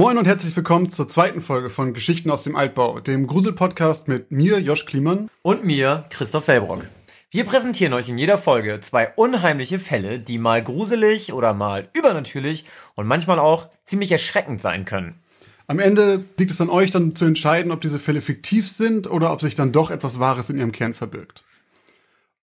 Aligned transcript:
Moin 0.00 0.16
und 0.16 0.26
herzlich 0.26 0.56
willkommen 0.56 0.88
zur 0.88 1.08
zweiten 1.08 1.42
Folge 1.42 1.68
von 1.68 1.92
Geschichten 1.92 2.30
aus 2.30 2.42
dem 2.42 2.56
Altbau, 2.56 3.00
dem 3.00 3.26
Grusel-Podcast 3.26 4.08
mit 4.08 4.32
mir, 4.32 4.58
Josh 4.58 4.86
Kliemann. 4.86 5.28
Und 5.42 5.62
mir, 5.66 6.06
Christoph 6.08 6.46
Fellbrock. 6.46 6.86
Wir 7.30 7.44
präsentieren 7.44 7.92
euch 7.92 8.08
in 8.08 8.16
jeder 8.16 8.38
Folge 8.38 8.80
zwei 8.80 9.12
unheimliche 9.16 9.78
Fälle, 9.78 10.18
die 10.18 10.38
mal 10.38 10.64
gruselig 10.64 11.34
oder 11.34 11.52
mal 11.52 11.90
übernatürlich 11.92 12.64
und 12.94 13.06
manchmal 13.06 13.38
auch 13.38 13.68
ziemlich 13.84 14.10
erschreckend 14.10 14.62
sein 14.62 14.86
können. 14.86 15.20
Am 15.66 15.78
Ende 15.78 16.24
liegt 16.38 16.50
es 16.50 16.62
an 16.62 16.70
euch 16.70 16.90
dann 16.90 17.14
zu 17.14 17.26
entscheiden, 17.26 17.70
ob 17.70 17.82
diese 17.82 17.98
Fälle 17.98 18.22
fiktiv 18.22 18.70
sind 18.70 19.06
oder 19.06 19.30
ob 19.34 19.42
sich 19.42 19.54
dann 19.54 19.70
doch 19.70 19.90
etwas 19.90 20.18
Wahres 20.18 20.48
in 20.48 20.56
ihrem 20.56 20.72
Kern 20.72 20.94
verbirgt. 20.94 21.44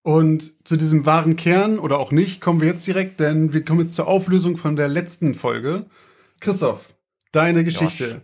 Und 0.02 0.64
zu 0.64 0.76
diesem 0.76 1.06
wahren 1.06 1.34
Kern 1.34 1.80
oder 1.80 1.98
auch 1.98 2.12
nicht 2.12 2.40
kommen 2.40 2.60
wir 2.60 2.68
jetzt 2.68 2.86
direkt, 2.86 3.18
denn 3.18 3.52
wir 3.52 3.64
kommen 3.64 3.80
jetzt 3.80 3.96
zur 3.96 4.06
Auflösung 4.06 4.56
von 4.56 4.76
der 4.76 4.86
letzten 4.86 5.34
Folge. 5.34 5.86
Christoph, 6.38 6.94
deine 7.32 7.64
Geschichte. 7.64 8.04
Josh. 8.04 8.22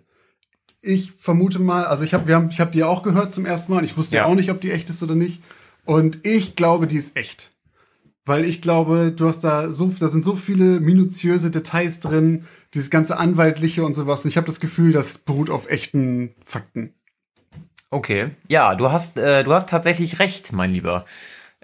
Ich 0.81 1.12
vermute 1.12 1.59
mal, 1.59 1.87
also 1.87 2.05
ich 2.05 2.12
habe 2.12 2.27
wir 2.29 2.35
haben, 2.35 2.51
ich 2.51 2.61
habe 2.61 2.71
die 2.71 2.85
auch 2.85 3.03
gehört 3.03 3.35
zum 3.35 3.47
ersten 3.47 3.73
Mal. 3.73 3.85
Ich 3.85 3.97
wusste 3.97 4.17
Ja. 4.17 4.27
auch 4.27 4.35
nicht, 4.35 4.51
ob 4.51 4.61
die 4.61 4.71
echt 4.71 4.91
ist 4.91 5.03
oder 5.03 5.15
nicht. 5.15 5.43
Und 5.85 6.27
ich 6.27 6.57
glaube, 6.57 6.87
die 6.87 6.97
ist 6.97 7.17
echt. 7.17 7.53
Weil 8.27 8.45
ich 8.45 8.62
glaube, 8.62 9.12
du 9.15 9.29
hast 9.29 9.41
da 9.45 9.69
so, 9.71 9.93
da 9.98 10.09
sind 10.09 10.25
so 10.25 10.35
viele 10.35 10.81
minutiöse 10.81 11.51
Details 11.51 12.01
drin, 12.01 12.47
dieses 12.73 12.91
ganze 12.91 13.19
Anwaltliche 13.19 13.85
und 13.85 13.95
sowas. 13.95 14.25
Und 14.25 14.31
ich 14.31 14.37
habe 14.37 14.47
das 14.47 14.61
Gefühl, 14.61 14.93
das 14.93 15.19
beruht 15.19 15.50
auf 15.50 15.71
echten 15.71 16.34
Fakten. 16.45 16.95
Okay. 17.91 18.31
Ja, 18.48 18.75
du 18.75 18.91
hast, 18.91 19.19
äh, 19.19 19.45
du 19.45 19.53
hast 19.55 19.69
tatsächlich 19.69 20.19
recht, 20.19 20.53
mein 20.53 20.73
Lieber. 20.73 21.05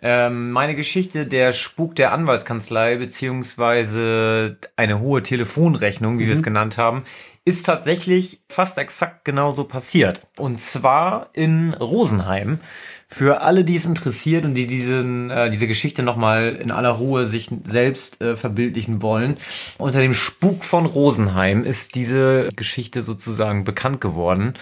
Ähm, 0.03 0.51
meine 0.53 0.75
Geschichte, 0.77 1.27
der 1.27 1.53
Spuk 1.53 1.95
der 1.97 2.13
Anwaltskanzlei, 2.13 2.97
beziehungsweise 2.97 4.57
eine 4.77 5.01
hohe 5.01 5.23
Telefonrechnung, 5.23 6.19
wie 6.19 6.27
wir 6.27 6.35
es 6.35 6.43
genannt 6.43 6.79
haben, 6.79 7.03
ist 7.45 7.65
tatsächlich 7.67 8.43
fast 8.49 8.79
exakt 8.79 9.25
genauso 9.25 9.65
passiert. 9.65 10.27
Und 10.39 10.61
zwar 10.61 11.31
in 11.33 11.75
Rosenheim. 11.75 12.61
Für 13.09 13.41
alle, 13.41 13.65
die 13.65 13.75
es 13.75 13.87
interessiert 13.87 14.45
und 14.45 14.55
die 14.55 14.69
diesen, 14.69 15.31
äh, 15.31 15.51
diese 15.51 15.67
Geschichte 15.67 16.05
nochmal 16.05 16.55
in 16.55 16.71
aller 16.71 16.91
Ruhe 16.91 17.27
sich 17.27 17.51
selbst 17.65 18.21
äh, 18.21 18.37
verbildlichen 18.37 19.03
wollen, 19.03 19.37
unter 19.79 20.01
dem 20.01 20.15
Spuk 20.15 20.65
von 20.65 20.87
Rosenheim 20.87 21.65
ist 21.65 21.97
diese 21.97 22.51
Geschichte 22.55 23.03
sozusagen 23.03 23.65
bekannt 23.65 24.01
geworden. 24.01 24.55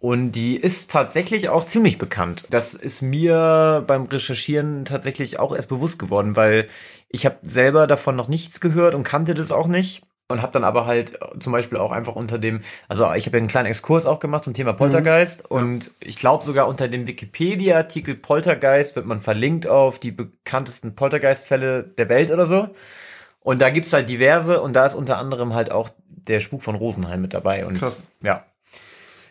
Und 0.00 0.32
die 0.32 0.56
ist 0.56 0.90
tatsächlich 0.90 1.48
auch 1.48 1.64
ziemlich 1.64 1.96
bekannt. 1.96 2.44
Das 2.50 2.74
ist 2.74 3.02
mir 3.02 3.84
beim 3.86 4.06
Recherchieren 4.06 4.84
tatsächlich 4.84 5.38
auch 5.38 5.54
erst 5.54 5.68
bewusst 5.68 6.00
geworden, 6.00 6.34
weil 6.34 6.68
ich 7.08 7.24
habe 7.24 7.36
selber 7.42 7.86
davon 7.86 8.16
noch 8.16 8.26
nichts 8.26 8.60
gehört 8.60 8.96
und 8.96 9.04
kannte 9.04 9.34
das 9.34 9.52
auch 9.52 9.68
nicht. 9.68 10.02
Und 10.32 10.42
habe 10.42 10.52
dann 10.52 10.64
aber 10.64 10.86
halt 10.86 11.18
zum 11.38 11.52
Beispiel 11.52 11.78
auch 11.78 11.92
einfach 11.92 12.16
unter 12.16 12.38
dem, 12.38 12.62
also 12.88 13.12
ich 13.14 13.26
habe 13.26 13.36
einen 13.36 13.48
kleinen 13.48 13.66
Exkurs 13.66 14.06
auch 14.06 14.18
gemacht 14.18 14.44
zum 14.44 14.54
Thema 14.54 14.72
Poltergeist 14.72 15.50
und 15.50 15.90
ich 16.00 16.18
glaube 16.18 16.44
sogar 16.44 16.68
unter 16.68 16.88
dem 16.88 17.06
Wikipedia-Artikel 17.06 18.14
Poltergeist 18.14 18.96
wird 18.96 19.06
man 19.06 19.20
verlinkt 19.20 19.66
auf 19.66 19.98
die 19.98 20.10
bekanntesten 20.10 20.94
Poltergeist-Fälle 20.94 21.84
der 21.84 22.08
Welt 22.08 22.30
oder 22.30 22.46
so. 22.46 22.70
Und 23.40 23.60
da 23.60 23.70
gibt's 23.70 23.92
halt 23.92 24.08
diverse 24.08 24.60
und 24.60 24.74
da 24.74 24.86
ist 24.86 24.94
unter 24.94 25.18
anderem 25.18 25.54
halt 25.54 25.70
auch 25.70 25.90
der 26.06 26.40
Spuk 26.40 26.62
von 26.62 26.74
Rosenheim 26.76 27.20
mit 27.20 27.34
dabei. 27.34 27.66
Und 27.66 27.78
Krass. 27.78 28.08
ja. 28.22 28.44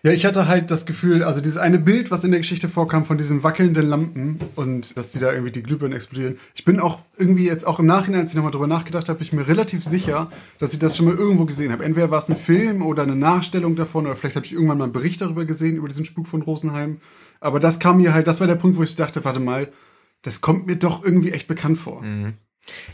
Ja, 0.03 0.11
ich 0.11 0.25
hatte 0.25 0.47
halt 0.47 0.71
das 0.71 0.87
Gefühl, 0.87 1.23
also 1.23 1.41
dieses 1.41 1.57
eine 1.57 1.77
Bild, 1.77 2.09
was 2.09 2.23
in 2.23 2.31
der 2.31 2.39
Geschichte 2.39 2.67
vorkam 2.67 3.05
von 3.05 3.19
diesen 3.19 3.43
wackelnden 3.43 3.87
Lampen 3.87 4.39
und 4.55 4.97
dass 4.97 5.11
die 5.11 5.19
da 5.19 5.31
irgendwie 5.31 5.51
die 5.51 5.61
Glühbirnen 5.61 5.95
explodieren. 5.95 6.39
Ich 6.55 6.65
bin 6.65 6.79
auch 6.79 7.01
irgendwie 7.17 7.45
jetzt 7.45 7.67
auch 7.67 7.77
im 7.79 7.85
Nachhinein, 7.85 8.21
als 8.21 8.31
ich 8.31 8.35
nochmal 8.35 8.51
drüber 8.51 8.65
nachgedacht 8.65 9.09
habe, 9.09 9.19
bin 9.19 9.27
ich 9.27 9.33
mir 9.33 9.47
relativ 9.47 9.83
sicher, 9.83 10.31
dass 10.57 10.73
ich 10.73 10.79
das 10.79 10.97
schon 10.97 11.05
mal 11.05 11.13
irgendwo 11.13 11.45
gesehen 11.45 11.71
habe. 11.71 11.85
Entweder 11.85 12.09
war 12.09 12.17
es 12.17 12.29
ein 12.29 12.35
Film 12.35 12.81
oder 12.81 13.03
eine 13.03 13.15
Nachstellung 13.15 13.75
davon 13.75 14.07
oder 14.07 14.15
vielleicht 14.15 14.37
habe 14.37 14.45
ich 14.45 14.53
irgendwann 14.53 14.79
mal 14.79 14.85
einen 14.85 14.93
Bericht 14.93 15.21
darüber 15.21 15.45
gesehen, 15.45 15.75
über 15.75 15.87
diesen 15.87 16.05
Spuk 16.05 16.25
von 16.25 16.41
Rosenheim. 16.41 16.97
Aber 17.39 17.59
das 17.59 17.77
kam 17.77 17.97
mir 17.97 18.11
halt, 18.11 18.25
das 18.25 18.39
war 18.39 18.47
der 18.47 18.55
Punkt, 18.55 18.77
wo 18.77 18.83
ich 18.83 18.95
dachte, 18.95 19.23
warte 19.23 19.39
mal, 19.39 19.71
das 20.23 20.41
kommt 20.41 20.65
mir 20.65 20.77
doch 20.77 21.03
irgendwie 21.05 21.31
echt 21.31 21.47
bekannt 21.47 21.77
vor. 21.77 22.03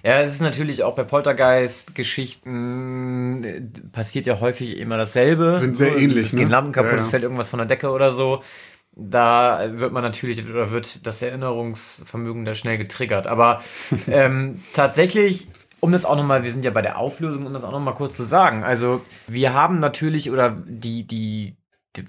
Ja, 0.03 0.21
es 0.21 0.33
ist 0.33 0.41
natürlich 0.41 0.83
auch 0.83 0.95
bei 0.95 1.03
Poltergeist-Geschichten 1.03 3.43
äh, 3.43 3.61
passiert 3.91 4.25
ja 4.25 4.39
häufig 4.39 4.77
immer 4.77 4.97
dasselbe. 4.97 5.59
Sind 5.59 5.77
sehr 5.77 5.91
So, 5.91 5.97
ähnlich, 5.97 6.27
Es 6.27 6.31
gehen 6.35 6.45
ne? 6.45 6.49
Lampen 6.49 6.71
kaputt, 6.71 6.91
Ja, 6.91 6.97
ja. 6.97 7.03
es 7.03 7.09
fällt 7.09 7.23
irgendwas 7.23 7.49
von 7.49 7.59
der 7.59 7.67
Decke 7.67 7.89
oder 7.91 8.11
so. 8.11 8.41
Da 8.99 9.69
wird 9.79 9.91
man 9.93 10.01
natürlich, 10.03 10.47
oder 10.49 10.71
wird 10.71 11.05
das 11.05 11.21
Erinnerungsvermögen 11.21 12.45
da 12.45 12.55
schnell 12.55 12.77
getriggert. 12.77 13.27
Aber 13.27 13.61
ähm, 14.07 14.63
tatsächlich, 14.73 15.47
um 15.79 15.91
das 15.91 16.05
auch 16.05 16.15
nochmal, 16.15 16.43
wir 16.43 16.51
sind 16.51 16.65
ja 16.65 16.71
bei 16.71 16.81
der 16.81 16.97
Auflösung, 16.97 17.45
um 17.45 17.53
das 17.53 17.63
auch 17.63 17.71
nochmal 17.71 17.93
kurz 17.95 18.15
zu 18.15 18.23
sagen. 18.23 18.63
Also, 18.63 19.01
wir 19.27 19.53
haben 19.53 19.79
natürlich, 19.79 20.31
oder 20.31 20.57
die, 20.65 21.05
die, 21.05 21.57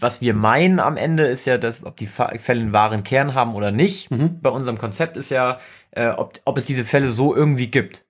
was 0.01 0.21
wir 0.21 0.35
meinen 0.35 0.81
am 0.81 0.97
Ende 0.97 1.27
ist 1.27 1.45
ja, 1.47 1.59
dass, 1.59 1.85
ob 1.85 1.97
die 1.97 2.07
Fälle 2.07 2.61
einen 2.61 2.73
wahren 2.73 3.05
Kern 3.05 3.35
haben 3.35 3.55
oder 3.55 3.71
nicht. 3.71 4.09
Bei 4.43 4.51
unserem 4.51 4.79
Konzept 4.79 5.17
ist 5.17 5.31
ja, 5.31 5.59
äh, 5.99 6.11
ob, 6.17 6.39
ob 6.45 6.57
es 6.57 6.67
diese 6.67 6.85
Fälle 6.85 7.11
so 7.11 7.35
irgendwie 7.35 7.69
gibt 7.69 8.07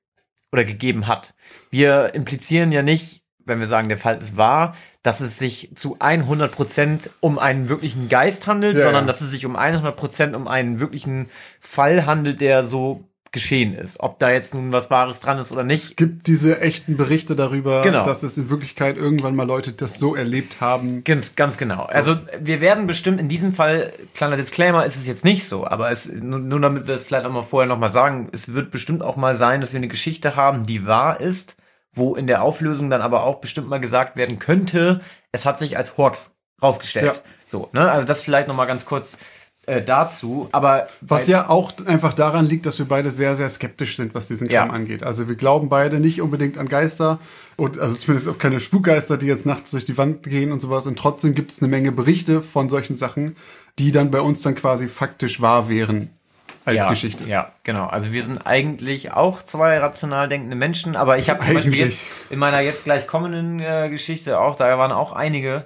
oder 0.52 0.64
gegeben 0.64 1.06
hat. 1.06 1.34
Wir 1.70 2.14
implizieren 2.14 2.70
ja 2.70 2.82
nicht, 2.82 3.22
wenn 3.38 3.60
wir 3.60 3.66
sagen, 3.66 3.88
der 3.88 3.98
Fall 3.98 4.18
ist 4.18 4.36
wahr, 4.36 4.76
dass 5.02 5.20
es 5.20 5.38
sich 5.38 5.72
zu 5.74 5.96
100% 5.96 7.08
um 7.20 7.38
einen 7.38 7.68
wirklichen 7.70 8.08
Geist 8.10 8.46
handelt, 8.46 8.76
Ja, 8.76 8.84
sondern 8.84 9.04
ja. 9.04 9.06
dass 9.06 9.22
es 9.22 9.30
sich 9.30 9.46
um 9.46 9.56
100% 9.56 10.34
um 10.34 10.48
einen 10.48 10.80
wirklichen 10.80 11.30
Fall 11.60 12.04
handelt, 12.04 12.42
der 12.42 12.64
so 12.64 13.07
geschehen 13.32 13.74
ist. 13.74 14.00
Ob 14.00 14.18
da 14.18 14.30
jetzt 14.30 14.54
nun 14.54 14.72
was 14.72 14.90
Wahres 14.90 15.20
dran 15.20 15.38
ist 15.38 15.52
oder 15.52 15.64
nicht. 15.64 15.96
Gibt 15.96 16.26
diese 16.26 16.60
echten 16.60 16.96
Berichte 16.96 17.36
darüber, 17.36 17.82
Genau. 17.82 18.04
dass 18.04 18.22
es 18.22 18.36
in 18.38 18.50
Wirklichkeit 18.50 18.96
irgendwann 18.96 19.36
mal 19.36 19.46
Leute 19.46 19.72
das 19.72 19.98
so 19.98 20.14
erlebt 20.14 20.60
haben. 20.60 21.04
Ganz, 21.04 21.36
ganz 21.36 21.58
genau. 21.58 21.84
Also 21.84 22.16
wir 22.40 22.60
werden 22.60 22.86
bestimmt 22.86 23.20
in 23.20 23.28
diesem 23.28 23.52
Fall, 23.52 23.92
kleiner 24.14 24.36
Disclaimer, 24.36 24.84
ist 24.86 24.96
es 24.96 25.06
jetzt 25.06 25.24
nicht 25.24 25.48
so, 25.48 25.66
aber 25.66 25.90
es, 25.90 26.10
nur, 26.12 26.38
nur 26.38 26.60
damit 26.60 26.86
wir 26.86 26.94
es 26.94 27.04
vielleicht 27.04 27.26
auch 27.26 27.32
mal 27.32 27.42
vorher 27.42 27.68
nochmal 27.68 27.90
sagen, 27.90 28.28
es 28.32 28.54
wird 28.54 28.70
bestimmt 28.70 29.02
auch 29.02 29.16
mal 29.16 29.34
sein, 29.34 29.60
dass 29.60 29.72
wir 29.72 29.78
eine 29.78 29.88
Geschichte 29.88 30.36
haben, 30.36 30.66
die 30.66 30.86
wahr 30.86 31.20
ist, 31.20 31.56
wo 31.92 32.14
in 32.14 32.26
der 32.26 32.42
Auflösung 32.42 32.90
dann 32.90 33.02
aber 33.02 33.24
auch 33.24 33.40
bestimmt 33.40 33.68
mal 33.68 33.80
gesagt 33.80 34.16
werden 34.16 34.38
könnte, 34.38 35.00
es 35.32 35.44
hat 35.44 35.58
sich 35.58 35.76
als 35.76 35.96
Hoax 35.96 36.36
rausgestellt. 36.62 37.06
Ja. 37.06 37.14
So, 37.46 37.68
ne? 37.72 37.90
Also 37.90 38.06
das 38.06 38.20
vielleicht 38.20 38.48
nochmal 38.48 38.66
ganz 38.66 38.84
kurz 38.84 39.18
äh, 39.68 39.82
dazu. 39.82 40.48
Aber 40.52 40.88
Was 41.02 41.26
ja 41.26 41.48
auch 41.48 41.72
einfach 41.86 42.14
daran 42.14 42.46
liegt, 42.46 42.64
dass 42.66 42.78
wir 42.78 42.86
beide 42.86 43.10
sehr, 43.10 43.36
sehr 43.36 43.50
skeptisch 43.50 43.96
sind, 43.96 44.14
was 44.14 44.26
diesen 44.28 44.48
Kram 44.48 44.68
Ja. 44.68 44.74
angeht. 44.74 45.02
Also 45.02 45.28
wir 45.28 45.36
glauben 45.36 45.68
beide 45.68 46.00
nicht 46.00 46.22
unbedingt 46.22 46.56
an 46.56 46.68
Geister 46.68 47.18
und 47.56 47.78
also 47.78 47.94
zumindest 47.94 48.28
auf 48.28 48.38
keine 48.38 48.60
Spukgeister, 48.60 49.18
die 49.18 49.26
jetzt 49.26 49.44
nachts 49.46 49.70
durch 49.70 49.84
die 49.84 49.98
Wand 49.98 50.22
gehen 50.22 50.52
und 50.52 50.60
sowas. 50.60 50.86
Und 50.86 50.98
trotzdem 50.98 51.34
gibt 51.34 51.52
es 51.52 51.60
eine 51.60 51.68
Menge 51.68 51.92
Berichte 51.92 52.40
von 52.40 52.68
solchen 52.68 52.96
Sachen, 52.96 53.36
die 53.78 53.92
dann 53.92 54.10
bei 54.10 54.20
uns 54.20 54.40
dann 54.42 54.54
quasi 54.54 54.88
faktisch 54.88 55.40
wahr 55.40 55.68
wären 55.68 56.10
als 56.64 56.76
ja, 56.76 56.88
Geschichte. 56.88 57.24
Ja, 57.24 57.52
genau. 57.64 57.86
Also 57.86 58.12
wir 58.12 58.22
sind 58.22 58.46
eigentlich 58.46 59.12
auch 59.12 59.42
zwei 59.42 59.78
rational 59.78 60.28
denkende 60.28 60.56
Menschen, 60.56 60.96
aber 60.96 61.18
ich 61.18 61.30
habe 61.30 61.44
zum 61.44 61.54
Beispiel 61.54 61.72
Eigentlich. 61.74 62.00
jetzt 62.00 62.02
in 62.30 62.38
meiner 62.38 62.60
jetzt 62.60 62.84
gleich 62.84 63.06
kommenden 63.06 63.60
äh, 63.60 63.88
Geschichte 63.90 64.40
auch, 64.40 64.56
da 64.56 64.78
waren 64.78 64.92
auch 64.92 65.12
einige 65.12 65.64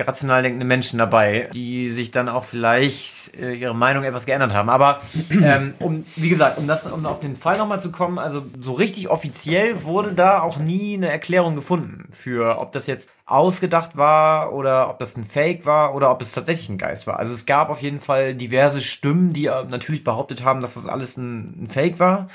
rational 0.00 0.42
denkende 0.42 0.66
Menschen 0.66 0.98
dabei, 0.98 1.48
die 1.52 1.92
sich 1.92 2.10
dann 2.10 2.28
auch 2.28 2.44
vielleicht 2.44 3.36
äh, 3.38 3.54
ihre 3.54 3.74
Meinung 3.74 4.04
etwas 4.04 4.26
geändert 4.26 4.54
haben. 4.54 4.68
Aber 4.68 5.00
ähm, 5.30 5.74
um, 5.78 6.06
wie 6.16 6.28
gesagt, 6.28 6.58
um 6.58 6.66
das, 6.66 6.86
um 6.86 7.06
auf 7.06 7.20
den 7.20 7.36
Fall 7.36 7.58
nochmal 7.58 7.80
zu 7.80 7.92
kommen, 7.92 8.18
also 8.18 8.44
so 8.58 8.72
richtig 8.72 9.08
offiziell 9.08 9.84
wurde 9.84 10.12
da 10.12 10.40
auch 10.40 10.58
nie 10.58 10.94
eine 10.94 11.10
Erklärung 11.10 11.54
gefunden 11.54 12.08
für, 12.10 12.58
ob 12.58 12.72
das 12.72 12.86
jetzt 12.86 13.10
ausgedacht 13.26 13.96
war 13.96 14.52
oder 14.52 14.88
ob 14.88 15.00
das 15.00 15.16
ein 15.16 15.24
Fake 15.24 15.66
war 15.66 15.96
oder 15.96 16.12
ob 16.12 16.22
es 16.22 16.30
tatsächlich 16.30 16.68
ein 16.68 16.78
Geist 16.78 17.08
war. 17.08 17.18
Also 17.18 17.34
es 17.34 17.44
gab 17.44 17.70
auf 17.70 17.82
jeden 17.82 17.98
Fall 17.98 18.36
diverse 18.36 18.80
Stimmen, 18.80 19.32
die 19.32 19.46
äh, 19.46 19.64
natürlich 19.64 20.04
behauptet 20.04 20.44
haben, 20.44 20.60
dass 20.60 20.74
das 20.74 20.86
alles 20.86 21.16
ein, 21.16 21.64
ein 21.64 21.68
Fake 21.68 21.98
war. 21.98 22.28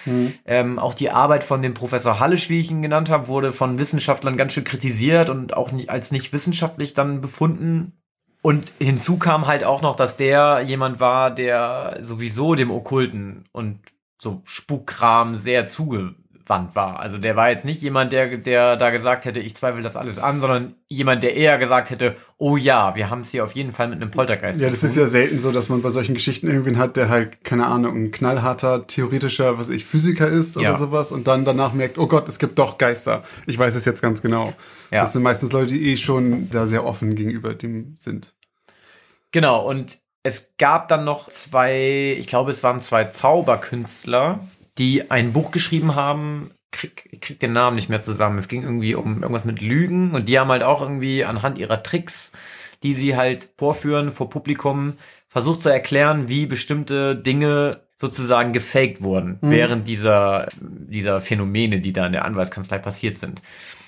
Ähm, 0.45 0.79
auch 0.79 0.93
die 0.93 1.09
Arbeit 1.09 1.45
von 1.45 1.61
dem 1.61 1.73
Professor 1.73 2.19
Hallisch, 2.19 2.49
wie 2.49 2.59
ich 2.59 2.69
ihn 2.69 2.81
genannt 2.81 3.09
habe, 3.09 3.29
wurde 3.29 3.53
von 3.53 3.79
Wissenschaftlern 3.79 4.35
ganz 4.35 4.51
schön 4.51 4.65
kritisiert 4.65 5.29
und 5.29 5.55
auch 5.55 5.71
nicht, 5.71 5.89
als 5.89 6.11
nicht 6.11 6.33
wissenschaftlich 6.33 6.93
dann 6.93 7.21
befunden. 7.21 7.93
Und 8.41 8.73
hinzu 8.79 9.17
kam 9.17 9.47
halt 9.47 9.63
auch 9.63 9.81
noch, 9.81 9.95
dass 9.95 10.17
der 10.17 10.61
jemand 10.61 10.99
war, 10.99 11.31
der 11.31 11.99
sowieso 12.01 12.55
dem 12.55 12.69
Okkulten 12.69 13.45
und 13.53 13.79
so 14.17 14.41
Spukkram 14.43 15.35
sehr 15.35 15.67
zugewandt 16.51 16.75
war. 16.75 16.99
Also 16.99 17.17
der 17.17 17.35
war 17.35 17.49
jetzt 17.49 17.65
nicht 17.65 17.81
jemand, 17.81 18.11
der, 18.11 18.37
der 18.37 18.75
da 18.77 18.89
gesagt 18.89 19.25
hätte, 19.25 19.39
ich 19.39 19.55
zweifle 19.55 19.81
das 19.81 19.95
alles 19.95 20.17
an, 20.19 20.41
sondern 20.41 20.75
jemand, 20.87 21.23
der 21.23 21.35
eher 21.35 21.57
gesagt 21.57 21.89
hätte, 21.89 22.15
oh 22.37 22.57
ja, 22.57 22.95
wir 22.95 23.09
haben 23.09 23.21
es 23.21 23.31
hier 23.31 23.43
auf 23.43 23.53
jeden 23.53 23.71
Fall 23.71 23.87
mit 23.87 24.01
einem 24.01 24.11
Poltergeist 24.11 24.61
Ja, 24.61 24.69
das 24.69 24.83
ist 24.83 24.95
ja 24.95 25.07
selten 25.07 25.39
so, 25.39 25.51
dass 25.51 25.69
man 25.69 25.81
bei 25.81 25.89
solchen 25.89 26.13
Geschichten 26.13 26.47
irgendwen 26.47 26.77
hat, 26.77 26.97
der 26.97 27.09
halt, 27.09 27.43
keine 27.43 27.65
Ahnung, 27.67 27.95
ein 27.95 28.11
knallharter, 28.11 28.85
theoretischer, 28.87 29.57
was 29.57 29.69
ich, 29.69 29.85
Physiker 29.85 30.27
ist 30.27 30.57
oder 30.57 30.71
Ja. 30.71 30.77
sowas 30.77 31.11
und 31.11 31.27
dann 31.27 31.45
danach 31.45 31.73
merkt, 31.73 31.97
oh 31.97 32.07
Gott, 32.07 32.27
es 32.27 32.39
gibt 32.39 32.59
doch 32.59 32.77
Geister. 32.77 33.23
Ich 33.47 33.57
weiß 33.57 33.75
es 33.75 33.85
jetzt 33.85 34.01
ganz 34.01 34.21
genau. 34.21 34.53
Ja. 34.91 35.01
Das 35.01 35.13
sind 35.13 35.23
meistens 35.23 35.51
Leute, 35.51 35.73
die 35.73 35.93
eh 35.93 35.97
schon 35.97 36.49
da 36.51 36.67
sehr 36.67 36.85
offen 36.85 37.15
gegenüber 37.15 37.53
dem 37.53 37.95
sind. 37.97 38.33
Genau, 39.31 39.65
und 39.65 39.99
es 40.23 40.53
gab 40.57 40.89
dann 40.89 41.05
noch 41.05 41.29
zwei, 41.29 42.15
ich 42.19 42.27
glaube, 42.27 42.51
es 42.51 42.61
waren 42.63 42.79
zwei 42.81 43.05
Zauberkünstler, 43.05 44.41
die 44.77 45.11
ein 45.11 45.33
Buch 45.33 45.51
geschrieben 45.51 45.95
haben, 45.95 46.51
krieg, 46.71 47.19
krieg 47.21 47.39
den 47.39 47.53
Namen 47.53 47.75
nicht 47.75 47.89
mehr 47.89 48.01
zusammen. 48.01 48.37
Es 48.37 48.47
ging 48.47 48.63
irgendwie 48.63 48.95
um 48.95 49.21
irgendwas 49.21 49.45
mit 49.45 49.61
Lügen 49.61 50.11
und 50.11 50.27
die 50.29 50.39
haben 50.39 50.49
halt 50.49 50.63
auch 50.63 50.81
irgendwie 50.81 51.25
anhand 51.25 51.57
ihrer 51.57 51.83
Tricks, 51.83 52.31
die 52.83 52.93
sie 52.93 53.15
halt 53.15 53.49
vorführen 53.57 54.11
vor 54.11 54.29
Publikum, 54.29 54.97
versucht 55.27 55.61
zu 55.61 55.69
erklären, 55.69 56.29
wie 56.29 56.45
bestimmte 56.45 57.15
Dinge 57.15 57.81
sozusagen 58.01 58.51
gefaked 58.51 59.01
wurden 59.03 59.37
Mhm. 59.41 59.51
während 59.51 59.87
dieser, 59.87 60.47
dieser 60.59 61.21
Phänomene, 61.21 61.79
die 61.79 61.93
da 61.93 62.07
in 62.07 62.11
der 62.13 62.25
Anwaltskanzlei 62.25 62.79
passiert 62.79 63.15
sind. 63.15 63.41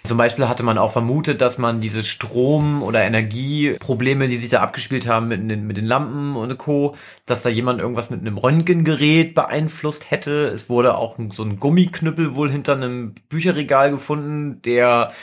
Zum 0.05 0.17
Beispiel 0.17 0.49
hatte 0.49 0.63
man 0.63 0.77
auch 0.77 0.91
vermutet, 0.91 1.39
dass 1.39 1.57
man 1.57 1.79
diese 1.79 2.03
Strom- 2.03 2.83
oder 2.83 3.01
Energieprobleme, 3.03 4.27
die 4.27 4.35
sich 4.35 4.49
da 4.49 4.59
abgespielt 4.61 5.07
haben 5.07 5.29
mit 5.29 5.49
den, 5.49 5.65
mit 5.65 5.77
den 5.77 5.85
Lampen 5.85 6.35
und 6.35 6.57
Co., 6.57 6.95
dass 7.25 7.41
da 7.41 7.47
jemand 7.49 7.79
irgendwas 7.79 8.09
mit 8.09 8.19
einem 8.19 8.37
Röntgengerät 8.37 9.33
beeinflusst 9.33 10.11
hätte. 10.11 10.47
Es 10.47 10.69
wurde 10.69 10.95
auch 10.97 11.17
so 11.29 11.43
ein 11.43 11.57
Gummiknüppel 11.57 12.35
wohl 12.35 12.51
hinter 12.51 12.73
einem 12.73 13.15
Bücherregal 13.29 13.91
gefunden, 13.91 14.61
der 14.63 15.13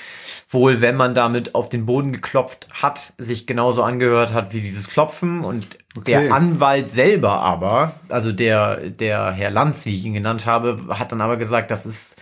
wohl, 0.48 0.80
wenn 0.80 0.96
man 0.96 1.14
damit 1.14 1.54
auf 1.54 1.68
den 1.68 1.84
Boden 1.86 2.12
geklopft 2.12 2.68
hat, 2.72 3.12
sich 3.18 3.46
genauso 3.46 3.82
angehört 3.82 4.32
hat 4.32 4.54
wie 4.54 4.62
dieses 4.62 4.88
Klopfen 4.88 5.40
und 5.44 5.66
Okay. 5.96 6.12
der 6.12 6.32
Anwalt 6.32 6.88
selber 6.88 7.40
aber, 7.40 7.94
also 8.10 8.30
der, 8.30 8.79
der 8.88 9.32
Herr 9.32 9.50
Lanz, 9.50 9.84
wie 9.86 9.96
ich 9.96 10.04
ihn 10.04 10.14
genannt 10.14 10.46
habe, 10.46 10.78
hat 10.98 11.12
dann 11.12 11.20
aber 11.20 11.36
gesagt, 11.36 11.70
das 11.70 11.86
ist, 11.86 12.16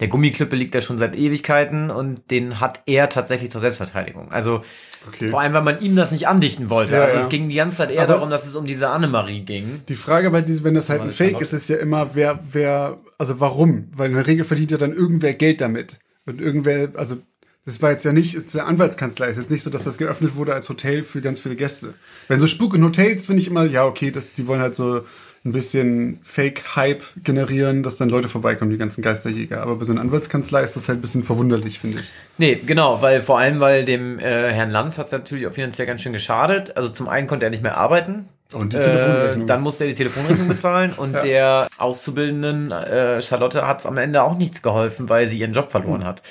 der 0.00 0.08
Gummiklippe 0.08 0.56
liegt 0.56 0.74
da 0.74 0.80
schon 0.80 0.98
seit 0.98 1.14
Ewigkeiten 1.16 1.90
und 1.90 2.30
den 2.30 2.58
hat 2.60 2.82
er 2.86 3.08
tatsächlich 3.08 3.50
zur 3.50 3.60
Selbstverteidigung. 3.60 4.32
Also, 4.32 4.62
Okay. 5.08 5.30
vor 5.30 5.40
allem, 5.40 5.54
weil 5.54 5.62
man 5.62 5.80
ihm 5.80 5.96
das 5.96 6.10
nicht 6.10 6.28
andichten 6.28 6.68
wollte. 6.68 6.92
Ja, 6.92 7.02
also, 7.04 7.16
ja. 7.16 7.22
es 7.22 7.30
ging 7.30 7.48
die 7.48 7.54
ganze 7.54 7.76
Zeit 7.78 7.90
eher 7.90 8.02
Aber- 8.02 8.12
darum, 8.14 8.28
dass 8.28 8.46
es 8.46 8.54
um 8.54 8.66
diese 8.66 8.88
Annemarie 8.90 9.40
ging. 9.40 9.80
Die 9.88 9.94
Frage 9.94 10.30
bei 10.30 10.42
diesem, 10.42 10.64
wenn 10.64 10.74
das 10.74 10.90
halt 10.90 11.00
ein 11.00 11.10
Fake 11.12 11.40
ist, 11.40 11.54
ist 11.54 11.70
ja 11.70 11.78
immer, 11.78 12.14
wer, 12.14 12.38
wer, 12.52 12.98
also 13.16 13.40
warum? 13.40 13.88
Weil 13.96 14.10
in 14.10 14.16
der 14.16 14.26
Regel 14.26 14.44
verdient 14.44 14.70
ja 14.72 14.76
dann 14.76 14.92
irgendwer 14.92 15.32
Geld 15.32 15.62
damit. 15.62 15.98
Und 16.26 16.38
irgendwer, 16.42 16.90
also 16.96 17.16
das 17.64 17.80
war 17.80 17.92
jetzt 17.92 18.04
ja 18.04 18.12
nicht, 18.12 18.34
ist 18.34 18.54
der 18.54 18.66
Anwaltskanzlei, 18.66 19.28
ist 19.30 19.38
jetzt 19.38 19.50
nicht 19.50 19.62
so, 19.62 19.70
dass 19.70 19.84
das 19.84 19.96
geöffnet 19.96 20.34
wurde 20.36 20.52
als 20.52 20.68
Hotel 20.68 21.02
für 21.02 21.22
ganz 21.22 21.40
viele 21.40 21.56
Gäste. 21.56 21.94
Wenn 22.28 22.38
so 22.40 22.46
Spuk 22.46 22.74
in 22.74 22.84
Hotels, 22.84 23.24
finde 23.24 23.40
ich 23.40 23.48
immer, 23.48 23.64
ja, 23.64 23.86
okay, 23.86 24.10
das, 24.10 24.34
die 24.34 24.46
wollen 24.46 24.60
halt 24.60 24.74
so 24.74 25.00
ein 25.44 25.52
bisschen 25.52 26.20
Fake-Hype 26.22 27.02
generieren, 27.24 27.82
dass 27.82 27.96
dann 27.96 28.10
Leute 28.10 28.28
vorbeikommen, 28.28 28.70
die 28.70 28.76
ganzen 28.76 29.00
Geisterjäger. 29.00 29.62
Aber 29.62 29.76
bei 29.76 29.84
so 29.84 29.92
einer 29.92 30.02
Anwaltskanzlei 30.02 30.62
ist 30.62 30.76
das 30.76 30.88
halt 30.88 30.98
ein 30.98 31.00
bisschen 31.00 31.24
verwunderlich, 31.24 31.78
finde 31.78 32.00
ich. 32.00 32.10
Nee, 32.36 32.56
genau, 32.56 33.00
weil 33.00 33.22
vor 33.22 33.38
allem, 33.38 33.58
weil 33.60 33.84
dem 33.86 34.18
äh, 34.18 34.52
Herrn 34.52 34.70
Lanz 34.70 34.98
hat 34.98 35.06
es 35.06 35.12
natürlich 35.12 35.46
auch 35.46 35.52
finanziell 35.52 35.86
ganz 35.86 36.02
schön 36.02 36.12
geschadet. 36.12 36.76
Also 36.76 36.90
zum 36.90 37.08
einen 37.08 37.26
konnte 37.26 37.46
er 37.46 37.50
nicht 37.50 37.62
mehr 37.62 37.78
arbeiten. 37.78 38.28
Und 38.52 38.72
die 38.72 38.76
Äh, 38.78 38.80
Telefonrechnung. 38.80 39.46
dann 39.46 39.60
musste 39.62 39.84
er 39.84 39.88
die 39.90 39.94
Telefonrechnung 39.94 40.48
bezahlen 40.48 40.92
und 40.96 41.12
der 41.22 41.68
Auszubildenden 41.78 42.72
äh, 42.72 43.22
Charlotte 43.22 43.66
hat 43.66 43.80
es 43.80 43.86
am 43.86 43.96
Ende 43.96 44.22
auch 44.22 44.36
nichts 44.36 44.60
geholfen, 44.60 45.08
weil 45.08 45.28
sie 45.28 45.38
ihren 45.38 45.52
Job 45.52 45.70
verloren 45.70 46.04
hat. 46.04 46.22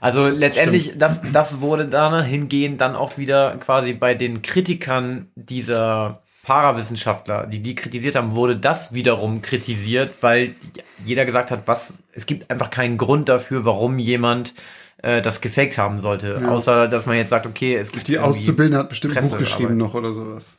Also 0.00 0.28
letztendlich, 0.28 0.98
das, 0.98 1.20
das 1.32 1.60
wurde 1.60 1.86
dann 1.86 2.22
hingehend 2.24 2.80
dann 2.80 2.96
auch 2.96 3.16
wieder 3.16 3.56
quasi 3.58 3.94
bei 3.94 4.14
den 4.14 4.42
Kritikern 4.42 5.28
dieser 5.36 6.22
Parawissenschaftler, 6.48 7.46
die 7.46 7.60
die 7.60 7.74
kritisiert 7.74 8.14
haben, 8.14 8.34
wurde 8.34 8.56
das 8.56 8.94
wiederum 8.94 9.42
kritisiert, 9.42 10.14
weil 10.22 10.54
jeder 11.04 11.26
gesagt 11.26 11.50
hat, 11.50 11.64
was, 11.66 12.02
es 12.12 12.24
gibt 12.24 12.50
einfach 12.50 12.70
keinen 12.70 12.96
Grund 12.96 13.28
dafür, 13.28 13.66
warum 13.66 13.98
jemand 13.98 14.54
äh, 15.02 15.20
das 15.20 15.42
gefaked 15.42 15.76
haben 15.76 16.00
sollte. 16.00 16.40
Ja. 16.40 16.48
Außer, 16.48 16.88
dass 16.88 17.04
man 17.04 17.18
jetzt 17.18 17.28
sagt, 17.28 17.44
okay, 17.44 17.76
es 17.76 17.92
gibt 17.92 18.08
die 18.08 18.18
Auszubildende 18.18 18.78
hat 18.78 18.88
bestimmt 18.88 19.14
ein 19.18 19.28
Buch 19.28 19.36
geschrieben 19.36 19.76
noch 19.76 19.92
oder 19.92 20.14
sowas. 20.14 20.56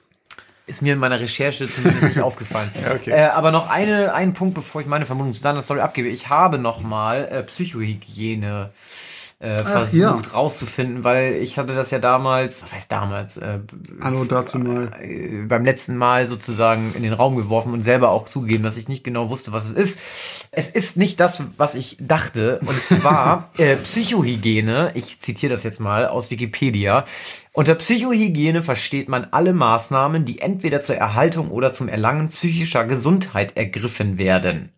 ist 0.68 0.84
mir 0.84 0.94
in 0.94 1.00
meiner 1.00 1.20
Recherche 1.20 1.68
zumindest 1.68 2.04
nicht 2.04 2.20
aufgefallen. 2.22 2.70
Ja, 2.86 2.94
okay. 2.94 3.10
äh, 3.10 3.24
aber 3.24 3.50
noch 3.50 3.68
eine, 3.68 4.14
einen 4.14 4.36
Punkt, 4.36 4.54
bevor 4.54 4.82
ich 4.82 4.88
meine 4.88 5.08
Vermutung 5.08 5.34
zu 5.34 5.42
deiner 5.42 5.64
Story 5.64 5.80
abgebe. 5.80 6.08
Ich 6.08 6.30
habe 6.30 6.60
noch 6.60 6.84
mal 6.84 7.28
äh, 7.32 7.42
Psychohygiene 7.42 8.70
äh, 8.76 9.09
versucht 9.40 9.94
ja. 9.94 10.20
rauszufinden, 10.34 11.06
weil 11.06 11.36
ich 11.36 11.58
hatte 11.58 11.74
das 11.74 11.92
ja 11.92 12.00
damals, 12.00 12.62
was 12.62 12.74
heißt 12.74 12.92
damals, 12.92 13.38
äh, 13.38 13.60
Anno 14.02 14.26
dazu 14.26 14.60
mal. 14.60 14.92
äh, 15.02 15.44
beim 15.48 15.64
letzten 15.64 15.96
Mal 15.96 16.28
sozusagen 16.28 16.94
in 16.94 17.04
den 17.04 17.14
Raum 17.14 17.38
geworfen 17.38 17.72
und 17.72 17.84
selber 17.84 18.10
auch 18.10 18.26
zugegeben, 18.26 18.66
dass 18.66 18.76
ich 18.76 18.90
nicht 18.90 19.06
genau 19.06 19.30
wusste, 19.30 19.54
was 19.54 19.70
es 19.70 19.76
ist. 19.76 20.02
Es 20.52 20.70
ist 20.70 20.98
nicht 20.98 21.22
das, 21.22 21.42
was 21.56 21.76
ich 21.76 21.96
dachte. 22.02 22.60
Und 22.66 22.82
zwar 22.82 23.50
äh, 23.58 23.78
Psychohygiene, 23.78 24.92
ich 24.96 25.22
zitiere 25.22 25.54
das 25.54 25.64
jetzt 25.64 25.80
mal 25.80 26.08
aus 26.08 26.32
Wikipedia. 26.32 27.06
Unter 27.54 27.76
Psychohygiene 27.76 28.62
versteht 28.62 29.08
man 29.08 29.28
alle 29.32 29.54
Maßnahmen, 29.54 30.26
die 30.26 30.40
entweder 30.40 30.82
zur 30.82 30.98
Erhaltung 30.98 31.50
oder 31.50 31.72
zum 31.72 31.88
Erlangen 31.88 32.28
psychischer 32.28 32.84
Gesundheit 32.84 33.56
ergriffen 33.56 34.18
werden. 34.18 34.74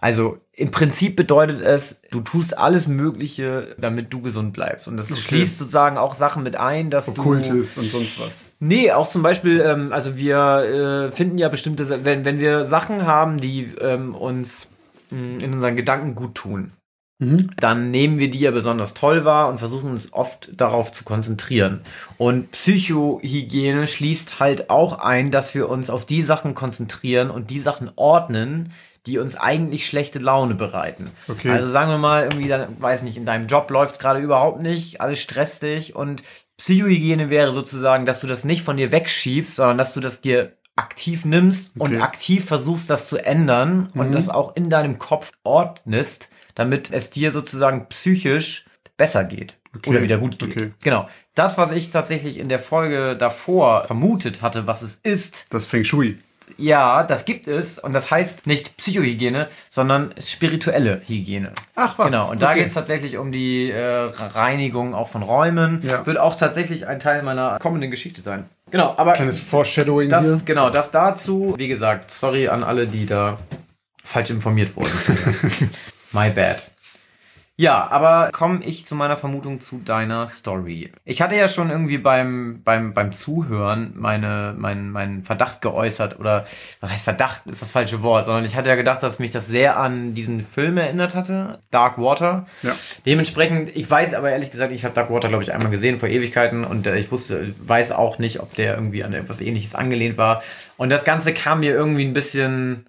Also 0.00 0.38
im 0.52 0.70
Prinzip 0.70 1.16
bedeutet 1.16 1.60
es, 1.60 2.00
du 2.12 2.20
tust 2.20 2.56
alles 2.56 2.86
Mögliche, 2.86 3.74
damit 3.78 4.12
du 4.12 4.22
gesund 4.22 4.52
bleibst. 4.52 4.86
Und 4.86 4.96
das 4.96 5.10
Okay. 5.10 5.20
schließt 5.20 5.58
sozusagen 5.58 5.98
auch 5.98 6.14
Sachen 6.14 6.44
mit 6.44 6.56
ein, 6.56 6.90
dass 6.90 7.06
du 7.06 7.20
Okkultes 7.20 7.76
und 7.76 7.90
sonst 7.90 8.20
was. 8.20 8.52
Nee, 8.60 8.92
auch 8.92 9.08
zum 9.08 9.22
Beispiel, 9.22 9.60
ähm, 9.60 9.92
also 9.92 10.16
wir 10.16 11.08
äh, 11.10 11.12
finden 11.12 11.38
ja 11.38 11.48
bestimmte, 11.48 12.04
wenn, 12.04 12.24
wenn 12.24 12.38
wir 12.38 12.64
Sachen 12.64 13.06
haben, 13.06 13.38
die 13.40 13.72
ähm, 13.80 14.14
uns 14.14 14.70
mh, 15.10 15.42
in 15.44 15.52
unseren 15.52 15.76
Gedanken 15.76 16.14
gut 16.14 16.34
tun, 16.36 16.72
Mhm. 17.20 17.50
dann 17.58 17.90
nehmen 17.90 18.20
wir 18.20 18.30
die 18.30 18.38
ja 18.38 18.52
besonders 18.52 18.94
toll 18.94 19.24
wahr 19.24 19.48
und 19.48 19.58
versuchen 19.58 19.90
uns 19.90 20.12
oft 20.12 20.50
darauf 20.60 20.92
zu 20.92 21.02
konzentrieren. 21.02 21.80
Und 22.16 22.52
Psychohygiene 22.52 23.88
schließt 23.88 24.38
halt 24.38 24.70
auch 24.70 25.00
ein, 25.00 25.32
dass 25.32 25.52
wir 25.52 25.68
uns 25.68 25.90
auf 25.90 26.06
die 26.06 26.22
Sachen 26.22 26.54
konzentrieren 26.54 27.30
und 27.30 27.50
die 27.50 27.58
Sachen 27.58 27.90
ordnen, 27.96 28.72
die 29.08 29.18
uns 29.18 29.34
eigentlich 29.36 29.86
schlechte 29.86 30.18
Laune 30.18 30.54
bereiten. 30.54 31.10
Okay. 31.28 31.50
Also 31.50 31.70
sagen 31.70 31.90
wir 31.90 31.98
mal, 31.98 32.24
irgendwie, 32.24 32.46
dann, 32.48 32.80
weiß 32.80 33.02
nicht, 33.02 33.16
in 33.16 33.24
deinem 33.26 33.46
Job 33.48 33.70
läuft 33.70 33.98
gerade 33.98 34.20
überhaupt 34.20 34.60
nicht, 34.60 35.00
alles 35.00 35.18
stresst 35.18 35.62
dich 35.62 35.96
und 35.96 36.22
Psychohygiene 36.58 37.30
wäre 37.30 37.52
sozusagen, 37.52 38.04
dass 38.04 38.20
du 38.20 38.26
das 38.26 38.44
nicht 38.44 38.62
von 38.62 38.76
dir 38.76 38.92
wegschiebst, 38.92 39.54
sondern 39.56 39.78
dass 39.78 39.94
du 39.94 40.00
das 40.00 40.20
dir 40.20 40.52
aktiv 40.76 41.24
nimmst 41.24 41.74
Okay. 41.78 41.94
und 41.96 42.02
aktiv 42.02 42.44
versuchst, 42.44 42.90
das 42.90 43.08
zu 43.08 43.16
ändern 43.18 43.90
und 43.94 44.10
Mhm. 44.10 44.12
das 44.12 44.28
auch 44.28 44.54
in 44.56 44.68
deinem 44.68 44.98
Kopf 44.98 45.32
ordnest, 45.44 46.28
damit 46.54 46.90
es 46.90 47.10
dir 47.10 47.30
sozusagen 47.32 47.86
psychisch 47.88 48.66
besser 48.96 49.24
geht. 49.24 49.56
Okay. 49.76 49.90
Oder 49.90 50.02
wieder 50.02 50.18
gut 50.18 50.38
geht. 50.38 50.50
Okay. 50.50 50.72
Genau. 50.82 51.08
Das, 51.34 51.56
was 51.58 51.70
ich 51.72 51.90
tatsächlich 51.90 52.38
in 52.38 52.48
der 52.48 52.58
Folge 52.58 53.16
davor 53.16 53.84
vermutet 53.84 54.42
hatte, 54.42 54.66
was 54.66 54.82
es 54.82 54.96
ist, 54.96 55.46
Das 55.50 55.66
Feng 55.66 55.84
Shui. 55.84 56.18
Ja, 56.56 57.02
das 57.04 57.24
gibt 57.24 57.46
es. 57.48 57.78
Und 57.78 57.92
das 57.92 58.10
heißt 58.10 58.46
nicht 58.46 58.76
Psychohygiene, 58.76 59.48
sondern 59.68 60.14
spirituelle 60.24 61.02
Hygiene. 61.06 61.52
Ach 61.74 61.98
was. 61.98 62.06
Genau, 62.06 62.30
und 62.30 62.40
da 62.42 62.50
Okay. 62.50 62.58
geht 62.60 62.68
es 62.68 62.74
tatsächlich 62.74 63.16
um 63.18 63.30
die 63.32 63.70
äh, 63.70 64.10
Reinigung 64.34 64.94
auch 64.94 65.08
von 65.08 65.22
Räumen. 65.22 65.82
Ja. 65.84 66.06
Wird 66.06 66.18
auch 66.18 66.36
tatsächlich 66.36 66.86
ein 66.86 67.00
Teil 67.00 67.22
meiner 67.22 67.58
kommenden 67.58 67.90
Geschichte 67.90 68.20
sein. 68.20 68.44
Genau, 68.70 68.94
aber 68.96 69.12
Kleines 69.14 69.38
Foreshadowing 69.40 70.10
das, 70.10 70.24
hier. 70.24 70.40
genau, 70.44 70.70
das 70.70 70.90
dazu. 70.90 71.54
Wie 71.56 71.68
gesagt, 71.68 72.10
sorry 72.10 72.48
an 72.48 72.62
alle, 72.64 72.86
die 72.86 73.06
da 73.06 73.38
falsch 74.04 74.30
informiert 74.30 74.76
wurden. 74.76 74.90
My 76.12 76.30
bad. 76.30 76.62
Ja, 77.60 77.88
aber 77.90 78.30
komme 78.30 78.60
ich 78.64 78.86
zu 78.86 78.94
meiner 78.94 79.16
Vermutung 79.16 79.58
zu 79.58 79.78
deiner 79.78 80.28
Story. 80.28 80.92
Ich 81.04 81.20
hatte 81.20 81.34
ja 81.34 81.48
schon 81.48 81.70
irgendwie 81.70 81.98
beim, 81.98 82.62
beim, 82.62 82.94
beim 82.94 83.12
Zuhören 83.12 83.94
meine, 83.96 84.54
mein, 84.56 84.90
meinen 84.90 85.24
Verdacht 85.24 85.60
geäußert 85.60 86.20
oder 86.20 86.46
was 86.80 86.92
heißt 86.92 87.02
Verdacht 87.02 87.42
ist 87.46 87.60
das 87.60 87.72
falsche 87.72 88.00
Wort, 88.04 88.26
sondern 88.26 88.44
ich 88.44 88.54
hatte 88.54 88.68
ja 88.68 88.76
gedacht, 88.76 89.02
dass 89.02 89.18
mich 89.18 89.32
das 89.32 89.48
sehr 89.48 89.76
an 89.76 90.14
diesen 90.14 90.46
Film 90.46 90.78
erinnert 90.78 91.16
hatte, 91.16 91.58
Dark 91.72 91.98
Water. 91.98 92.46
Ja. 92.62 92.76
Dementsprechend, 93.04 93.74
ich 93.74 93.90
weiß 93.90 94.14
aber 94.14 94.30
ehrlich 94.30 94.52
gesagt, 94.52 94.70
ich 94.70 94.84
habe 94.84 94.94
Dark 94.94 95.10
Water, 95.10 95.28
glaube 95.28 95.42
ich, 95.42 95.52
einmal 95.52 95.72
gesehen 95.72 95.98
vor 95.98 96.08
Ewigkeiten 96.08 96.62
und 96.62 96.86
äh, 96.86 96.96
ich 96.96 97.10
wusste, 97.10 97.56
weiß 97.58 97.90
auch 97.90 98.20
nicht, 98.20 98.38
ob 98.38 98.54
der 98.54 98.76
irgendwie 98.76 99.02
an 99.02 99.12
etwas 99.14 99.40
ähnliches 99.40 99.74
angelehnt 99.74 100.16
war. 100.16 100.44
Und 100.76 100.90
das 100.90 101.04
Ganze 101.04 101.34
kam 101.34 101.58
mir 101.58 101.74
irgendwie 101.74 102.04
ein 102.04 102.12
bisschen, 102.12 102.87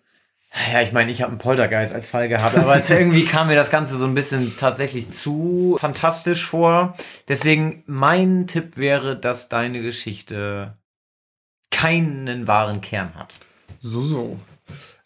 ja, 0.74 0.82
ich 0.82 0.92
meine, 0.92 1.12
ich 1.12 1.22
habe 1.22 1.32
einen 1.32 1.40
Poltergeist 1.40 1.94
als 1.94 2.08
Fall 2.08 2.28
gehabt, 2.28 2.58
aber 2.58 2.82
irgendwie 2.90 3.26
kam 3.26 3.48
mir 3.48 3.56
das 3.56 3.70
Ganze 3.70 3.98
so 3.98 4.06
ein 4.06 4.16
bisschen 4.16 4.58
tatsächlich 4.58 5.12
zu 5.12 5.78
fantastisch 5.80 6.46
vor. 6.46 6.96
Deswegen 7.28 7.84
mein 7.86 8.48
Tipp 8.48 8.78
wäre, 8.78 9.16
dass 9.16 9.50
deine 9.50 9.82
Geschichte 9.82 10.76
keinen 11.72 12.48
wahren 12.48 12.82
Kern 12.82 13.14
hat. 13.16 13.34
So, 13.80 14.02
so. 14.02 14.40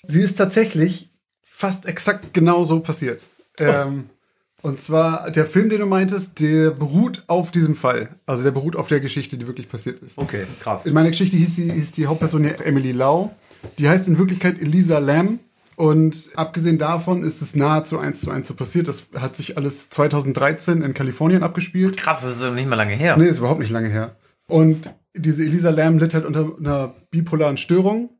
Sie 0.07 0.21
ist 0.21 0.35
tatsächlich 0.35 1.09
fast 1.41 1.85
exakt 1.85 2.33
genau 2.33 2.63
so 2.63 2.79
passiert. 2.79 3.23
Ähm, 3.57 4.09
und 4.61 4.79
zwar, 4.79 5.29
der 5.29 5.45
Film, 5.45 5.69
den 5.69 5.81
du 5.81 5.85
meintest, 5.85 6.39
der 6.39 6.71
beruht 6.71 7.23
auf 7.27 7.51
diesem 7.51 7.75
Fall. 7.75 8.09
Also 8.25 8.43
der 8.43 8.51
beruht 8.51 8.77
auf 8.77 8.87
der 8.87 9.01
Geschichte, 9.01 9.37
die 9.37 9.45
wirklich 9.45 9.67
passiert 9.67 10.01
ist. 10.01 10.17
Okay, 10.17 10.45
krass. 10.61 10.85
In 10.85 10.93
meiner 10.93 11.09
Geschichte 11.09 11.35
hieß, 11.35 11.55
sie, 11.55 11.71
hieß 11.71 11.91
die 11.91 12.07
Hauptperson 12.07 12.45
ja 12.45 12.51
Emily 12.51 12.93
Lau. 12.93 13.35
Die 13.77 13.89
heißt 13.89 14.07
in 14.07 14.17
Wirklichkeit 14.17 14.59
Elisa 14.61 14.99
Lam. 14.99 15.39
Und 15.75 16.29
abgesehen 16.35 16.77
davon 16.77 17.23
ist 17.23 17.41
es 17.41 17.55
nahezu 17.55 17.97
eins 17.97 18.21
zu 18.21 18.29
eins 18.29 18.47
so 18.47 18.53
passiert. 18.53 18.87
Das 18.87 19.05
hat 19.15 19.35
sich 19.35 19.57
alles 19.57 19.89
2013 19.89 20.83
in 20.83 20.93
Kalifornien 20.93 21.41
abgespielt. 21.41 21.97
Krass, 21.97 22.21
das 22.21 22.39
ist 22.39 22.53
nicht 22.53 22.69
mal 22.69 22.75
lange 22.75 22.93
her. 22.93 23.17
Nee, 23.17 23.25
ist 23.25 23.39
überhaupt 23.39 23.59
nicht 23.59 23.71
lange 23.71 23.89
her. 23.89 24.15
Und 24.47 24.93
diese 25.15 25.43
Elisa 25.43 25.71
Lam 25.71 25.97
litt 25.97 26.13
halt 26.13 26.25
unter 26.25 26.51
einer 26.59 26.93
bipolaren 27.09 27.57
Störung 27.57 28.11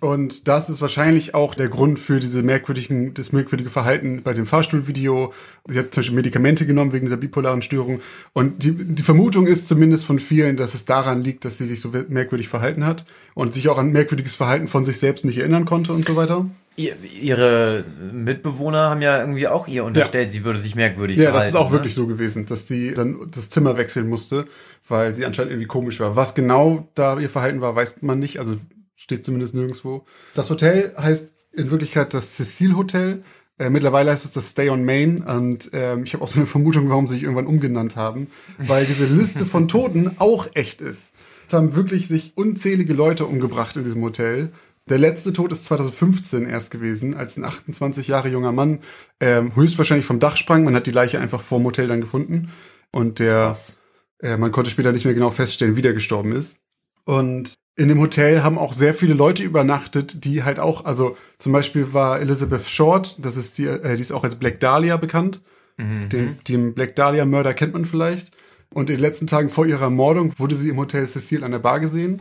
Und 0.00 0.48
das 0.48 0.70
ist 0.70 0.80
wahrscheinlich 0.80 1.34
auch 1.34 1.54
der 1.54 1.68
Grund 1.68 1.98
für 1.98 2.20
diese 2.20 2.42
merkwürdigen, 2.42 3.12
das 3.12 3.32
merkwürdige 3.32 3.68
Verhalten 3.68 4.22
bei 4.22 4.32
dem 4.32 4.46
Fahrstuhlvideo. 4.46 5.34
Sie 5.68 5.78
hat 5.78 5.92
zum 5.92 6.00
Beispiel 6.00 6.16
Medikamente 6.16 6.64
genommen 6.64 6.94
wegen 6.94 7.04
dieser 7.04 7.18
bipolaren 7.18 7.60
Störung. 7.60 8.00
Und 8.32 8.64
die, 8.64 8.72
die 8.72 9.02
Vermutung 9.02 9.46
ist 9.46 9.68
zumindest 9.68 10.06
von 10.06 10.18
vielen, 10.18 10.56
dass 10.56 10.74
es 10.74 10.86
daran 10.86 11.22
liegt, 11.22 11.44
dass 11.44 11.58
sie 11.58 11.66
sich 11.66 11.82
so 11.82 11.92
merkwürdig 12.08 12.48
verhalten 12.48 12.86
hat 12.86 13.04
und 13.34 13.52
sich 13.52 13.68
auch 13.68 13.76
an 13.76 13.92
merkwürdiges 13.92 14.36
Verhalten 14.36 14.68
von 14.68 14.86
sich 14.86 14.98
selbst 14.98 15.26
nicht 15.26 15.36
erinnern 15.36 15.66
konnte 15.66 15.92
und 15.92 16.06
so 16.06 16.16
weiter. 16.16 16.46
Ihre 16.76 17.84
Mitbewohner 18.10 18.88
haben 18.88 19.02
ja 19.02 19.20
irgendwie 19.20 19.48
auch 19.48 19.68
ihr 19.68 19.84
unterstellt, 19.84 20.28
ja. 20.28 20.32
sie 20.32 20.44
würde 20.44 20.58
sich 20.58 20.76
merkwürdig 20.76 21.18
ja, 21.18 21.24
verhalten. 21.24 21.36
Ja, 21.36 21.40
das 21.40 21.54
ist 21.54 21.56
auch 21.56 21.70
ne? 21.70 21.76
wirklich 21.76 21.94
so 21.94 22.06
gewesen, 22.06 22.46
dass 22.46 22.66
sie 22.66 22.94
dann 22.94 23.18
das 23.30 23.50
Zimmer 23.50 23.76
wechseln 23.76 24.08
musste, 24.08 24.46
weil 24.88 25.14
sie 25.14 25.26
anscheinend 25.26 25.52
irgendwie 25.52 25.66
komisch 25.66 26.00
war. 26.00 26.16
Was 26.16 26.34
genau 26.34 26.88
da 26.94 27.18
ihr 27.18 27.28
Verhalten 27.28 27.60
war, 27.60 27.76
weiß 27.76 27.96
man 28.00 28.18
nicht. 28.18 28.38
Also 28.38 28.56
steht 29.00 29.24
zumindest 29.24 29.54
nirgendwo. 29.54 30.04
Das 30.34 30.50
Hotel 30.50 30.94
heißt 30.96 31.32
in 31.52 31.70
Wirklichkeit 31.70 32.12
das 32.12 32.36
Cecil 32.36 32.76
Hotel. 32.76 33.22
Äh, 33.58 33.70
mittlerweile 33.70 34.10
heißt 34.10 34.24
es 34.24 34.32
das 34.32 34.50
Stay 34.50 34.68
on 34.68 34.84
Main 34.84 35.22
und 35.22 35.70
ähm, 35.72 36.04
ich 36.04 36.14
habe 36.14 36.22
auch 36.22 36.28
so 36.28 36.36
eine 36.36 36.46
Vermutung, 36.46 36.88
warum 36.90 37.08
sie 37.08 37.14
sich 37.14 37.22
irgendwann 37.22 37.46
umgenannt 37.46 37.96
haben, 37.96 38.28
weil 38.58 38.86
diese 38.86 39.06
Liste 39.06 39.46
von 39.46 39.68
Toten 39.68 40.16
auch 40.18 40.48
echt 40.54 40.80
ist. 40.80 41.12
Es 41.46 41.54
haben 41.54 41.74
wirklich 41.74 42.08
sich 42.08 42.32
unzählige 42.36 42.92
Leute 42.92 43.26
umgebracht 43.26 43.76
in 43.76 43.84
diesem 43.84 44.02
Hotel. 44.02 44.52
Der 44.88 44.98
letzte 44.98 45.32
Tod 45.32 45.52
ist 45.52 45.64
2015 45.64 46.46
erst 46.46 46.70
gewesen, 46.70 47.14
als 47.14 47.36
ein 47.36 47.44
28 47.44 48.06
Jahre 48.06 48.28
junger 48.28 48.52
Mann 48.52 48.80
ähm, 49.18 49.54
höchstwahrscheinlich 49.54 50.06
vom 50.06 50.20
Dach 50.20 50.36
sprang. 50.36 50.64
Man 50.64 50.74
hat 50.74 50.86
die 50.86 50.92
Leiche 50.92 51.20
einfach 51.20 51.40
vor 51.40 51.58
dem 51.58 51.66
Hotel 51.66 51.88
dann 51.88 52.00
gefunden 52.00 52.50
und 52.92 53.18
der, 53.18 53.56
äh, 54.20 54.36
man 54.36 54.52
konnte 54.52 54.70
später 54.70 54.92
nicht 54.92 55.04
mehr 55.04 55.14
genau 55.14 55.30
feststellen, 55.30 55.76
wie 55.76 55.82
der 55.82 55.94
gestorben 55.94 56.32
ist. 56.32 56.56
Und 57.04 57.54
in 57.80 57.88
dem 57.88 57.98
Hotel 57.98 58.42
haben 58.42 58.58
auch 58.58 58.74
sehr 58.74 58.92
viele 58.92 59.14
Leute 59.14 59.42
übernachtet, 59.42 60.24
die 60.24 60.42
halt 60.42 60.58
auch, 60.58 60.84
also 60.84 61.16
zum 61.38 61.52
Beispiel 61.52 61.94
war 61.94 62.20
Elizabeth 62.20 62.66
Short, 62.68 63.16
das 63.24 63.38
ist 63.38 63.56
die, 63.56 63.64
äh, 63.64 63.96
die 63.96 64.02
ist 64.02 64.12
auch 64.12 64.22
als 64.22 64.34
Black 64.34 64.60
Dahlia 64.60 64.98
bekannt. 64.98 65.40
Mhm. 65.78 66.10
Den, 66.10 66.38
den 66.46 66.74
Black 66.74 66.94
Dahlia 66.94 67.24
Mörder 67.24 67.54
kennt 67.54 67.72
man 67.72 67.86
vielleicht. 67.86 68.32
Und 68.68 68.90
in 68.90 68.96
den 68.96 69.00
letzten 69.00 69.26
Tagen 69.26 69.48
vor 69.48 69.64
ihrer 69.64 69.84
Ermordung 69.84 70.38
wurde 70.38 70.56
sie 70.56 70.68
im 70.68 70.76
Hotel 70.76 71.06
Cecil 71.06 71.42
an 71.42 71.52
der 71.52 71.58
Bar 71.58 71.80
gesehen. 71.80 72.20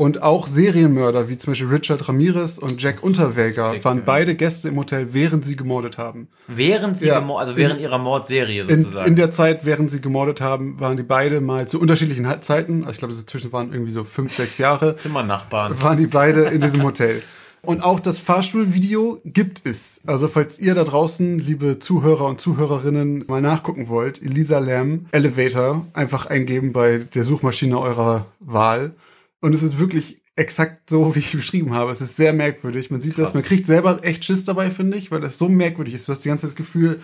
Und 0.00 0.22
auch 0.22 0.46
Serienmörder 0.46 1.28
wie 1.28 1.36
zum 1.36 1.50
Beispiel 1.50 1.68
Richard 1.68 2.08
Ramirez 2.08 2.56
und 2.56 2.80
Jack 2.80 3.02
Unterweger 3.02 3.72
Sick, 3.72 3.84
waren 3.84 4.02
beide 4.06 4.34
Gäste 4.34 4.68
im 4.68 4.78
Hotel, 4.78 5.12
während 5.12 5.44
sie 5.44 5.56
gemordet 5.56 5.98
haben. 5.98 6.28
Während 6.48 6.98
sie 6.98 7.08
ja, 7.08 7.22
also 7.36 7.54
während 7.58 7.76
in, 7.76 7.82
ihrer 7.82 7.98
Mordserie 7.98 8.64
sozusagen. 8.64 9.04
In, 9.04 9.08
in, 9.08 9.16
der 9.16 9.30
Zeit, 9.30 9.66
während 9.66 9.90
sie 9.90 10.00
gemordet 10.00 10.40
haben, 10.40 10.80
waren 10.80 10.96
die 10.96 11.02
beide 11.02 11.42
mal 11.42 11.68
zu 11.68 11.78
unterschiedlichen 11.78 12.26
Zeiten, 12.40 12.86
ich 12.90 12.96
glaube, 12.96 13.12
dazwischen 13.12 13.52
waren 13.52 13.74
irgendwie 13.74 13.92
so 13.92 14.04
fünf, 14.04 14.34
sechs 14.34 14.56
Jahre. 14.56 14.96
Zimmernachbarn. 14.96 15.82
Waren 15.82 15.98
die 15.98 16.06
beide 16.06 16.44
in 16.44 16.62
diesem 16.62 16.82
Hotel. 16.82 17.20
Und 17.60 17.84
auch 17.84 18.00
das 18.00 18.18
Fahrstuhlvideo 18.18 19.20
gibt 19.26 19.66
es. 19.66 20.00
Also 20.06 20.28
falls 20.28 20.58
ihr 20.58 20.74
da 20.74 20.84
draußen, 20.84 21.38
liebe 21.40 21.78
Zuhörer 21.78 22.24
und 22.24 22.40
Zuhörerinnen, 22.40 23.26
mal 23.28 23.42
nachgucken 23.42 23.90
wollt, 23.90 24.22
Elisa 24.22 24.60
Lam 24.60 25.08
Elevator 25.12 25.84
einfach 25.92 26.24
eingeben 26.24 26.72
bei 26.72 27.06
der 27.14 27.24
Suchmaschine 27.24 27.78
eurer 27.78 28.24
Wahl. 28.40 28.92
Und 29.40 29.54
es 29.54 29.62
ist 29.62 29.78
wirklich 29.78 30.22
exakt 30.36 30.90
so, 30.90 31.14
wie 31.14 31.20
ich 31.20 31.32
beschrieben 31.32 31.74
habe. 31.74 31.92
Es 31.92 32.00
ist 32.00 32.16
sehr 32.16 32.32
merkwürdig. 32.32 32.90
Man 32.90 33.00
sieht 33.00 33.14
Krass. 33.14 33.26
das, 33.26 33.34
man 33.34 33.42
kriegt 33.42 33.66
selber 33.66 34.04
echt 34.04 34.24
Schiss 34.24 34.44
dabei, 34.44 34.70
finde 34.70 34.96
ich, 34.96 35.10
weil 35.10 35.20
das 35.20 35.38
so 35.38 35.48
merkwürdig 35.48 35.94
ist. 35.94 36.08
Du 36.08 36.12
hast 36.12 36.24
die 36.24 36.28
ganze 36.28 36.46
Zeit 36.46 36.52
das 36.52 36.56
Gefühl, 36.56 37.00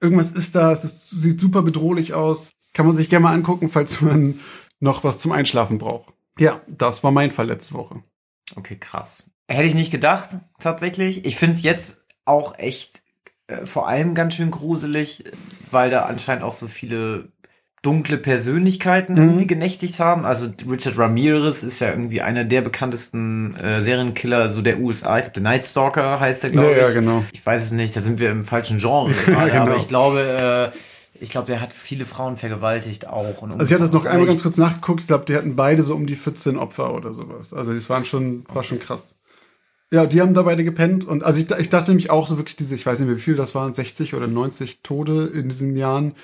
irgendwas 0.00 0.32
ist 0.32 0.54
da, 0.54 0.72
es 0.72 0.84
ist, 0.84 1.10
sieht 1.10 1.40
super 1.40 1.62
bedrohlich 1.62 2.14
aus. 2.14 2.50
Kann 2.74 2.86
man 2.86 2.96
sich 2.96 3.10
gerne 3.10 3.24
mal 3.24 3.34
angucken, 3.34 3.68
falls 3.68 4.00
man 4.00 4.40
noch 4.80 5.04
was 5.04 5.20
zum 5.20 5.32
Einschlafen 5.32 5.78
braucht. 5.78 6.14
Ja, 6.38 6.62
das 6.66 7.04
war 7.04 7.10
mein 7.10 7.30
Fall 7.30 7.46
letzte 7.46 7.74
Woche. 7.74 8.02
Okay, 8.56 8.76
krass. 8.76 9.30
Hätte 9.48 9.68
ich 9.68 9.74
nicht 9.74 9.90
gedacht, 9.90 10.30
tatsächlich. 10.58 11.24
Ich 11.24 11.36
finde 11.36 11.56
es 11.56 11.62
jetzt 11.62 11.98
auch 12.24 12.58
echt 12.58 13.02
äh, 13.46 13.66
vor 13.66 13.88
allem 13.88 14.14
ganz 14.14 14.34
schön 14.34 14.50
gruselig, 14.50 15.24
weil 15.70 15.90
da 15.90 16.06
anscheinend 16.06 16.44
auch 16.44 16.52
so 16.52 16.68
viele 16.68 17.30
dunkle 17.82 18.16
Persönlichkeiten 18.16 19.14
mhm. 19.14 19.22
irgendwie 19.22 19.46
genächtigt 19.48 19.98
haben. 19.98 20.24
Also 20.24 20.48
Richard 20.70 20.96
Ramirez 20.96 21.64
ist 21.64 21.80
ja 21.80 21.90
irgendwie 21.90 22.22
einer 22.22 22.44
der 22.44 22.62
bekanntesten 22.62 23.56
äh, 23.56 23.82
Serienkiller 23.82 24.50
so 24.50 24.62
der 24.62 24.78
USA. 24.78 25.18
Ich 25.18 25.24
glaube, 25.24 25.34
der 25.34 25.42
Night 25.42 25.66
Stalker 25.66 26.20
heißt 26.20 26.44
er, 26.44 26.50
glaube 26.50 26.70
ja, 26.70 26.76
ich. 26.76 26.82
Ja, 26.82 26.90
genau. 26.92 27.24
Ich 27.32 27.44
weiß 27.44 27.64
es 27.64 27.72
nicht, 27.72 27.94
da 27.96 28.00
sind 28.00 28.20
wir 28.20 28.30
im 28.30 28.44
falschen 28.44 28.78
Genre 28.78 29.12
gerade, 29.26 29.50
genau. 29.50 29.62
aber 29.62 29.76
ich 29.76 29.88
glaube, 29.88 30.72
äh, 30.72 30.78
ich 31.20 31.30
glaube, 31.30 31.48
der 31.48 31.60
hat 31.60 31.72
viele 31.72 32.04
Frauen 32.04 32.36
vergewaltigt 32.36 33.08
auch. 33.08 33.42
also 33.42 33.64
ich 33.64 33.72
hatte 33.72 33.82
das 33.82 33.92
noch 33.92 34.06
einmal 34.06 34.26
ganz 34.26 34.42
kurz 34.42 34.56
nachgeguckt. 34.56 35.00
Ich 35.00 35.06
glaube, 35.08 35.24
die 35.24 35.34
hatten 35.34 35.56
beide 35.56 35.82
so 35.82 35.94
um 35.94 36.06
die 36.06 36.16
14 36.16 36.56
Opfer 36.56 36.94
oder 36.94 37.14
sowas. 37.14 37.52
Also 37.52 37.74
das 37.74 37.88
waren 37.90 38.04
schon, 38.04 38.44
war 38.48 38.62
schon 38.62 38.78
krass. 38.78 39.16
Ja, 39.92 40.06
die 40.06 40.20
haben 40.20 40.34
da 40.34 40.42
beide 40.42 40.64
gepennt 40.64 41.04
und 41.04 41.22
also 41.22 41.38
ich, 41.38 41.50
ich 41.50 41.68
dachte 41.68 41.90
nämlich 41.90 42.10
auch 42.10 42.26
so 42.26 42.38
wirklich 42.38 42.56
diese, 42.56 42.74
ich 42.74 42.86
weiß 42.86 42.98
nicht 43.00 43.10
wie 43.10 43.20
viel 43.20 43.36
das 43.36 43.54
waren, 43.54 43.74
60 43.74 44.14
oder 44.14 44.26
90 44.26 44.80
Tode 44.82 45.26
in 45.26 45.50
diesen 45.50 45.76
Jahren 45.76 46.14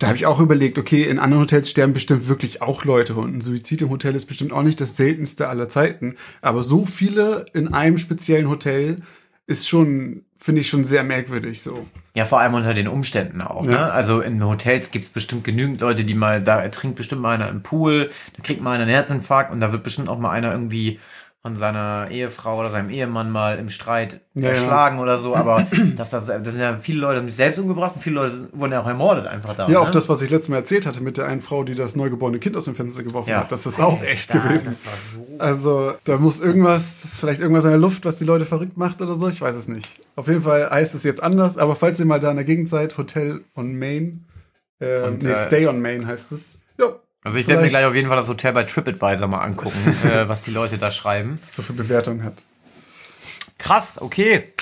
da 0.00 0.06
habe 0.06 0.16
ich 0.16 0.24
auch 0.24 0.40
überlegt, 0.40 0.78
okay, 0.78 1.04
in 1.04 1.18
anderen 1.18 1.42
Hotels 1.42 1.70
sterben 1.70 1.92
bestimmt 1.92 2.26
wirklich 2.26 2.62
auch 2.62 2.84
Leute 2.84 3.14
und 3.14 3.36
ein 3.36 3.40
Suizid 3.42 3.82
im 3.82 3.90
Hotel 3.90 4.14
ist 4.14 4.24
bestimmt 4.26 4.50
auch 4.50 4.62
nicht 4.62 4.80
das 4.80 4.96
seltenste 4.96 5.48
aller 5.48 5.68
Zeiten. 5.68 6.16
Aber 6.40 6.62
so 6.62 6.86
viele 6.86 7.44
in 7.52 7.74
einem 7.74 7.98
speziellen 7.98 8.48
Hotel 8.48 9.02
ist 9.46 9.68
schon, 9.68 10.22
finde 10.38 10.62
ich 10.62 10.70
schon 10.70 10.84
sehr 10.84 11.04
merkwürdig 11.04 11.60
so. 11.60 11.86
Ja, 12.14 12.24
vor 12.24 12.40
allem 12.40 12.54
unter 12.54 12.72
den 12.72 12.88
Umständen 12.88 13.42
auch. 13.42 13.66
Ja. 13.66 13.70
Ne? 13.70 13.92
Also 13.92 14.22
in 14.22 14.42
Hotels 14.42 14.90
gibt's 14.90 15.10
bestimmt 15.10 15.44
genügend 15.44 15.82
Leute, 15.82 16.04
die 16.04 16.14
mal, 16.14 16.42
da 16.42 16.62
ertrinkt 16.62 16.96
bestimmt 16.96 17.20
mal 17.20 17.34
einer 17.34 17.50
im 17.50 17.62
Pool, 17.62 18.10
da 18.36 18.42
kriegt 18.42 18.62
mal 18.62 18.72
einer 18.72 18.84
einen 18.84 18.92
Herzinfarkt 18.92 19.52
und 19.52 19.60
da 19.60 19.70
wird 19.70 19.82
bestimmt 19.82 20.08
auch 20.08 20.18
mal 20.18 20.30
einer 20.30 20.50
irgendwie 20.50 20.98
von 21.42 21.56
seiner 21.56 22.08
Ehefrau 22.10 22.60
oder 22.60 22.70
seinem 22.70 22.90
Ehemann 22.90 23.30
mal 23.30 23.58
im 23.58 23.70
Streit 23.70 24.20
ja, 24.34 24.50
erschlagen 24.50 24.96
ja. 24.96 25.02
oder 25.02 25.16
so, 25.16 25.34
aber 25.34 25.66
das, 25.96 26.10
das, 26.10 26.26
das 26.26 26.44
sind 26.44 26.60
ja 26.60 26.76
viele 26.76 27.00
Leute 27.00 27.18
haben 27.18 27.28
sich 27.28 27.36
selbst 27.36 27.58
umgebracht 27.58 27.92
und 27.96 28.02
viele 28.02 28.16
Leute 28.16 28.48
wurden 28.52 28.72
ja 28.72 28.80
auch 28.82 28.86
ermordet 28.86 29.26
einfach 29.26 29.56
da. 29.56 29.64
Ja, 29.64 29.70
ne? 29.70 29.80
auch 29.80 29.90
das, 29.90 30.08
was 30.10 30.20
ich 30.20 30.28
letztes 30.28 30.50
Mal 30.50 30.56
erzählt 30.56 30.84
hatte 30.84 31.00
mit 31.00 31.16
der 31.16 31.26
einen 31.26 31.40
Frau, 31.40 31.64
die 31.64 31.74
das 31.74 31.96
neugeborene 31.96 32.40
Kind 32.40 32.56
aus 32.56 32.64
dem 32.64 32.74
Fenster 32.74 33.02
geworfen 33.02 33.30
ja. 33.30 33.40
hat, 33.40 33.52
das 33.52 33.64
ist 33.64 33.80
auch 33.80 34.02
echt 34.02 34.28
da, 34.28 34.38
gewesen. 34.38 34.76
So 35.14 35.36
also 35.38 35.94
da 36.04 36.18
muss 36.18 36.40
irgendwas, 36.40 36.84
vielleicht 37.18 37.40
irgendwas 37.40 37.64
in 37.64 37.70
der 37.70 37.78
Luft, 37.78 38.04
was 38.04 38.16
die 38.16 38.24
Leute 38.24 38.44
verrückt 38.44 38.76
macht 38.76 39.00
oder 39.00 39.14
so, 39.14 39.28
ich 39.28 39.40
weiß 39.40 39.56
es 39.56 39.66
nicht. 39.66 39.98
Auf 40.16 40.28
jeden 40.28 40.42
Fall 40.42 40.68
heißt 40.68 40.94
es 40.94 41.04
jetzt 41.04 41.22
anders, 41.22 41.56
aber 41.56 41.74
falls 41.74 41.98
ihr 41.98 42.06
mal 42.06 42.20
da 42.20 42.30
in 42.30 42.36
der 42.36 42.44
Gegend 42.44 42.68
seid, 42.68 42.98
Hotel 42.98 43.40
on 43.56 43.78
Main, 43.78 44.26
äh, 44.80 45.02
und, 45.02 45.22
nee, 45.22 45.30
äh, 45.30 45.46
Stay 45.46 45.66
on 45.66 45.80
Main 45.80 46.06
heißt 46.06 46.32
es. 46.32 46.60
Ja, 46.78 46.96
also 47.22 47.38
ich 47.38 47.46
werde 47.46 47.62
mir 47.62 47.68
gleich 47.68 47.84
auf 47.84 47.94
jeden 47.94 48.08
Fall 48.08 48.16
das 48.16 48.28
Hotel 48.28 48.52
bei 48.52 48.64
TripAdvisor 48.64 49.28
mal 49.28 49.40
angucken, 49.40 49.96
äh, 50.04 50.28
was 50.28 50.42
die 50.42 50.50
Leute 50.50 50.78
da 50.78 50.90
schreiben. 50.90 51.38
So 51.54 51.62
viel 51.62 51.76
Bewertung 51.76 52.22
hat. 52.22 52.42
Krass, 53.58 54.00
okay. 54.00 54.52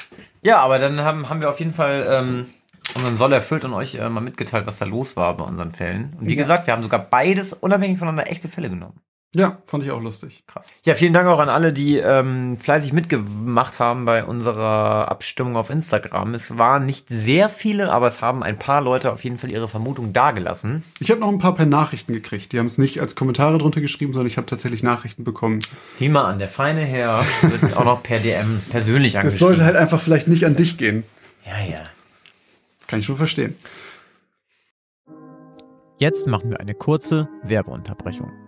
Ja, 0.42 0.58
aber 0.58 0.78
dann 0.78 1.00
haben, 1.00 1.28
haben 1.28 1.40
wir 1.40 1.50
auf 1.50 1.60
jeden 1.60 1.72
Fall 1.72 2.06
ähm, 2.10 2.46
unseren 2.94 3.16
Soll 3.16 3.32
erfüllt 3.32 3.64
und 3.64 3.74
euch 3.74 3.94
äh, 3.94 4.08
mal 4.08 4.20
mitgeteilt, 4.20 4.66
was 4.66 4.78
da 4.78 4.86
los 4.86 5.16
war 5.16 5.36
bei 5.36 5.44
unseren 5.44 5.72
Fällen. 5.72 6.16
Und 6.18 6.26
wie 6.26 6.34
ja. 6.34 6.42
gesagt, 6.42 6.66
wir 6.66 6.74
haben 6.74 6.82
sogar 6.82 7.00
beides 7.00 7.52
unabhängig 7.52 7.98
voneinander 7.98 8.30
echte 8.30 8.48
Fälle 8.48 8.70
genommen. 8.70 9.00
Ja, 9.34 9.58
fand 9.66 9.84
ich 9.84 9.90
auch 9.90 10.00
lustig. 10.00 10.42
Krass. 10.46 10.68
Ja, 10.84 10.94
vielen 10.94 11.12
Dank 11.12 11.28
auch 11.28 11.38
an 11.38 11.50
alle, 11.50 11.74
die 11.74 11.98
ähm, 11.98 12.56
fleißig 12.56 12.94
mitgemacht 12.94 13.78
haben 13.78 14.06
bei 14.06 14.24
unserer 14.24 15.10
Abstimmung 15.10 15.56
auf 15.56 15.68
Instagram. 15.68 16.32
Es 16.32 16.56
waren 16.56 16.86
nicht 16.86 17.10
sehr 17.10 17.50
viele, 17.50 17.92
aber 17.92 18.06
es 18.06 18.22
haben 18.22 18.42
ein 18.42 18.58
paar 18.58 18.80
Leute 18.80 19.12
auf 19.12 19.22
jeden 19.24 19.36
Fall 19.36 19.50
ihre 19.50 19.68
Vermutung 19.68 20.14
dargelassen. 20.14 20.82
Ich 20.98 21.10
habe 21.10 21.20
noch 21.20 21.28
ein 21.28 21.38
paar 21.38 21.54
per 21.54 21.66
Nachrichten 21.66 22.14
gekriegt. 22.14 22.52
Die 22.52 22.58
haben 22.58 22.66
es 22.66 22.78
nicht 22.78 23.02
als 23.02 23.16
Kommentare 23.16 23.58
drunter 23.58 23.82
geschrieben, 23.82 24.14
sondern 24.14 24.28
ich 24.28 24.38
habe 24.38 24.46
tatsächlich 24.46 24.82
Nachrichten 24.82 25.24
bekommen. 25.24 25.60
Sieh 25.92 26.08
mal 26.08 26.24
an, 26.24 26.38
der 26.38 26.48
feine 26.48 26.80
Herr 26.80 27.22
wird 27.42 27.76
auch 27.76 27.84
noch 27.84 28.02
per 28.02 28.20
DM 28.20 28.62
persönlich 28.70 29.18
angeschrieben. 29.18 29.34
Es 29.34 29.40
sollte 29.40 29.64
halt 29.64 29.76
einfach 29.76 30.00
vielleicht 30.00 30.28
nicht 30.28 30.46
an 30.46 30.56
dich 30.56 30.78
gehen. 30.78 31.04
Ja, 31.44 31.70
ja. 31.70 31.82
Kann 32.86 33.00
ich 33.00 33.06
schon 33.06 33.16
verstehen. 33.16 33.56
Jetzt 35.98 36.26
machen 36.26 36.48
wir 36.48 36.60
eine 36.60 36.74
kurze 36.74 37.28
Werbeunterbrechung. 37.42 38.47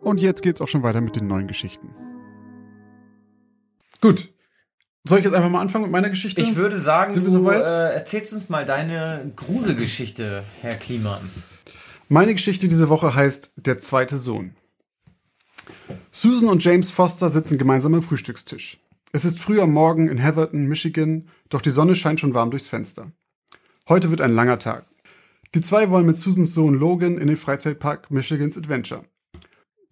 Und 0.00 0.20
jetzt 0.20 0.42
geht's 0.42 0.60
auch 0.60 0.68
schon 0.68 0.82
weiter 0.82 1.00
mit 1.00 1.16
den 1.16 1.26
neuen 1.26 1.46
Geschichten. 1.46 1.94
Gut. 4.00 4.32
Soll 5.04 5.18
ich 5.18 5.24
jetzt 5.24 5.34
einfach 5.34 5.50
mal 5.50 5.60
anfangen 5.60 5.84
mit 5.84 5.92
meiner 5.92 6.10
Geschichte? 6.10 6.42
Ich 6.42 6.56
würde 6.56 6.78
sagen, 6.78 7.12
Sind 7.12 7.22
wir 7.24 7.30
du 7.30 7.38
soweit? 7.38 7.64
äh, 7.64 7.94
erzählst 7.94 8.32
uns 8.32 8.48
mal 8.48 8.64
deine 8.66 9.32
Gruselgeschichte, 9.34 10.44
Herr 10.60 10.74
Kliman. 10.74 11.20
Meine 12.08 12.34
Geschichte 12.34 12.68
diese 12.68 12.88
Woche 12.88 13.14
heißt 13.14 13.52
Der 13.56 13.80
zweite 13.80 14.18
Sohn. 14.18 14.56
Susan 16.10 16.48
und 16.48 16.62
James 16.62 16.90
Foster 16.90 17.30
sitzen 17.30 17.56
gemeinsam 17.56 17.94
am 17.94 18.02
Frühstückstisch. 18.02 18.78
Es 19.12 19.24
ist 19.24 19.38
früh 19.38 19.60
am 19.60 19.72
Morgen 19.72 20.08
in 20.08 20.18
Heatherton, 20.18 20.66
Michigan, 20.66 21.28
doch 21.48 21.60
die 21.62 21.70
Sonne 21.70 21.94
scheint 21.96 22.20
schon 22.20 22.34
warm 22.34 22.50
durchs 22.50 22.66
Fenster. 22.68 23.12
Heute 23.88 24.10
wird 24.10 24.20
ein 24.20 24.34
langer 24.34 24.58
Tag. 24.58 24.86
Die 25.54 25.62
zwei 25.62 25.90
wollen 25.90 26.06
mit 26.06 26.16
Susans 26.16 26.54
Sohn 26.54 26.74
Logan 26.74 27.18
in 27.18 27.26
den 27.26 27.36
Freizeitpark 27.36 28.10
Michigans 28.10 28.56
Adventure. 28.56 29.04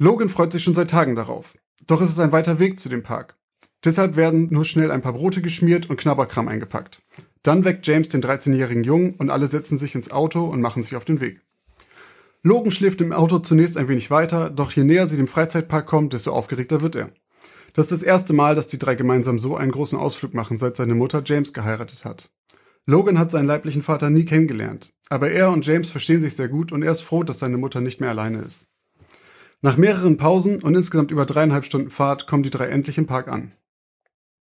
Logan 0.01 0.29
freut 0.29 0.53
sich 0.53 0.63
schon 0.63 0.77
seit 0.77 0.91
Tagen 0.91 1.17
darauf. 1.17 1.59
Doch 1.89 2.01
es 2.01 2.11
ist 2.11 2.21
ein 2.21 2.31
weiter 2.31 2.61
Weg 2.61 2.79
zu 2.79 2.89
dem 2.89 3.03
Park. 3.03 3.37
Deshalb 3.85 4.15
werden 4.15 4.47
nur 4.53 4.65
schnell 4.65 4.93
ein 4.93 5.03
paar 5.03 5.13
Brote 5.13 5.43
geschmiert 5.43 5.91
und 5.91 5.97
Knabberkram 5.97 6.47
eingepackt. 6.47 7.03
Dann 7.43 7.65
weckt 7.65 7.85
James 7.85 8.09
den 8.09 8.23
13-jährigen 8.23 8.85
Jungen 8.85 9.15
und 9.17 9.29
alle 9.29 9.49
setzen 9.49 9.77
sich 9.77 9.97
ins 9.97 10.13
Auto 10.13 10.45
und 10.45 10.61
machen 10.61 10.85
sich 10.85 10.95
auf 10.95 11.05
den 11.05 11.21
Weg. 11.21 11.41
Logan 12.45 12.71
schläft 12.71 13.01
im 13.01 13.13
Auto 13.13 13.41
zunächst 13.41 13.77
ein 13.77 13.89
wenig 13.89 14.09
weiter, 14.09 14.51
doch 14.51 14.71
je 14.71 14.85
näher 14.85 15.09
sie 15.09 15.17
dem 15.17 15.27
Freizeitpark 15.27 15.87
kommt, 15.87 16.13
desto 16.13 16.31
aufgeregter 16.33 16.81
wird 16.81 16.95
er. 16.95 17.11
Das 17.75 17.87
ist 17.87 18.03
das 18.03 18.03
erste 18.05 18.33
Mal, 18.33 18.55
dass 18.55 18.69
die 18.69 18.79
drei 18.79 18.95
gemeinsam 18.95 19.41
so 19.41 19.57
einen 19.57 19.73
großen 19.73 19.99
Ausflug 19.99 20.33
machen, 20.33 20.59
seit 20.59 20.77
seine 20.77 20.95
Mutter 20.95 21.23
James 21.25 21.53
geheiratet 21.53 22.05
hat. 22.05 22.31
Logan 22.87 23.19
hat 23.19 23.33
seinen 23.33 23.47
leiblichen 23.47 23.83
Vater 23.83 24.11
nie 24.11 24.25
kennengelernt, 24.25 24.93
aber 25.11 25.33
er 25.33 25.51
und 25.51 25.67
James 25.67 25.91
verstehen 25.91 26.21
sich 26.21 26.37
sehr 26.37 26.49
gut 26.49 26.71
und 26.71 26.85
er 26.85 26.93
ist 26.93 27.03
froh, 27.03 27.25
dass 27.25 27.41
seine 27.41 27.59
Mutter 27.59 27.81
nicht 27.81 28.01
mehr 28.01 28.11
alleine 28.11 28.43
ist. 28.43 28.68
Nach 29.61 29.77
mehreren 29.77 30.17
Pausen 30.17 30.63
und 30.63 30.77
insgesamt 30.77 31.11
über 31.11 31.27
dreieinhalb 31.27 31.65
Stunden 31.65 31.91
Fahrt 31.91 32.29
kommen 32.29 32.45
die 32.45 32.51
drei 32.51 32.69
endlich 32.69 32.97
im 32.97 33.07
Park 33.07 33.27
an. 33.27 33.53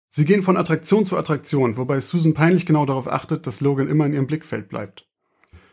Sie 0.08 0.26
gehen 0.26 0.44
von 0.44 0.58
Attraktion 0.58 1.06
zu 1.06 1.18
Attraktion, 1.18 1.76
wobei 1.76 2.00
Susan 2.00 2.36
peinlich 2.36 2.66
genau 2.68 2.86
darauf 2.86 3.08
achtet, 3.08 3.48
dass 3.48 3.60
Logan 3.60 3.88
immer 3.88 4.06
in 4.06 4.14
ihrem 4.14 4.28
Blickfeld 4.28 4.70
bleibt. 4.70 5.08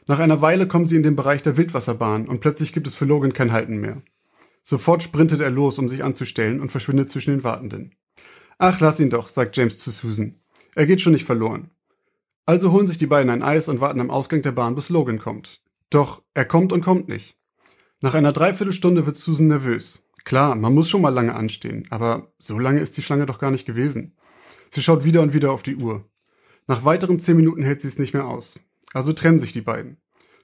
Nach 0.07 0.19
einer 0.19 0.41
Weile 0.41 0.67
kommen 0.67 0.87
sie 0.87 0.97
in 0.97 1.03
den 1.03 1.15
Bereich 1.15 1.43
der 1.43 1.57
Wildwasserbahn 1.59 2.27
und 2.27 2.41
plötzlich 2.41 2.73
gibt 2.73 2.87
es 2.87 2.95
für 2.95 3.05
Logan 3.05 3.35
kein 3.35 3.53
Halten 3.53 3.81
mehr. 3.81 4.03
Sofort 4.63 5.03
sprintet 5.03 5.43
er 5.43 5.51
los, 5.51 5.79
um 5.79 5.91
sich 5.91 6.03
anzustellen 6.03 6.61
und 6.61 6.73
verschwindet 6.73 7.11
zwischen 7.11 7.33
den 7.33 7.45
Wartenden. 7.45 7.95
Ach, 8.59 8.81
lass 8.81 8.99
ihn 8.99 9.11
doch, 9.11 9.29
sagt 9.29 9.57
James 9.57 9.79
zu 9.79 9.91
Susan. 9.91 10.41
Er 10.75 10.87
geht 10.87 11.03
schon 11.03 11.13
nicht 11.13 11.25
verloren. 11.25 11.71
Also 12.47 12.73
holen 12.73 12.89
sich 12.89 12.99
die 12.99 13.07
beiden 13.07 13.31
ein 13.31 13.43
Eis 13.43 13.69
und 13.69 13.81
warten 13.81 14.01
am 14.01 14.11
Ausgang 14.11 14.41
der 14.41 14.53
Bahn, 14.53 14.75
bis 14.75 14.89
Logan 14.89 15.19
kommt. 15.19 15.63
Doch 15.91 16.23
er 16.33 16.47
kommt 16.47 16.73
und 16.73 16.83
kommt 16.83 17.09
nicht. 17.09 17.37
Nach 18.05 18.13
einer 18.13 18.35
Dreiviertelstunde 18.35 19.07
wird 19.07 19.17
Susan 19.17 19.47
nervös. 19.47 20.03
Klar, 20.25 20.57
man 20.57 20.75
muss 20.75 20.91
schon 20.91 21.01
mal 21.01 21.09
lange 21.09 21.35
anstehen, 21.35 21.87
aber 21.89 22.35
so 22.39 22.59
lange 22.59 22.81
ist 22.81 22.95
die 22.99 23.03
Schlange 23.03 23.25
doch 23.25 23.39
gar 23.39 23.51
nicht 23.51 23.65
gewesen. 23.65 24.15
Sie 24.71 24.83
schaut 24.83 25.07
wieder 25.07 25.23
und 25.23 25.33
wieder 25.33 25.51
auf 25.51 25.63
die 25.63 25.77
Uhr. 25.77 26.05
Nach 26.67 26.85
weiteren 26.85 27.19
zehn 27.19 27.35
Minuten 27.35 27.63
hält 27.63 27.81
sie 27.81 27.89
es 27.89 27.99
nicht 27.99 28.13
mehr 28.13 28.27
aus. 28.27 28.61
Also 28.93 29.15
trennen 29.15 29.41
sich 29.41 29.55
die 29.55 29.63
beiden. 29.63 29.97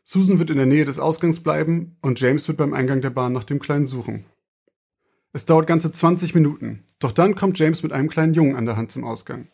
Susan 0.05 0.39
wird 0.39 0.49
in 0.49 0.57
der 0.57 0.65
Nähe 0.65 0.87
des 0.87 0.99
Ausgangs 0.99 1.41
bleiben 1.41 1.99
und 2.01 2.19
James 2.19 2.49
wird 2.49 2.57
beim 2.57 2.73
Eingang 2.73 3.03
der 3.03 3.11
Bahn 3.11 3.35
nach 3.35 3.45
dem 3.45 3.59
Kleinen 3.59 3.85
suchen. 3.85 4.25
Es 5.35 5.45
dauert 5.45 5.67
ganze 5.67 5.93
20 5.93 6.35
Minuten, 6.35 6.85
doch 6.99 7.13
dann 7.13 7.35
kommt 7.35 7.59
James 7.59 7.83
mit 7.83 7.93
einem 7.93 8.09
kleinen 8.09 8.33
Jungen 8.33 8.57
an 8.57 8.65
der 8.65 8.79
Hand 8.79 8.91
zum 8.91 9.05
Ausgang. 9.05 9.49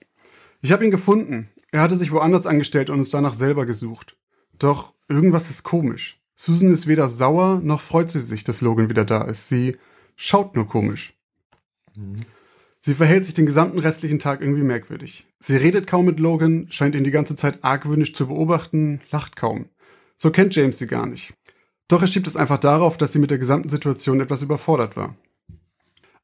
Ich 0.63 0.71
habe 0.71 0.85
ihn 0.85 0.93
gefunden. 0.93 1.49
Er 1.73 1.81
hatte 1.81 1.97
sich 1.97 2.13
woanders 2.13 2.47
angestellt 2.47 2.89
und 2.89 3.01
uns 3.01 3.11
danach 3.11 3.35
selber 3.35 3.67
gesucht. 3.67 4.17
Doch 4.61 4.95
irgendwas 5.09 5.51
ist 5.51 5.65
komisch. 5.65 6.21
Susan 6.37 6.73
ist 6.73 6.87
weder 6.87 7.09
sauer 7.09 7.61
noch 7.63 7.81
freut 7.81 8.11
sie 8.11 8.21
sich, 8.21 8.45
dass 8.45 8.61
Logan 8.61 8.91
wieder 8.91 9.05
da 9.05 9.23
ist. 9.23 9.49
Sie 9.49 9.77
schaut 10.17 10.55
nur 10.55 10.69
komisch. 10.69 11.15
Sie 12.81 12.95
verhält 12.95 13.25
sich 13.25 13.35
den 13.35 13.47
gesamten 13.47 13.79
restlichen 13.79 14.19
Tag 14.19 14.43
irgendwie 14.43 14.63
merkwürdig. 14.63 15.27
Sie 15.41 15.57
redet 15.57 15.87
kaum 15.87 16.05
mit 16.05 16.21
Logan, 16.21 16.67
scheint 16.71 16.95
ihn 16.95 17.05
die 17.05 17.11
ganze 17.11 17.35
Zeit 17.35 17.65
argwöhnisch 17.65 18.15
zu 18.15 18.29
beobachten, 18.29 19.01
lacht 19.11 19.35
kaum. 19.35 19.71
So 20.17 20.31
kennt 20.31 20.55
James 20.55 20.79
sie 20.79 20.87
gar 20.87 21.07
nicht. 21.07 21.35
Doch 21.89 22.03
er 22.03 22.09
schiebt 22.09 22.27
es 22.27 22.37
einfach 22.37 22.59
darauf, 22.59 22.99
dass 22.99 23.13
sie 23.13 23.19
mit 23.19 23.31
der 23.31 23.39
gesamten 23.39 23.71
Situation 23.71 24.21
etwas 24.21 24.43
überfordert 24.43 24.97
war. 24.97 25.17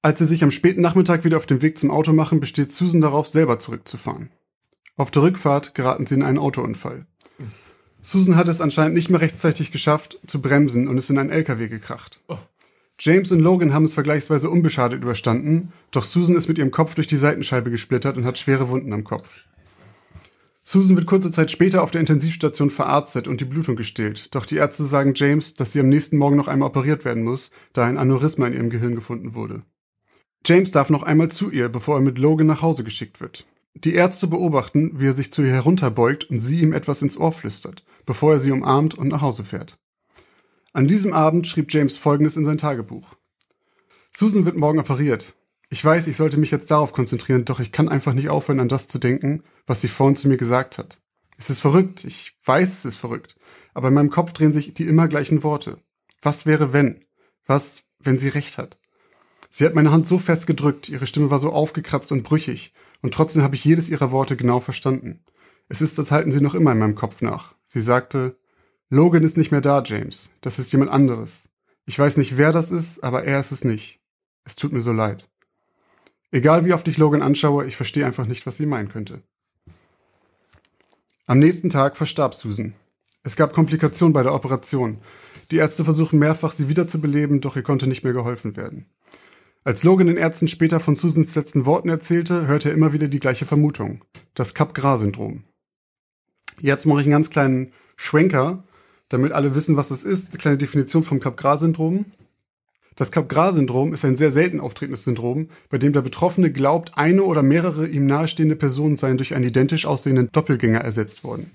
Als 0.03 0.19
sie 0.19 0.27
sich 0.27 0.43
am 0.43 0.51
späten 0.51 0.83
Nachmittag 0.83 1.25
wieder 1.25 1.37
auf 1.37 1.47
den 1.47 1.63
Weg 1.63 1.79
zum 1.79 1.91
Auto 1.91 2.13
machen, 2.13 2.41
besteht 2.41 2.73
Susan 2.73 3.01
darauf, 3.01 3.29
selber 3.29 3.59
zurückzufahren. 3.59 4.31
Auf 4.97 5.11
der 5.11 5.23
Rückfahrt 5.23 5.75
geraten 5.75 6.07
sie 6.07 6.17
in 6.17 6.23
einen 6.23 6.39
Autounfall. 6.39 7.07
Susan 8.03 8.35
hat 8.35 8.49
es 8.49 8.61
anscheinend 8.61 8.95
nicht 8.95 9.11
mehr 9.11 9.21
rechtzeitig 9.21 9.71
geschafft, 9.71 10.19
zu 10.27 10.43
bremsen 10.43 10.89
und 10.89 10.99
ist 10.99 11.09
in 11.09 11.19
einen 11.19 11.31
LKW 11.31 11.69
gekracht. 11.69 12.21
James 12.99 13.31
und 13.31 13.41
Logan 13.41 13.73
haben 13.73 13.85
es 13.85 13.95
vergleichsweise 13.95 14.51
unbeschadet 14.51 15.03
überstanden, 15.03 15.73
doch 15.93 16.05
Susan 16.05 16.37
ist 16.37 16.49
mit 16.49 16.59
ihrem 16.59 16.73
Kopf 16.73 16.95
durch 16.95 17.07
die 17.07 17.17
Seitenscheibe 17.17 17.71
gesplittert 17.71 18.17
und 18.17 18.25
hat 18.25 18.39
schwere 18.39 18.69
Wunden 18.69 18.93
am 18.93 19.05
Kopf. 19.05 19.47
Susan 20.65 20.97
wird 20.97 21.07
kurze 21.07 21.33
Zeit 21.33 21.51
später 21.51 21.83
auf 21.83 21.91
der 21.91 22.01
Intensivstation 22.01 22.71
verarztet 22.71 23.27
und 23.27 23.41
die 23.41 23.45
Blutung 23.45 23.77
gestillt, 23.77 24.35
doch 24.35 24.47
die 24.47 24.57
Ärzte 24.57 24.85
sagen 24.85 25.15
James, 25.15 25.55
dass 25.55 25.73
sie 25.73 25.81
am 25.81 25.89
nächsten 25.89 26.19
Morgen 26.19 26.37
noch 26.37 26.49
einmal 26.49 26.69
operiert 26.69 27.05
werden 27.05 27.25
muss, 27.25 27.51
da 27.73 27.85
ein 27.85 27.99
Aneurysma 27.99 28.47
in 28.47 28.55
ihrem 28.55 28.71
Gehirn 28.71 28.95
gefunden 28.95 29.35
wurde. 29.35 29.63
James 30.45 30.73
darf 30.73 30.91
noch 30.91 31.03
einmal 31.05 31.29
zu 31.29 31.51
ihr, 31.51 31.69
bevor 31.69 31.97
er 31.97 32.01
mit 32.03 32.19
Logan 32.19 32.49
nach 32.49 32.63
Hause 32.63 32.85
geschickt 32.85 33.21
wird. 33.21 33.47
Die 33.75 33.95
Ärzte 33.95 34.27
beobachten, 34.27 35.01
wie 35.01 35.07
er 35.07 35.13
sich 35.13 35.33
zu 35.33 35.43
ihr 35.43 35.53
herunterbeugt 35.53 36.25
und 36.25 36.41
sie 36.41 36.61
ihm 36.61 36.73
etwas 36.73 37.03
ins 37.03 37.17
Ohr 37.17 37.33
flüstert, 37.33 37.85
bevor 38.05 38.35
er 38.35 38.39
sie 38.39 38.51
umarmt 38.51 38.95
und 38.95 39.09
nach 39.09 39.23
Hause 39.23 39.45
fährt. 39.45 39.79
An 40.73 40.89
diesem 40.89 41.13
Abend 41.13 41.47
schrieb 41.47 41.73
James 41.73 41.97
Folgendes 41.97 42.37
in 42.37 42.45
sein 42.45 42.59
Tagebuch. 42.59 43.15
Susan 44.15 44.45
wird 44.45 44.57
morgen 44.57 44.79
operiert. 44.79 45.35
Ich 45.71 45.83
weiß, 45.83 46.07
ich 46.07 46.17
sollte 46.17 46.37
mich 46.37 46.51
jetzt 46.51 46.71
darauf 46.71 46.93
konzentrieren, 46.93 47.47
doch 47.47 47.61
ich 47.61 47.73
kann 47.73 47.89
einfach 47.89 48.13
nicht 48.13 48.29
aufhören, 48.29 48.61
an 48.61 48.69
das 48.69 48.89
zu 48.89 48.99
denken, 48.99 49.43
was 49.67 49.81
sie 49.81 49.89
vorhin 49.89 50.17
zu 50.17 50.29
mir 50.29 50.37
gesagt 50.37 50.77
hat. 50.77 51.01
Es 51.39 51.49
ist 51.49 51.61
verrückt, 51.61 52.05
ich 52.05 52.39
weiß, 52.45 52.71
es 52.71 52.85
ist 52.85 52.97
verrückt, 52.97 53.37
aber 53.73 53.89
in 53.89 53.95
meinem 53.95 54.11
Kopf 54.11 54.33
drehen 54.33 54.53
sich 54.53 54.75
die 54.75 54.87
immer 54.87 55.09
gleichen 55.09 55.43
Worte. 55.43 55.79
Was 56.21 56.45
wäre 56.45 56.73
wenn? 56.73 57.01
Was, 57.47 57.85
wenn 57.99 58.19
sie 58.19 58.29
recht 58.29 58.59
hat? 58.59 58.79
Sie 59.51 59.65
hat 59.65 59.75
meine 59.75 59.91
Hand 59.91 60.07
so 60.07 60.19
fest 60.19 60.47
gedrückt, 60.47 60.89
ihre 60.89 61.07
Stimme 61.07 61.31
war 61.31 61.39
so 61.39 61.51
aufgekratzt 61.51 62.13
und 62.13 62.23
brüchig, 62.23 62.73
und 63.03 63.13
trotzdem 63.13 63.43
habe 63.43 63.57
ich 63.57 63.65
jedes 63.65 63.89
ihrer 63.89 64.11
Worte 64.13 64.37
genau 64.37 64.61
verstanden. 64.61 65.25
Es 65.69 65.83
ist, 65.83 65.99
als 65.99 66.11
halten 66.11 66.33
sie 66.33 66.41
noch 66.41 66.55
immer 66.55 66.73
in 66.73 66.79
meinem 66.79 66.95
Kopf 66.95 67.21
nach. 67.21 67.55
Sie 67.67 67.81
sagte, 67.81 68.37
Logan 68.89 69.25
ist 69.25 69.37
nicht 69.37 69.51
mehr 69.51 69.61
da, 69.61 69.83
James. 69.83 70.31
Das 70.41 70.59
ist 70.59 70.73
jemand 70.73 70.91
anderes. 70.91 71.49
Ich 71.85 71.99
weiß 71.99 72.17
nicht, 72.17 72.37
wer 72.37 72.53
das 72.53 72.71
ist, 72.71 73.03
aber 73.03 73.25
er 73.25 73.41
ist 73.41 73.53
es 73.53 73.65
nicht. 73.65 74.01
Es 74.45 74.57
tut 74.57 74.73
mir 74.73 74.83
so 74.83 74.93
leid. 74.93 75.29
Egal 76.31 76.65
wie 76.65 76.73
oft 76.73 76.87
ich 76.89 76.99
Logan 76.99 77.23
anschaue, 77.23 77.67
ich 77.67 77.77
verstehe 77.77 78.07
einfach 78.07 78.27
nicht, 78.27 78.47
was 78.47 78.57
sie 78.57 78.67
meinen 78.67 78.89
könnte. 78.89 79.23
Am 81.27 81.39
nächsten 81.39 81.71
Tag 81.71 81.97
verstarb 81.97 82.35
Susan. 82.35 82.75
Es 83.23 83.37
gab 83.37 83.53
Komplikationen 83.53 84.13
bei 84.13 84.23
der 84.23 84.35
Operation. 84.35 84.99
Die 85.51 85.57
Ärzte 85.57 85.85
versuchen 85.85 86.19
mehrfach, 86.19 86.53
sie 86.53 86.69
wiederzubeleben, 86.69 87.41
doch 87.41 87.57
ihr 87.57 87.63
konnte 87.63 87.87
nicht 87.87 88.05
mehr 88.05 88.13
geholfen 88.13 88.57
werden. 88.57 88.87
Als 89.65 89.85
Logan 89.85 90.09
den 90.09 90.17
Ärzten 90.17 90.49
später 90.49 90.81
von 90.81 90.97
Susans 90.97 91.37
letzten 91.37 91.67
Worten 91.67 91.89
erzählte, 91.89 92.49
hörte 92.49 92.71
er 92.71 92.75
immer 92.75 92.93
wieder 92.93 93.07
die 93.07 93.21
gleiche 93.21 93.47
Vermutung. 93.47 94.05
Das 94.35 94.55
Capgras-Syndrom. 94.55 95.45
Jetzt 96.59 96.85
mache 96.85 97.01
ich 97.01 97.07
einen 97.07 97.13
ganz 97.13 97.31
kleinen 97.31 97.73
Schwenker, 97.95 98.65
damit 99.09 99.31
alle 99.31 99.55
wissen, 99.55 99.77
was 99.77 99.93
es 99.93 100.03
ist. 100.03 100.31
Eine 100.31 100.39
kleine 100.39 100.59
Definition 100.59 101.05
vom 101.05 101.21
Capgras-Syndrom. 101.21 102.07
Das 102.97 103.13
Capgras-Syndrom 103.13 103.95
ist 103.95 104.05
ein 104.05 104.17
sehr 104.17 104.33
selten 104.33 104.59
auftretendes 104.59 105.05
Syndrom, 105.05 105.49
bei 105.71 105.79
dem 105.79 105.93
der 105.93 106.03
Betroffene 106.03 106.51
glaubt, 106.51 106.99
eine 106.99 107.23
oder 107.23 107.45
mehrere 107.45 107.87
ihm 107.87 108.07
nahestehende 108.07 108.57
Personen 108.57 108.97
seien 108.97 109.17
durch 109.17 109.33
einen 109.33 109.45
identisch 109.45 109.87
aussehenden 109.87 110.29
Doppelgänger 110.33 110.81
ersetzt 110.81 111.23
worden. 111.23 111.53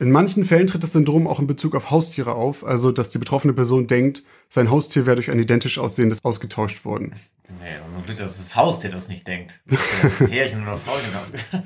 In 0.00 0.10
manchen 0.10 0.44
Fällen 0.44 0.66
tritt 0.66 0.82
das 0.82 0.92
Syndrom 0.92 1.26
auch 1.26 1.38
in 1.38 1.46
Bezug 1.46 1.76
auf 1.76 1.90
Haustiere 1.90 2.34
auf, 2.34 2.64
also 2.64 2.90
dass 2.90 3.10
die 3.10 3.18
betroffene 3.18 3.52
Person 3.52 3.86
denkt, 3.86 4.24
sein 4.48 4.70
Haustier 4.70 5.06
wäre 5.06 5.16
durch 5.16 5.30
ein 5.30 5.38
identisch 5.38 5.78
aussehendes 5.78 6.24
ausgetauscht 6.24 6.84
worden. 6.84 7.14
Nee, 7.48 7.78
nur 7.92 8.02
Glück, 8.04 8.18
dass 8.18 8.36
das 8.36 8.56
Haustier 8.56 8.90
das 8.90 9.08
nicht 9.08 9.26
denkt. 9.26 9.60
Das 9.66 10.30
Härchen 10.30 10.62
oder 10.62 10.78
Frauchen 10.78 11.04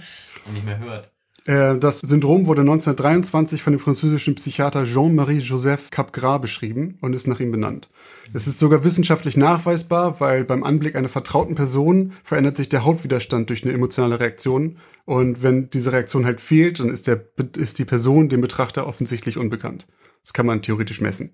und 0.47 0.55
nicht 0.55 0.67
mehr 0.67 0.79
hört. 0.79 1.11
Äh, 1.49 1.79
Das 1.79 2.01
Syndrom 2.01 2.47
wurde 2.47 2.61
1923 2.61 3.63
von 3.63 3.73
dem 3.73 3.81
französischen 3.81 4.35
Psychiater 4.35 4.85
Jean-Marie 4.85 5.39
Joseph 5.39 5.91
Capgras 5.91 6.43
beschrieben 6.43 6.99
und 7.01 7.15
ist 7.15 7.27
nach 7.27 7.41
ihm 7.41 7.51
benannt. 7.51 7.89
Es 8.35 8.47
ist 8.47 8.59
sogar 8.59 8.85
wissenschaftlich 8.85 9.37
nachweisbar, 9.37 10.21
weil 10.21 10.45
beim 10.45 10.63
Anblick 10.63 10.95
einer 10.95 11.09
vertrauten 11.09 11.55
Person 11.55 12.13
verändert 12.23 12.59
sich 12.59 12.69
der 12.69 12.85
Hautwiderstand 12.85 13.49
durch 13.49 13.65
eine 13.65 13.73
emotionale 13.73 14.21
Reaktion. 14.21 14.77
Und 15.07 15.43
wenn 15.43 15.71
diese 15.71 15.91
Reaktion 15.91 16.27
halt 16.27 16.43
fehlt, 16.43 16.81
dann 16.81 16.91
ist, 16.91 17.07
der, 17.07 17.25
ist 17.57 17.79
die 17.79 17.87
Person 17.87 18.29
dem 18.29 18.43
Betrachter 18.43 18.87
offensichtlich 18.87 19.39
unbekannt. 19.39 19.87
Das 20.23 20.35
kann 20.35 20.45
man 20.45 20.61
theoretisch 20.61 21.01
messen. 21.01 21.31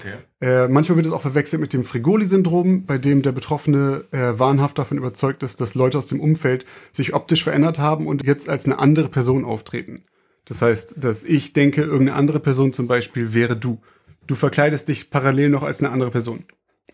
Okay. 0.00 0.14
Äh, 0.40 0.68
manchmal 0.68 0.96
wird 0.96 1.06
es 1.06 1.12
auch 1.12 1.22
verwechselt 1.22 1.60
mit 1.60 1.72
dem 1.72 1.84
Frigoli-Syndrom, 1.84 2.86
bei 2.86 2.98
dem 2.98 3.22
der 3.22 3.32
Betroffene 3.32 4.04
äh, 4.10 4.38
wahnhaft 4.38 4.78
davon 4.78 4.98
überzeugt 4.98 5.42
ist, 5.42 5.60
dass 5.60 5.74
Leute 5.74 5.98
aus 5.98 6.06
dem 6.08 6.20
Umfeld 6.20 6.64
sich 6.92 7.14
optisch 7.14 7.44
verändert 7.44 7.78
haben 7.78 8.06
und 8.06 8.24
jetzt 8.24 8.48
als 8.48 8.64
eine 8.64 8.78
andere 8.78 9.08
Person 9.08 9.44
auftreten. 9.44 10.02
Das 10.44 10.62
heißt, 10.62 10.94
dass 10.98 11.24
ich 11.24 11.52
denke, 11.52 11.82
irgendeine 11.82 12.14
andere 12.18 12.40
Person 12.40 12.72
zum 12.72 12.86
Beispiel 12.88 13.34
wäre 13.34 13.56
du. 13.56 13.80
Du 14.26 14.34
verkleidest 14.34 14.88
dich 14.88 15.10
parallel 15.10 15.50
noch 15.50 15.62
als 15.62 15.80
eine 15.80 15.90
andere 15.90 16.10
Person 16.10 16.44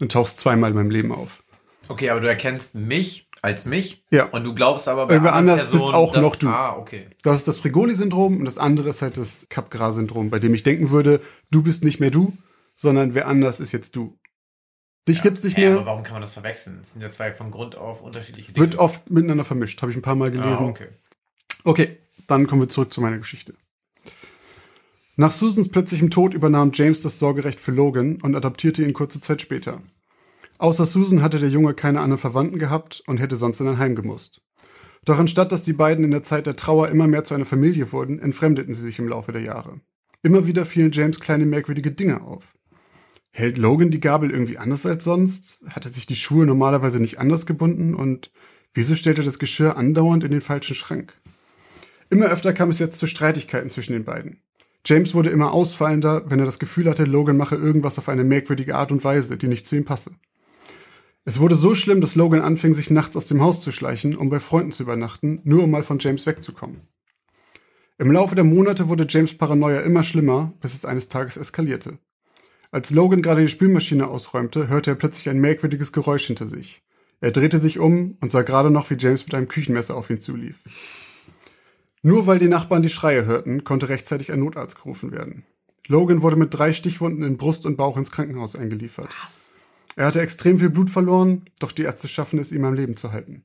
und 0.00 0.12
tauchst 0.12 0.38
zweimal 0.38 0.70
in 0.70 0.76
meinem 0.76 0.90
Leben 0.90 1.12
auf. 1.12 1.42
Okay, 1.88 2.10
aber 2.10 2.20
du 2.20 2.28
erkennst 2.28 2.74
mich 2.74 3.28
als 3.42 3.64
mich 3.66 4.04
Ja. 4.10 4.26
und 4.26 4.44
du 4.44 4.54
glaubst 4.54 4.86
aber 4.88 5.06
bei 5.06 5.14
Irgendwer 5.14 5.34
anderen 5.34 5.58
anders 5.58 5.72
bist 5.72 5.82
Personen, 5.82 5.94
auch 5.96 6.12
dass- 6.12 6.22
noch 6.22 6.36
du. 6.36 6.48
Ah, 6.48 6.76
okay. 6.76 7.06
Das 7.22 7.38
ist 7.38 7.48
das 7.48 7.58
Frigoli-Syndrom 7.58 8.36
und 8.38 8.44
das 8.44 8.56
andere 8.56 8.90
ist 8.90 9.02
halt 9.02 9.16
das 9.16 9.46
Capgras-Syndrom, 9.48 10.30
bei 10.30 10.38
dem 10.38 10.54
ich 10.54 10.62
denken 10.62 10.90
würde, 10.90 11.20
du 11.50 11.62
bist 11.62 11.82
nicht 11.84 11.98
mehr 11.98 12.10
du, 12.12 12.32
sondern 12.74 13.14
wer 13.14 13.28
anders 13.28 13.60
ist 13.60 13.72
jetzt 13.72 13.96
du. 13.96 14.18
Dich 15.08 15.16
Ja. 15.18 15.22
gibt's 15.24 15.42
nicht 15.42 15.56
mehr, 15.58 15.72
aber 15.72 15.86
warum 15.86 16.04
kann 16.04 16.14
man 16.14 16.22
das 16.22 16.32
verwechseln? 16.32 16.78
Das 16.80 16.92
sind 16.92 17.02
ja 17.02 17.10
zwei 17.10 17.32
von 17.32 17.50
Grund 17.50 17.74
auf 17.74 18.02
unterschiedliche 18.02 18.52
Dinge. 18.52 18.64
wird 18.64 18.78
oft 18.78 19.10
miteinander 19.10 19.44
vermischt, 19.44 19.82
habe 19.82 19.90
ich 19.90 19.98
ein 19.98 20.02
paar 20.02 20.14
Mal 20.14 20.30
gelesen. 20.30 20.66
Ah, 20.66 20.70
okay. 20.70 20.88
Okay, 21.64 21.98
dann 22.28 22.46
kommen 22.46 22.62
wir 22.62 22.68
zurück 22.68 22.92
zu 22.92 23.00
meiner 23.00 23.18
Geschichte. 23.18 23.54
Nach 25.16 25.32
Susans 25.32 25.68
plötzlichem 25.68 26.10
Tod 26.10 26.34
übernahm 26.34 26.70
James 26.72 27.02
das 27.02 27.18
Sorgerecht 27.18 27.60
für 27.60 27.72
Logan 27.72 28.18
und 28.22 28.34
adoptierte 28.34 28.82
ihn 28.82 28.94
kurze 28.94 29.20
Zeit 29.20 29.42
später. 29.42 29.82
Außer 30.58 30.86
Susan 30.86 31.22
hatte 31.22 31.38
der 31.38 31.48
Junge 31.50 31.74
keine 31.74 32.00
anderen 32.00 32.20
Verwandten 32.20 32.58
gehabt 32.58 33.02
und 33.06 33.18
hätte 33.18 33.36
sonst 33.36 33.60
in 33.60 33.68
ein 33.68 33.78
Heim 33.78 33.94
gemusst. 33.94 34.40
Doch 35.04 35.18
anstatt 35.18 35.50
dass 35.50 35.64
die 35.64 35.72
beiden 35.72 36.04
in 36.04 36.12
der 36.12 36.22
Zeit 36.22 36.46
der 36.46 36.56
Trauer 36.56 36.88
immer 36.88 37.08
mehr 37.08 37.24
zu 37.24 37.34
einer 37.34 37.44
Familie 37.44 37.92
wurden, 37.92 38.20
entfremdeten 38.20 38.74
sie 38.74 38.82
sich 38.82 38.98
im 39.00 39.08
Laufe 39.08 39.32
der 39.32 39.42
Jahre. 39.42 39.80
Immer 40.22 40.46
wieder 40.46 40.64
fielen 40.64 40.92
James 40.92 41.18
kleine 41.18 41.44
merkwürdige 41.44 41.90
Dinge 41.90 42.22
auf. 42.22 42.54
Hält 43.34 43.56
Logan 43.56 43.90
die 43.90 44.00
Gabel 44.00 44.30
irgendwie 44.30 44.58
anders 44.58 44.84
als 44.84 45.04
sonst? 45.04 45.60
Hatte 45.70 45.88
sich 45.88 46.06
die 46.06 46.16
Schuhe 46.16 46.44
normalerweise 46.44 47.00
nicht 47.00 47.18
anders 47.18 47.46
gebunden? 47.46 47.94
Und 47.94 48.30
wieso 48.74 48.94
stellt 48.94 49.16
er 49.18 49.24
das 49.24 49.38
Geschirr 49.38 49.78
andauernd 49.78 50.22
in 50.22 50.30
den 50.30 50.42
falschen 50.42 50.76
Schrank? 50.76 51.14
Immer 52.10 52.26
öfter 52.26 52.52
kam 52.52 52.68
es 52.68 52.78
jetzt 52.78 52.98
zu 52.98 53.06
Streitigkeiten 53.06 53.70
zwischen 53.70 53.94
den 53.94 54.04
beiden. 54.04 54.42
James 54.84 55.14
wurde 55.14 55.30
immer 55.30 55.52
ausfallender, 55.52 56.30
wenn 56.30 56.40
er 56.40 56.44
das 56.44 56.58
Gefühl 56.58 56.90
hatte, 56.90 57.04
Logan 57.04 57.38
mache 57.38 57.56
irgendwas 57.56 57.98
auf 57.98 58.10
eine 58.10 58.22
merkwürdige 58.22 58.74
Art 58.74 58.92
und 58.92 59.02
Weise, 59.02 59.38
die 59.38 59.48
nicht 59.48 59.64
zu 59.64 59.76
ihm 59.76 59.86
passe. 59.86 60.10
Es 61.24 61.38
wurde 61.38 61.54
so 61.54 61.74
schlimm, 61.74 62.02
dass 62.02 62.16
Logan 62.16 62.42
anfing, 62.42 62.74
sich 62.74 62.90
nachts 62.90 63.16
aus 63.16 63.28
dem 63.28 63.40
Haus 63.40 63.62
zu 63.62 63.72
schleichen, 63.72 64.14
um 64.14 64.28
bei 64.28 64.40
Freunden 64.40 64.72
zu 64.72 64.82
übernachten, 64.82 65.40
nur 65.44 65.64
um 65.64 65.70
mal 65.70 65.84
von 65.84 66.00
James 66.00 66.26
wegzukommen. 66.26 66.82
Im 67.96 68.10
Laufe 68.10 68.34
der 68.34 68.44
Monate 68.44 68.88
wurde 68.88 69.06
James 69.08 69.38
Paranoia 69.38 69.80
immer 69.80 70.02
schlimmer, 70.02 70.52
bis 70.60 70.74
es 70.74 70.84
eines 70.84 71.08
Tages 71.08 71.38
eskalierte. 71.38 71.98
Als 72.72 72.88
Logan 72.88 73.20
gerade 73.20 73.42
die 73.42 73.48
Spülmaschine 73.48 74.08
ausräumte, 74.08 74.68
hörte 74.68 74.92
er 74.92 74.94
plötzlich 74.94 75.28
ein 75.28 75.42
merkwürdiges 75.42 75.92
Geräusch 75.92 76.26
hinter 76.26 76.46
sich. 76.46 76.82
Er 77.20 77.30
drehte 77.30 77.58
sich 77.58 77.78
um 77.78 78.16
und 78.22 78.32
sah 78.32 78.40
gerade 78.40 78.70
noch, 78.70 78.88
wie 78.88 78.96
James 78.96 79.26
mit 79.26 79.34
einem 79.34 79.46
Küchenmesser 79.46 79.94
auf 79.94 80.08
ihn 80.08 80.20
zulief. 80.20 80.58
Nur 82.02 82.26
weil 82.26 82.38
die 82.38 82.48
Nachbarn 82.48 82.82
die 82.82 82.88
Schreie 82.88 83.26
hörten, 83.26 83.62
konnte 83.62 83.90
rechtzeitig 83.90 84.32
ein 84.32 84.40
Notarzt 84.40 84.76
gerufen 84.76 85.12
werden. 85.12 85.44
Logan 85.86 86.22
wurde 86.22 86.36
mit 86.36 86.54
drei 86.54 86.72
Stichwunden 86.72 87.24
in 87.24 87.36
Brust 87.36 87.66
und 87.66 87.76
Bauch 87.76 87.98
ins 87.98 88.10
Krankenhaus 88.10 88.56
eingeliefert. 88.56 89.14
Er 89.94 90.06
hatte 90.06 90.22
extrem 90.22 90.58
viel 90.58 90.70
Blut 90.70 90.88
verloren, 90.88 91.44
doch 91.60 91.72
die 91.72 91.82
Ärzte 91.82 92.08
schaffen 92.08 92.38
es, 92.38 92.52
ihm 92.52 92.64
am 92.64 92.72
Leben 92.72 92.96
zu 92.96 93.12
halten. 93.12 93.44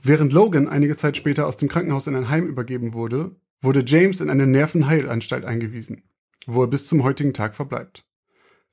Während 0.00 0.32
Logan 0.32 0.68
einige 0.68 0.96
Zeit 0.96 1.16
später 1.16 1.48
aus 1.48 1.56
dem 1.56 1.68
Krankenhaus 1.68 2.06
in 2.06 2.14
ein 2.14 2.28
Heim 2.28 2.46
übergeben 2.46 2.92
wurde, 2.92 3.34
wurde 3.60 3.82
James 3.84 4.20
in 4.20 4.30
eine 4.30 4.46
Nervenheilanstalt 4.46 5.44
eingewiesen, 5.44 6.04
wo 6.46 6.62
er 6.62 6.68
bis 6.68 6.86
zum 6.86 7.02
heutigen 7.02 7.34
Tag 7.34 7.56
verbleibt. 7.56 8.04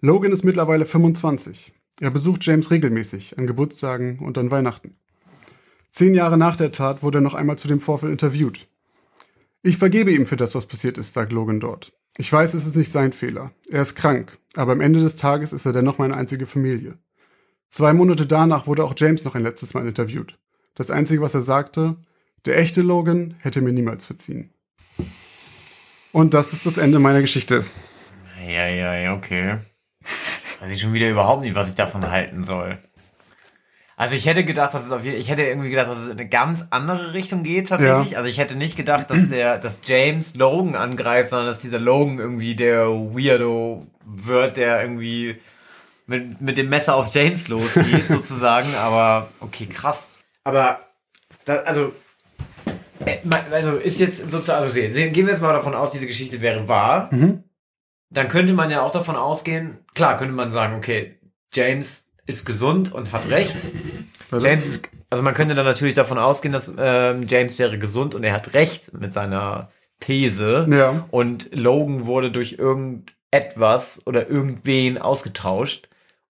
Logan 0.01 0.31
ist 0.33 0.43
mittlerweile 0.43 0.85
25. 0.85 1.73
Er 2.01 2.11
besucht 2.11 2.45
James 2.45 2.69
regelmäßig, 2.69 3.37
an 3.37 3.47
Geburtstagen 3.47 4.19
und 4.19 4.37
an 4.37 4.51
Weihnachten. 4.51 4.97
Zehn 5.91 6.13
Jahre 6.13 6.37
nach 6.37 6.57
der 6.57 6.73
Tat 6.73 7.01
wurde 7.01 7.19
er 7.19 7.21
noch 7.21 7.33
einmal 7.33 7.57
zu 7.57 7.69
dem 7.69 7.79
Vorfall 7.79 8.11
interviewt. 8.11 8.67
Ich 9.63 9.77
vergebe 9.77 10.11
ihm 10.11 10.25
für 10.25 10.35
das, 10.35 10.53
was 10.53 10.65
passiert 10.65 10.97
ist, 10.97 11.13
sagt 11.13 11.31
Logan 11.31 11.61
dort. 11.61 11.93
Ich 12.17 12.31
weiß, 12.31 12.53
es 12.53 12.65
ist 12.65 12.75
nicht 12.75 12.91
sein 12.91 13.13
Fehler. 13.13 13.51
Er 13.69 13.81
ist 13.81 13.95
krank, 13.95 14.37
aber 14.55 14.73
am 14.73 14.81
Ende 14.81 14.99
des 14.99 15.15
Tages 15.15 15.53
ist 15.53 15.65
er 15.65 15.73
dennoch 15.73 15.97
meine 15.97 16.15
einzige 16.15 16.45
Familie. 16.45 16.97
Zwei 17.69 17.93
Monate 17.93 18.25
danach 18.25 18.67
wurde 18.67 18.83
auch 18.83 18.93
James 18.95 19.23
noch 19.23 19.35
ein 19.35 19.43
letztes 19.43 19.73
Mal 19.73 19.87
interviewt. 19.87 20.37
Das 20.75 20.91
Einzige, 20.91 21.21
was 21.21 21.33
er 21.33 21.41
sagte, 21.41 21.95
der 22.45 22.57
echte 22.57 22.81
Logan 22.81 23.35
hätte 23.39 23.61
mir 23.61 23.71
niemals 23.71 24.05
verziehen. 24.05 24.53
Und 26.11 26.33
das 26.33 26.53
ist 26.53 26.65
das 26.65 26.77
Ende 26.77 26.99
meiner 26.99 27.21
Geschichte. 27.21 27.63
Ja, 28.45 28.67
ja, 28.67 28.95
ja, 28.95 29.15
okay. 29.15 29.59
Weiß 30.59 30.71
ich 30.71 30.81
schon 30.81 30.93
wieder 30.93 31.09
überhaupt 31.09 31.41
nicht, 31.41 31.55
was 31.55 31.69
ich 31.69 31.75
davon 31.75 32.09
halten 32.09 32.43
soll. 32.43 32.77
Also 33.97 34.15
ich 34.15 34.25
hätte 34.25 34.43
gedacht, 34.43 34.73
dass 34.73 34.85
es 34.85 34.91
auf 34.91 35.05
jeden, 35.05 35.17
ich 35.17 35.29
hätte 35.29 35.43
irgendwie 35.43 35.69
gedacht, 35.69 35.89
dass 35.89 35.97
es 35.99 36.05
in 36.05 36.19
eine 36.19 36.27
ganz 36.27 36.65
andere 36.69 37.13
Richtung 37.13 37.43
geht 37.43 37.69
tatsächlich. 37.69 38.11
Ja. 38.11 38.17
Also 38.17 38.29
ich 38.29 38.37
hätte 38.37 38.57
nicht 38.57 38.75
gedacht, 38.75 39.09
dass 39.09 39.29
der, 39.29 39.57
dass 39.57 39.79
James 39.83 40.35
Logan 40.35 40.75
angreift, 40.75 41.29
sondern 41.29 41.47
dass 41.47 41.59
dieser 41.59 41.79
Logan 41.79 42.19
irgendwie 42.19 42.55
der 42.55 42.87
Weirdo 42.87 43.87
wird, 44.03 44.57
der 44.57 44.81
irgendwie 44.81 45.37
mit, 46.07 46.41
mit 46.41 46.57
dem 46.57 46.67
Messer 46.67 46.95
auf 46.95 47.13
James 47.15 47.47
losgeht, 47.47 48.07
sozusagen. 48.09 48.75
Aber 48.75 49.29
okay, 49.39 49.65
krass. 49.65 50.19
Aber 50.43 50.81
da, 51.45 51.59
also 51.59 51.93
äh, 53.05 53.19
also 53.51 53.77
ist 53.77 53.99
jetzt 54.01 54.29
sozusagen, 54.29 54.65
also 54.65 54.75
gehen 54.75 55.15
wir 55.15 55.29
jetzt 55.29 55.41
mal 55.41 55.53
davon 55.53 55.73
aus, 55.73 55.91
diese 55.91 56.07
Geschichte 56.07 56.41
wäre 56.41 56.67
wahr. 56.67 57.07
Mhm. 57.11 57.44
Dann 58.15 58.27
könnte 58.29 58.53
man 58.53 58.71
ja 58.71 58.81
auch 58.81 58.91
davon 58.91 59.15
ausgehen, 59.15 59.77
klar, 59.93 60.17
könnte 60.17 60.33
man 60.33 60.51
sagen, 60.51 60.75
okay, 60.75 61.19
James 61.53 62.07
ist 62.25 62.45
gesund 62.45 62.91
und 62.93 63.11
hat 63.11 63.29
recht. 63.29 63.55
James 64.31 64.65
ist, 64.65 64.89
also 65.09 65.23
man 65.23 65.33
könnte 65.35 65.53
dann 65.53 65.65
natürlich 65.65 65.93
davon 65.95 66.17
ausgehen, 66.17 66.51
dass 66.53 66.73
ähm, 66.77 67.27
James 67.27 67.59
wäre 67.59 67.77
gesund 67.77 68.15
und 68.15 68.23
er 68.23 68.33
hat 68.33 68.53
recht 68.53 68.93
mit 68.93 69.13
seiner 69.13 69.69
These. 69.99 70.65
Ja. 70.69 71.05
Und 71.11 71.53
Logan 71.55 72.05
wurde 72.07 72.31
durch 72.31 72.53
irgendetwas 72.53 74.01
oder 74.07 74.27
irgendwen 74.29 74.97
ausgetauscht. 74.97 75.89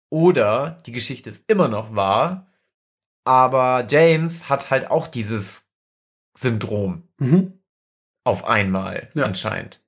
Oder 0.09 0.77
die 0.85 0.91
Geschichte 0.91 1.29
ist 1.29 1.49
immer 1.49 1.67
noch 1.67 1.95
wahr, 1.95 2.47
aber 3.25 3.85
James 3.89 4.49
hat 4.49 4.69
halt 4.69 4.89
auch 4.91 5.07
dieses 5.07 5.71
Syndrom 6.37 7.03
Mhm. 7.19 7.53
auf 8.23 8.45
einmal 8.45 9.09
Ja. 9.13 9.25
anscheinend. 9.25 9.81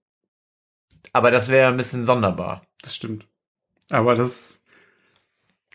Aber 1.13 1.31
das 1.31 1.49
wäre 1.49 1.69
ein 1.69 1.77
bisschen 1.77 2.05
sonderbar. 2.05 2.61
Das 2.81 2.95
stimmt. 2.95 3.25
Aber 3.89 4.15
das 4.15 4.61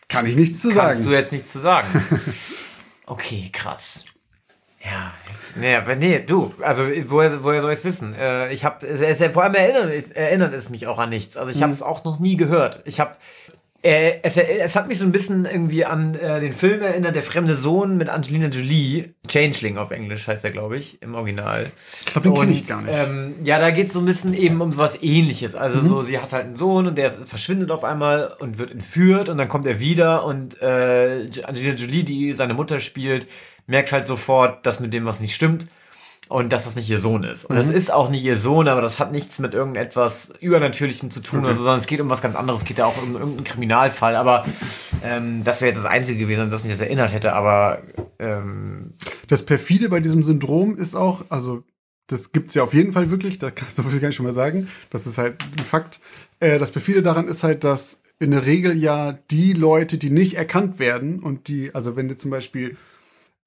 kann 0.07 0.25
ich 0.25 0.35
nichts 0.35 0.61
zu 0.61 0.69
Kannst 0.69 0.77
sagen. 0.77 1.03
du 1.03 1.11
jetzt 1.11 1.31
nichts 1.31 1.51
zu 1.51 1.59
sagen. 1.59 1.87
okay, 3.05 3.49
krass. 3.51 4.05
Ja, 4.83 5.13
nee, 5.55 5.95
nee, 5.95 6.19
du, 6.19 6.53
also 6.61 6.83
woher, 7.05 7.41
woher 7.41 7.61
soll 7.61 7.71
ich 7.71 7.79
es 7.79 7.85
wissen? 7.85 8.13
Äh, 8.15 8.51
ich 8.51 8.65
habe, 8.65 8.85
vor 9.31 9.43
allem 9.43 9.55
erinnert, 9.55 9.89
es, 9.89 10.11
erinnert 10.11 10.53
es 10.53 10.69
mich 10.69 10.87
auch 10.87 10.99
an 10.99 11.09
nichts. 11.09 11.37
Also 11.37 11.51
ich 11.51 11.63
habe 11.63 11.71
es 11.71 11.81
auch 11.81 12.03
noch 12.03 12.19
nie 12.19 12.35
gehört. 12.35 12.81
Ich 12.83 12.99
habe, 12.99 13.15
äh, 13.83 14.19
es, 14.23 14.37
es 14.37 14.75
hat 14.75 14.87
mich 14.87 14.97
so 14.97 15.05
ein 15.05 15.11
bisschen 15.11 15.45
irgendwie 15.45 15.83
an 15.85 16.15
äh, 16.15 16.39
den 16.39 16.53
Film 16.53 16.81
erinnert, 16.81 17.15
Der 17.15 17.21
fremde 17.21 17.53
Sohn 17.53 17.97
mit 17.97 18.09
Angelina 18.09 18.47
Jolie. 18.47 19.13
Changeling 19.27 19.77
auf 19.77 19.91
Englisch 19.91 20.25
heißt 20.27 20.43
er, 20.45 20.51
glaube 20.51 20.77
ich, 20.77 21.01
im 21.01 21.15
Original. 21.15 21.69
Ich 21.99 22.05
glaube, 22.13 22.29
den 22.29 22.35
kenne 22.35 22.51
ich 22.53 22.65
gar 22.67 22.81
nicht. 22.81 22.93
Ähm, 22.93 23.35
ja, 23.43 23.59
da 23.59 23.71
geht 23.71 23.87
es 23.87 23.93
so 23.93 23.99
ein 23.99 24.05
bisschen 24.05 24.33
eben 24.33 24.61
um 24.61 24.75
was 24.77 25.03
ähnliches. 25.03 25.55
Also 25.55 25.79
Mhm. 25.81 25.87
so, 25.87 26.01
sie 26.01 26.17
hat 26.19 26.31
halt 26.33 26.45
einen 26.45 26.55
Sohn 26.55 26.87
und 26.87 26.97
der 26.97 27.11
verschwindet 27.11 27.71
auf 27.71 27.83
einmal 27.83 28.33
und 28.39 28.57
wird 28.57 28.71
entführt 28.71 29.27
und 29.29 29.37
dann 29.37 29.49
kommt 29.49 29.65
er 29.65 29.79
wieder 29.79 30.25
und 30.25 30.61
äh, 30.61 31.27
Angelina 31.43 31.75
Jolie, 31.75 32.03
die 32.03 32.33
seine 32.33 32.53
Mutter 32.53 32.79
spielt, 32.79 33.27
merkt 33.67 33.91
halt 33.91 34.05
sofort, 34.05 34.65
dass 34.65 34.79
mit 34.79 34.93
dem 34.93 35.05
was 35.05 35.19
nicht 35.19 35.35
stimmt 35.35 35.67
und 36.29 36.53
dass 36.53 36.63
das 36.65 36.75
nicht 36.75 36.89
ihr 36.89 36.99
Sohn 36.99 37.23
ist. 37.23 37.45
Und 37.45 37.55
das 37.55 37.67
ist 37.67 37.91
auch 37.91 38.09
nicht 38.09 38.23
ihr 38.23 38.37
Sohn, 38.37 38.67
aber 38.67 38.81
das 38.81 38.99
hat 38.99 39.11
nichts 39.11 39.39
mit 39.39 39.53
irgendetwas 39.53 40.33
Übernatürlichem 40.39 41.11
zu 41.11 41.19
tun, 41.19 41.43
oder 41.43 41.53
so, 41.53 41.63
sondern 41.63 41.79
es 41.79 41.85
geht 41.85 42.01
um 42.01 42.09
was 42.09 42.21
ganz 42.21 42.35
anderes. 42.35 42.61
Es 42.61 42.65
geht 42.65 42.77
ja 42.77 42.85
auch 42.85 43.01
um 43.01 43.13
irgendeinen 43.13 43.43
Kriminalfall. 43.43 44.15
Aber 44.15 44.45
ähm, 45.03 45.43
das 45.43 45.61
wäre 45.61 45.71
jetzt 45.71 45.77
das 45.77 45.89
Einzige 45.89 46.19
gewesen, 46.19 46.41
an 46.41 46.51
das 46.51 46.63
mich 46.63 46.71
das 46.71 46.81
erinnert 46.81 47.13
hätte. 47.13 47.33
Aber 47.33 47.81
ähm, 48.19 48.93
Das 49.27 49.45
perfide 49.45 49.89
bei 49.89 49.99
diesem 49.99 50.23
Syndrom 50.23 50.77
ist 50.77 50.95
auch, 50.95 51.25
also 51.29 51.63
das 52.07 52.31
gibt's 52.31 52.53
ja 52.53 52.63
auf 52.63 52.73
jeden 52.73 52.91
Fall 52.91 53.09
wirklich, 53.09 53.39
da 53.39 53.51
kannst 53.51 53.77
du 53.77 53.83
gar 53.83 54.07
nicht 54.07 54.15
schon 54.15 54.25
mal 54.25 54.33
sagen, 54.33 54.67
das 54.89 55.07
ist 55.07 55.17
halt 55.17 55.43
ein 55.57 55.65
Fakt. 55.65 55.99
Äh, 56.39 56.59
das 56.59 56.71
perfide 56.71 57.01
daran 57.01 57.27
ist 57.27 57.43
halt, 57.43 57.63
dass 57.63 57.99
in 58.19 58.31
der 58.31 58.45
Regel 58.45 58.77
ja 58.77 59.17
die 59.31 59.53
Leute, 59.53 59.97
die 59.97 60.09
nicht 60.09 60.35
erkannt 60.35 60.79
werden 60.79 61.19
und 61.19 61.47
die, 61.47 61.73
also 61.73 61.95
wenn 61.95 62.07
du 62.07 62.17
zum 62.17 62.31
Beispiel, 62.31 62.77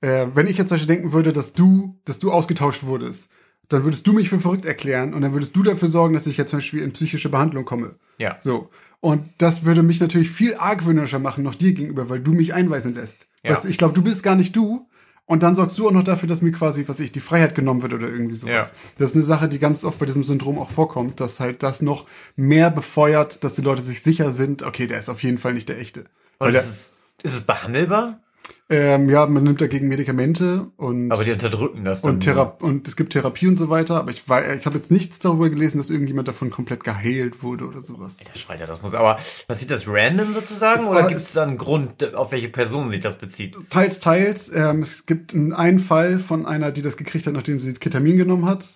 äh, 0.00 0.26
wenn 0.34 0.46
ich 0.46 0.58
jetzt 0.58 0.68
zum 0.68 0.76
Beispiel 0.76 0.94
denken 0.94 1.12
würde, 1.12 1.32
dass 1.32 1.52
du, 1.52 1.98
dass 2.04 2.18
du 2.18 2.32
ausgetauscht 2.32 2.84
wurdest, 2.84 3.30
dann 3.68 3.84
würdest 3.84 4.06
du 4.06 4.12
mich 4.12 4.28
für 4.28 4.38
verrückt 4.38 4.64
erklären 4.64 5.14
und 5.14 5.22
dann 5.22 5.32
würdest 5.32 5.56
du 5.56 5.62
dafür 5.62 5.88
sorgen, 5.88 6.14
dass 6.14 6.26
ich 6.26 6.36
jetzt 6.36 6.50
zum 6.50 6.58
Beispiel 6.58 6.82
in 6.82 6.92
psychische 6.92 7.28
Behandlung 7.28 7.64
komme. 7.64 7.96
ja. 8.18 8.38
So. 8.38 8.70
Und 9.00 9.28
das 9.38 9.64
würde 9.64 9.82
mich 9.82 10.00
natürlich 10.00 10.30
viel 10.30 10.54
argwöhnischer 10.54 11.18
machen, 11.18 11.44
noch 11.44 11.54
dir 11.54 11.74
gegenüber, 11.74 12.08
weil 12.08 12.20
du 12.20 12.32
mich 12.32 12.54
einweisen 12.54 12.94
lässt. 12.94 13.26
Ja. 13.44 13.52
Weißt, 13.52 13.66
ich 13.66 13.78
glaube, 13.78 13.94
du 13.94 14.02
bist 14.02 14.22
gar 14.22 14.34
nicht 14.36 14.56
du. 14.56 14.88
Und 15.26 15.42
dann 15.42 15.56
sorgst 15.56 15.76
du 15.78 15.88
auch 15.88 15.92
noch 15.92 16.04
dafür, 16.04 16.28
dass 16.28 16.40
mir 16.40 16.52
quasi, 16.52 16.84
was 16.86 17.00
ich, 17.00 17.10
die 17.10 17.20
Freiheit 17.20 17.56
genommen 17.56 17.82
wird 17.82 17.92
oder 17.92 18.08
irgendwie 18.08 18.36
sowas. 18.36 18.70
Ja. 18.70 18.76
Das 18.98 19.10
ist 19.10 19.16
eine 19.16 19.24
Sache, 19.24 19.48
die 19.48 19.58
ganz 19.58 19.84
oft 19.84 19.98
bei 19.98 20.06
diesem 20.06 20.22
Syndrom 20.22 20.56
auch 20.58 20.70
vorkommt, 20.70 21.20
dass 21.20 21.40
halt 21.40 21.64
das 21.64 21.82
noch 21.82 22.06
mehr 22.36 22.70
befeuert, 22.70 23.42
dass 23.42 23.54
die 23.54 23.62
Leute 23.62 23.82
sich 23.82 24.02
sicher 24.02 24.30
sind, 24.30 24.62
okay, 24.62 24.86
der 24.86 24.98
ist 24.98 25.08
auf 25.08 25.22
jeden 25.24 25.38
Fall 25.38 25.54
nicht 25.54 25.68
der 25.68 25.80
echte. 25.80 26.04
Und 26.38 26.54
ist 26.54 26.64
es, 26.64 26.94
ist 27.24 27.34
es 27.34 27.44
behandelbar? 27.44 28.20
Ähm, 28.68 29.08
ja, 29.08 29.26
man 29.26 29.44
nimmt 29.44 29.60
dagegen 29.60 29.86
Medikamente 29.88 30.70
und 30.76 31.12
Aber 31.12 31.22
die 31.22 31.30
unterdrücken 31.32 31.84
das 31.84 32.02
dann. 32.02 32.14
und, 32.14 32.20
Thera 32.20 32.42
und 32.60 32.88
es 32.88 32.96
gibt 32.96 33.12
Therapie 33.12 33.46
und 33.46 33.58
so 33.58 33.70
weiter, 33.70 33.96
aber 33.96 34.10
ich, 34.10 34.28
wei- 34.28 34.56
ich 34.58 34.66
habe 34.66 34.76
jetzt 34.76 34.90
nichts 34.90 35.18
darüber 35.20 35.48
gelesen, 35.50 35.78
dass 35.78 35.88
irgendjemand 35.88 36.26
davon 36.26 36.50
komplett 36.50 36.82
geheilt 36.82 37.42
wurde 37.44 37.66
oder 37.66 37.82
sowas. 37.84 38.16
Der 38.16 38.38
schreit 38.38 38.58
ja, 38.60 38.66
das 38.66 38.82
muss. 38.82 38.94
Aber 38.94 39.18
passiert 39.46 39.70
das 39.70 39.86
random 39.86 40.34
sozusagen? 40.34 40.80
Es 40.80 40.86
oder 40.88 41.00
war- 41.02 41.08
gibt 41.08 41.20
es 41.20 41.32
da 41.32 41.44
einen 41.44 41.58
Grund, 41.58 42.14
auf 42.14 42.32
welche 42.32 42.48
Person 42.48 42.90
sich 42.90 43.00
das 43.00 43.16
bezieht? 43.18 43.56
Teils, 43.70 44.00
teils. 44.00 44.50
Ähm, 44.54 44.82
es 44.82 45.06
gibt 45.06 45.32
einen- 45.34 45.52
einen 45.52 45.78
Fall 45.78 46.18
von 46.18 46.44
einer, 46.46 46.72
die 46.72 46.82
das 46.82 46.96
gekriegt 46.96 47.26
hat, 47.26 47.34
nachdem 47.34 47.60
sie 47.60 47.72
Ketamin 47.74 48.16
genommen 48.16 48.46
hat. 48.46 48.66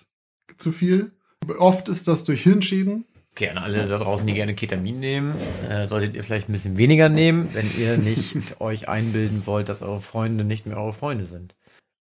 Zu 0.57 0.71
viel. 0.71 1.11
Oft 1.57 1.89
ist 1.89 2.07
das 2.07 2.23
durch 2.23 2.43
Hirnschäden. 2.43 3.05
Okay, 3.33 3.49
an 3.49 3.57
alle 3.57 3.85
da 3.87 3.97
draußen, 3.97 4.27
die 4.27 4.33
gerne 4.33 4.53
Ketamin 4.53 4.99
nehmen, 4.99 5.35
äh, 5.69 5.87
solltet 5.87 6.15
ihr 6.15 6.23
vielleicht 6.23 6.49
ein 6.49 6.51
bisschen 6.51 6.77
weniger 6.77 7.07
nehmen, 7.07 7.49
wenn 7.53 7.69
ihr 7.77 7.97
nicht 7.97 8.35
euch 8.59 8.89
einbilden 8.89 9.43
wollt, 9.45 9.69
dass 9.69 9.81
eure 9.81 10.01
Freunde 10.01 10.43
nicht 10.43 10.65
mehr 10.65 10.77
eure 10.77 10.93
Freunde 10.93 11.25
sind. 11.25 11.55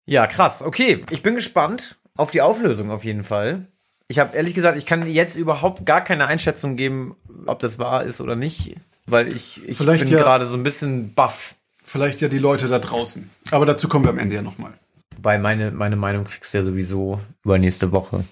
Ja, 0.07 0.27
krass. 0.27 0.63
Okay, 0.63 1.03
ich 1.11 1.23
bin 1.23 1.35
gespannt 1.35 1.97
auf 2.17 2.31
die 2.31 2.43
Auflösung 2.43 2.91
auf 2.91 3.05
jeden 3.05 3.25
Fall. 3.25 3.67
Ich 4.07 4.19
habe 4.19 4.37
ehrlich 4.37 4.53
gesagt, 4.55 4.77
ich 4.77 4.85
kann 4.85 5.09
jetzt 5.11 5.35
überhaupt 5.35 5.87
gar 5.87 6.05
keine 6.05 6.27
Einschätzung 6.27 6.77
geben, 6.77 7.17
ob 7.47 7.59
das 7.59 7.79
wahr 7.79 8.05
ist 8.05 8.21
oder 8.21 8.37
nicht, 8.37 8.77
weil 9.07 9.29
ich, 9.35 9.67
ich 9.67 9.79
Vielleicht 9.79 10.05
bin 10.05 10.13
ja- 10.13 10.19
gerade 10.21 10.47
so 10.47 10.57
ein 10.59 10.63
bisschen 10.63 11.15
baff. 11.15 11.55
Vielleicht 11.83 12.21
ja 12.21 12.29
die 12.29 12.39
Leute 12.39 12.69
da 12.69 12.79
draußen. 12.79 13.31
Aber 13.51 13.65
dazu 13.65 13.89
kommen 13.89 14.05
wir 14.05 14.11
am 14.11 14.19
Ende 14.19 14.37
ja 14.37 14.43
nochmal. 14.43 14.73
Wobei 15.17 15.39
meine, 15.39 15.71
meine 15.71 15.97
Meinung 15.97 16.25
kriegst 16.25 16.53
du 16.53 16.59
ja 16.59 16.65
sowieso 16.65 17.19
über 17.45 17.57
nächste 17.59 17.93
Woche. 17.93 18.25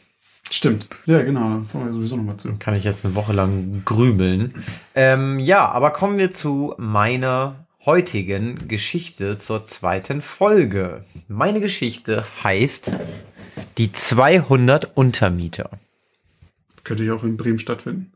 Stimmt. 0.52 0.86
Ja, 1.06 1.22
genau. 1.22 1.40
Da 1.40 1.62
kommen 1.72 1.86
wir 1.86 1.92
sowieso 1.94 2.16
nochmal 2.16 2.36
zu. 2.36 2.54
kann 2.58 2.74
ich 2.74 2.84
jetzt 2.84 3.06
eine 3.06 3.14
Woche 3.14 3.32
lang 3.32 3.82
grübeln. 3.86 4.52
Ähm, 4.94 5.38
ja, 5.38 5.66
aber 5.70 5.90
kommen 5.92 6.18
wir 6.18 6.30
zu 6.30 6.74
meiner 6.76 7.66
heutigen 7.86 8.68
Geschichte 8.68 9.38
zur 9.38 9.64
zweiten 9.64 10.20
Folge. 10.20 11.04
Meine 11.26 11.60
Geschichte 11.60 12.26
heißt 12.44 12.90
die 13.78 13.92
200 13.92 14.94
Untermieter. 14.94 15.70
Könnte 16.84 17.04
ja 17.04 17.14
auch 17.14 17.24
in 17.24 17.38
Bremen 17.38 17.58
stattfinden. 17.58 18.12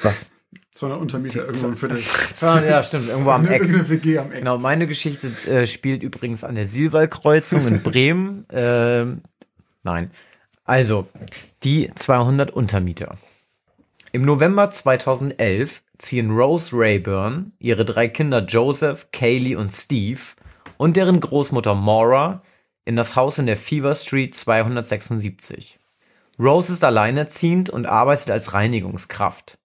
Was? 0.00 0.30
200 0.70 1.00
Untermieter 1.00 1.44
irgendwo 1.44 1.66
im 1.66 1.76
Viertel. 1.76 2.02
Ja, 2.40 2.84
stimmt, 2.84 3.08
irgendwo 3.08 3.30
am 3.30 3.46
Eck. 3.46 3.62
Irgendeine 3.62 3.88
WG 3.88 4.18
am 4.18 4.30
Eck. 4.30 4.38
Genau, 4.38 4.58
meine 4.58 4.86
Geschichte 4.86 5.32
äh, 5.48 5.66
spielt 5.66 6.04
übrigens 6.04 6.44
an 6.44 6.54
der 6.54 6.68
Silwal-Kreuzung 6.68 7.66
in 7.66 7.82
Bremen. 7.82 8.46
Ähm, 8.52 9.22
nein. 9.82 10.12
Also, 10.64 11.06
die 11.62 11.90
200 11.94 12.50
Untermieter. 12.50 13.18
Im 14.12 14.22
November 14.22 14.70
2011 14.70 15.82
ziehen 15.98 16.30
Rose 16.30 16.70
Rayburn, 16.72 17.52
ihre 17.58 17.84
drei 17.84 18.08
Kinder 18.08 18.46
Joseph, 18.46 19.08
Kaylee 19.12 19.56
und 19.56 19.70
Steve 19.70 20.20
und 20.78 20.96
deren 20.96 21.20
Großmutter 21.20 21.74
Maura 21.74 22.42
in 22.86 22.96
das 22.96 23.14
Haus 23.14 23.36
in 23.36 23.44
der 23.44 23.58
Fever 23.58 23.94
Street 23.94 24.34
276. 24.34 25.78
Rose 26.38 26.72
ist 26.72 26.82
alleinerziehend 26.82 27.68
und 27.68 27.84
arbeitet 27.84 28.30
als 28.30 28.54
Reinigungskraft. 28.54 29.58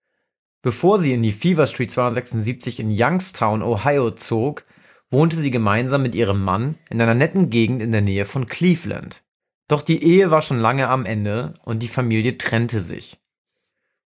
Bevor 0.62 1.00
sie 1.00 1.14
in 1.14 1.24
die 1.24 1.32
Fever 1.32 1.68
Street 1.68 1.92
276 1.92 2.82
in 2.82 2.92
Youngstown, 2.94 3.64
Ohio 3.64 4.12
zog, 4.12 4.66
wohnte 5.10 5.38
sie 5.38 5.50
gemeinsam 5.50 6.02
mit 6.02 6.14
ihrem 6.14 6.44
Mann 6.44 6.78
in 6.90 7.00
einer 7.00 7.14
netten 7.14 7.50
Gegend 7.50 7.82
in 7.82 7.94
der 7.94 8.02
Nähe 8.02 8.26
von 8.26 8.48
Cleveland. 8.48 9.24
Doch 9.70 9.84
die 9.84 10.04
Ehe 10.04 10.32
war 10.32 10.42
schon 10.42 10.60
lange 10.60 10.90
am 10.90 11.06
Ende 11.06 11.54
und 11.64 11.80
die 11.80 11.88
Familie 11.88 12.38
trennte 12.38 12.82
sich. 12.82 13.20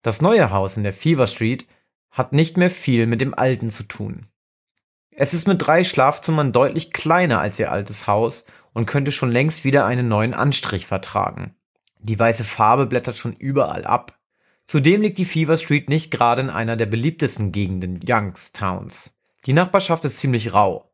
Das 0.03 0.21
neue 0.21 0.51
Haus 0.51 0.77
in 0.77 0.83
der 0.83 0.93
Fever 0.93 1.29
Street 1.29 1.67
hat 2.11 2.33
nicht 2.33 2.57
mehr 2.57 2.69
viel 2.69 3.07
mit 3.07 3.21
dem 3.21 3.33
alten 3.33 3.71
zu 3.71 3.85
tun. 3.85 4.27
Es 5.13 5.33
ist 5.33 5.47
mit 5.47 5.65
drei 5.65 5.85
Schlafzimmern 5.85 6.53
deutlich 6.53 6.91
kleiner 6.91 7.41
als 7.41 7.61
ihr 7.61 7.71
altes 7.71 8.09
Haus 8.09 8.45
und 8.73 8.87
könnte 8.87 9.13
schon 9.13 9.31
längst 9.31 9.65
wieder 9.65 9.87
einen 9.87 10.09
neuen 10.09 10.35
Anstrich 10.35 10.87
vertragen. 10.87 11.55
Die 12.01 12.19
weiße 12.19 12.43
Farbe 12.43 12.87
blättert 12.87 13.17
schon 13.17 13.33
überall 13.33 13.85
ab. 13.85 14.19
Zudem 14.67 15.01
liegt 15.03 15.19
die 15.19 15.25
Fever 15.25 15.57
Street 15.57 15.89
nicht 15.89 16.11
gerade 16.11 16.43
in 16.43 16.51
einer 16.51 16.77
der 16.77 16.87
beliebtesten 16.87 17.53
Gegenden 17.53 18.01
Youngstowns. 18.05 19.15
Die 19.47 19.53
Nachbarschaft 19.53 20.05
ist 20.05 20.19
ziemlich 20.19 20.53
rau. 20.53 20.92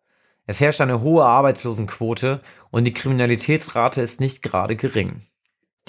Es 0.48 0.60
herrscht 0.60 0.80
eine 0.80 1.02
hohe 1.02 1.26
Arbeitslosenquote 1.26 2.40
und 2.70 2.84
die 2.84 2.94
Kriminalitätsrate 2.94 4.00
ist 4.00 4.18
nicht 4.18 4.40
gerade 4.40 4.76
gering. 4.76 5.26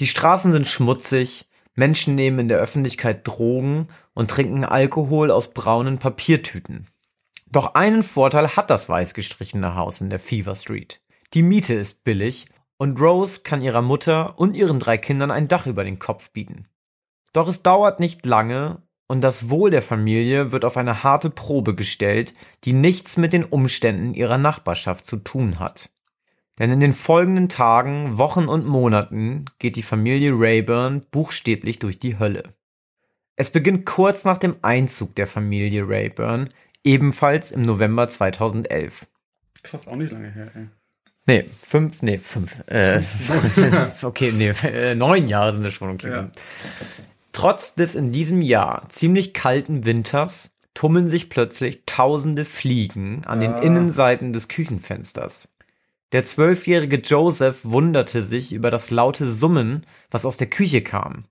Die 0.00 0.06
Straßen 0.06 0.52
sind 0.52 0.68
schmutzig, 0.68 1.48
Menschen 1.74 2.14
nehmen 2.14 2.40
in 2.40 2.48
der 2.48 2.58
Öffentlichkeit 2.58 3.26
Drogen 3.26 3.88
und 4.12 4.30
trinken 4.30 4.66
Alkohol 4.66 5.30
aus 5.30 5.54
braunen 5.54 5.96
Papiertüten. 5.96 6.88
Doch 7.46 7.74
einen 7.74 8.02
Vorteil 8.02 8.54
hat 8.54 8.68
das 8.68 8.86
weiß 8.86 9.14
gestrichene 9.14 9.76
Haus 9.76 10.02
in 10.02 10.10
der 10.10 10.20
Fever 10.20 10.54
Street. 10.54 11.00
Die 11.32 11.42
Miete 11.42 11.72
ist 11.72 12.04
billig 12.04 12.46
und 12.76 13.00
Rose 13.00 13.40
kann 13.42 13.62
ihrer 13.62 13.80
Mutter 13.80 14.38
und 14.38 14.54
ihren 14.54 14.78
drei 14.78 14.98
Kindern 14.98 15.30
ein 15.30 15.48
Dach 15.48 15.66
über 15.66 15.84
den 15.84 15.98
Kopf 15.98 16.32
bieten. 16.32 16.68
Doch 17.32 17.48
es 17.48 17.62
dauert 17.62 17.98
nicht 17.98 18.26
lange 18.26 18.82
und 19.10 19.22
das 19.22 19.50
Wohl 19.50 19.72
der 19.72 19.82
Familie 19.82 20.52
wird 20.52 20.64
auf 20.64 20.76
eine 20.76 21.02
harte 21.02 21.30
Probe 21.30 21.74
gestellt, 21.74 22.32
die 22.62 22.72
nichts 22.72 23.16
mit 23.16 23.32
den 23.32 23.42
Umständen 23.42 24.14
ihrer 24.14 24.38
Nachbarschaft 24.38 25.04
zu 25.04 25.16
tun 25.16 25.58
hat. 25.58 25.90
Denn 26.60 26.70
in 26.70 26.78
den 26.78 26.92
folgenden 26.92 27.48
Tagen, 27.48 28.18
Wochen 28.18 28.44
und 28.44 28.68
Monaten 28.68 29.46
geht 29.58 29.74
die 29.74 29.82
Familie 29.82 30.30
Rayburn 30.36 31.04
buchstäblich 31.10 31.80
durch 31.80 31.98
die 31.98 32.20
Hölle. 32.20 32.54
Es 33.34 33.50
beginnt 33.50 33.84
kurz 33.84 34.24
nach 34.24 34.38
dem 34.38 34.54
Einzug 34.62 35.16
der 35.16 35.26
Familie 35.26 35.88
Rayburn, 35.88 36.48
ebenfalls 36.84 37.50
im 37.50 37.62
November 37.62 38.06
2011. 38.06 39.08
Krass, 39.64 39.88
auch 39.88 39.96
nicht 39.96 40.12
lange 40.12 40.30
her, 40.30 40.52
ey. 40.54 40.68
Nee, 41.26 41.50
fünf, 41.60 42.00
nee, 42.02 42.18
fünf. 42.18 42.62
Äh, 42.68 43.02
okay, 44.02 44.30
nee, 44.30 44.50
äh, 44.62 44.94
neun 44.94 45.26
Jahre 45.26 45.54
sind 45.54 45.66
es 45.66 45.74
schon, 45.74 45.90
okay. 45.90 46.10
Ja. 46.10 46.30
Trotz 47.32 47.74
des 47.74 47.94
in 47.94 48.12
diesem 48.12 48.42
Jahr 48.42 48.88
ziemlich 48.88 49.34
kalten 49.34 49.84
Winters 49.84 50.56
tummeln 50.74 51.08
sich 51.08 51.30
plötzlich 51.30 51.82
tausende 51.86 52.44
Fliegen 52.44 53.24
an 53.24 53.40
den 53.40 53.52
Ah. 53.52 53.60
Innenseiten 53.60 54.32
des 54.32 54.48
Küchenfensters. 54.48 55.48
Der 56.12 56.24
zwölfjährige 56.24 56.96
Joseph 56.96 57.60
wunderte 57.64 58.22
sich 58.22 58.52
über 58.52 58.70
das 58.70 58.90
laute 58.90 59.30
Summen, 59.30 59.86
was 60.10 60.24
aus 60.24 60.36
der 60.36 60.48
Küche 60.48 60.82
kam. 60.82 61.24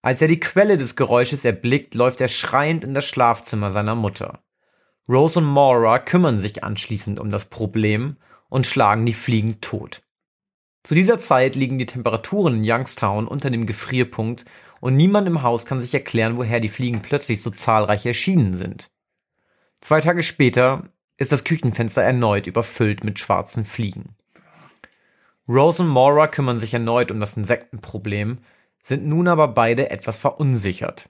Als 0.00 0.22
er 0.22 0.28
die 0.28 0.40
Quelle 0.40 0.78
des 0.78 0.96
Geräusches 0.96 1.44
erblickt, 1.44 1.94
läuft 1.94 2.20
er 2.20 2.28
schreiend 2.28 2.84
in 2.84 2.94
das 2.94 3.04
Schlafzimmer 3.04 3.70
seiner 3.70 3.94
Mutter. 3.94 4.40
Rose 5.08 5.38
und 5.38 5.46
Maura 5.46 5.98
kümmern 5.98 6.38
sich 6.38 6.64
anschließend 6.64 7.20
um 7.20 7.30
das 7.30 7.46
Problem 7.46 8.16
und 8.48 8.66
schlagen 8.66 9.04
die 9.04 9.12
Fliegen 9.12 9.60
tot. 9.60 10.02
Zu 10.84 10.94
dieser 10.94 11.18
Zeit 11.18 11.54
liegen 11.54 11.78
die 11.78 11.86
Temperaturen 11.86 12.58
in 12.58 12.70
Youngstown 12.70 13.26
unter 13.26 13.50
dem 13.50 13.66
Gefrierpunkt 13.66 14.46
und 14.80 14.96
niemand 14.96 15.26
im 15.26 15.42
Haus 15.42 15.66
kann 15.66 15.80
sich 15.80 15.94
erklären, 15.94 16.36
woher 16.36 16.60
die 16.60 16.68
Fliegen 16.68 17.02
plötzlich 17.02 17.42
so 17.42 17.50
zahlreich 17.50 18.06
erschienen 18.06 18.56
sind. 18.56 18.90
Zwei 19.80 20.00
Tage 20.00 20.22
später 20.22 20.88
ist 21.16 21.32
das 21.32 21.44
Küchenfenster 21.44 22.02
erneut 22.02 22.46
überfüllt 22.46 23.04
mit 23.04 23.18
schwarzen 23.18 23.64
Fliegen. 23.64 24.14
Rose 25.48 25.82
und 25.82 25.88
Maura 25.88 26.26
kümmern 26.26 26.58
sich 26.58 26.74
erneut 26.74 27.10
um 27.10 27.20
das 27.20 27.36
Insektenproblem, 27.36 28.38
sind 28.82 29.06
nun 29.06 29.28
aber 29.28 29.48
beide 29.48 29.90
etwas 29.90 30.18
verunsichert. 30.18 31.08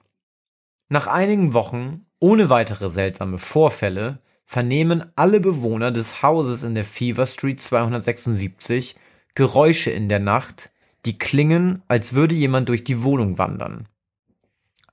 Nach 0.87 1.07
einigen 1.07 1.53
Wochen, 1.53 2.05
ohne 2.19 2.49
weitere 2.49 2.89
seltsame 2.89 3.37
Vorfälle, 3.37 4.19
vernehmen 4.45 5.11
alle 5.15 5.39
Bewohner 5.39 5.91
des 5.91 6.23
Hauses 6.23 6.63
in 6.63 6.73
der 6.73 6.85
Fever 6.85 7.27
Street 7.27 7.61
276 7.61 8.95
Geräusche 9.35 9.91
in 9.91 10.09
der 10.09 10.19
Nacht, 10.19 10.71
die 11.05 11.17
klingen, 11.17 11.81
als 11.87 12.13
würde 12.13 12.35
jemand 12.35 12.69
durch 12.69 12.83
die 12.83 13.03
Wohnung 13.03 13.37
wandern. 13.37 13.87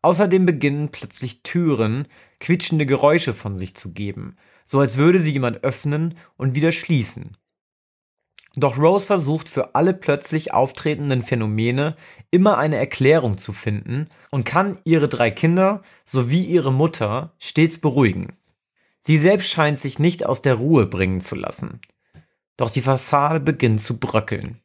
Außerdem 0.02 0.46
beginnen 0.46 0.90
plötzlich 0.90 1.42
Türen 1.42 2.06
quietschende 2.38 2.86
Geräusche 2.86 3.34
von 3.34 3.56
sich 3.56 3.74
zu 3.74 3.92
geben, 3.92 4.36
so 4.64 4.78
als 4.80 4.96
würde 4.96 5.18
sie 5.18 5.32
jemand 5.32 5.64
öffnen 5.64 6.16
und 6.36 6.54
wieder 6.54 6.72
schließen. 6.72 7.36
Doch 8.58 8.78
Rose 8.78 9.04
versucht 9.04 9.50
für 9.50 9.74
alle 9.74 9.92
plötzlich 9.92 10.54
auftretenden 10.54 11.22
Phänomene 11.22 11.94
immer 12.30 12.56
eine 12.56 12.76
Erklärung 12.76 13.36
zu 13.36 13.52
finden 13.52 14.08
und 14.30 14.46
kann 14.46 14.78
ihre 14.84 15.08
drei 15.08 15.30
Kinder 15.30 15.82
sowie 16.06 16.42
ihre 16.42 16.72
Mutter 16.72 17.34
stets 17.38 17.80
beruhigen. 17.80 18.32
Sie 19.00 19.18
selbst 19.18 19.48
scheint 19.48 19.78
sich 19.78 19.98
nicht 19.98 20.24
aus 20.24 20.40
der 20.40 20.54
Ruhe 20.54 20.86
bringen 20.86 21.20
zu 21.20 21.34
lassen. 21.34 21.80
Doch 22.56 22.70
die 22.70 22.80
Fassade 22.80 23.40
beginnt 23.40 23.82
zu 23.82 24.00
bröckeln. 24.00 24.62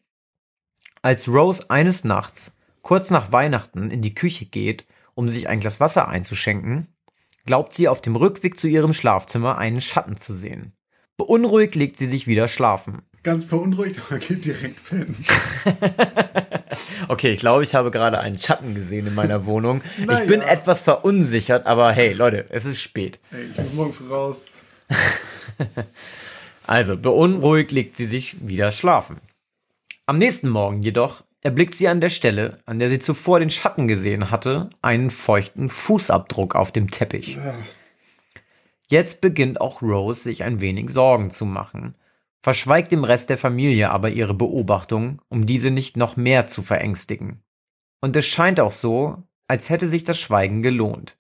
Als 1.04 1.28
Rose 1.28 1.68
eines 1.70 2.04
Nachts, 2.04 2.56
kurz 2.84 3.10
nach 3.10 3.32
Weihnachten, 3.32 3.90
in 3.90 4.04
die 4.04 4.14
Küche 4.14 4.46
geht 4.46 4.86
um 5.16 5.30
sich 5.30 5.50
ein 5.50 5.60
Glas 5.60 5.80
Wasser 5.80 6.08
einzuschenken, 6.08 6.88
glaubt 7.46 7.74
sie 7.74 7.88
auf 7.88 8.02
dem 8.02 8.16
Rückweg 8.16 8.58
zu 8.58 8.68
ihrem 8.68 8.94
Schlafzimmer 8.94 9.58
einen 9.58 9.82
Schatten 9.82 10.16
zu 10.18 10.34
sehen. 10.34 10.74
Beunruhigt 11.18 11.74
legt 11.74 11.98
sie 11.98 12.06
sich 12.06 12.28
wieder 12.28 12.48
schlafen. 12.48 13.02
Ganz 13.24 13.46
beunruhigt, 13.46 14.00
aber 14.00 14.20
geht 14.20 14.46
direkt 14.46 14.88
pennen. 14.88 15.26
okay, 17.08 17.32
ich 17.32 17.40
glaube, 17.40 17.64
ich 17.64 17.74
habe 17.74 17.90
gerade 17.90 18.20
einen 18.20 18.40
Schatten 18.40 18.76
gesehen 18.76 19.08
in 19.08 19.16
meiner 19.16 19.48
Wohnung. 19.48 19.82
Na 20.06 20.22
ich 20.22 20.28
bin 20.28 20.42
etwas 20.42 20.82
verunsichert, 20.82 21.66
aber 21.66 21.92
hey, 21.92 22.14
Leute, 22.14 22.46
es 22.50 22.66
ist 22.66 22.80
spät. 22.80 23.20
Ey, 23.32 23.46
ich 23.52 23.58
muss 23.58 23.74
morgen 23.74 23.94
früh 23.94 24.08
raus. 24.08 24.38
Also, 26.68 26.96
beunruhigt 26.96 27.72
legt 27.72 27.98
sie 27.98 28.06
sich 28.06 28.48
wieder 28.48 28.72
schlafen. 28.72 29.18
Am 30.06 30.18
nächsten 30.18 30.50
Morgen 30.50 30.82
jedoch 30.82 31.24
erblickt 31.42 31.76
sie 31.76 31.88
an 31.88 32.02
der 32.02 32.10
Stelle, 32.10 32.58
an 32.66 32.80
der 32.80 32.90
sie 32.90 33.00
zuvor 33.00 33.40
den 33.40 33.50
Schatten 33.50 33.88
gesehen 33.88 34.32
hatte, 34.32 34.70
einen 34.82 35.10
feuchten 35.10 35.70
Fußabdruck 35.70 36.56
auf 36.56 36.72
dem 36.72 36.90
Teppich. 36.90 37.38
Jetzt 38.88 39.22
beginnt 39.22 39.62
auch 39.62 39.82
Rose 39.82 40.22
sich 40.22 40.44
ein 40.44 40.60
wenig 40.60 40.90
Sorgen 40.90 41.32
zu 41.32 41.46
machen, 41.46 41.96
verschweigt 42.42 42.92
dem 42.92 43.04
Rest 43.04 43.30
der 43.30 43.38
Familie 43.38 43.92
aber 43.92 44.10
ihre 44.10 44.34
Beobachtung, 44.34 45.22
um 45.30 45.46
diese 45.46 45.72
nicht 45.72 45.98
noch 45.98 46.18
mehr 46.18 46.48
zu 46.48 46.62
verängstigen. 46.62 47.44
Und 48.02 48.16
es 48.16 48.26
scheint 48.26 48.60
auch 48.60 48.72
so, 48.72 49.24
als 49.48 49.70
hätte 49.70 49.88
sich 49.88 50.04
das 50.04 50.20
Schweigen 50.20 50.62
gelohnt. 50.62 51.18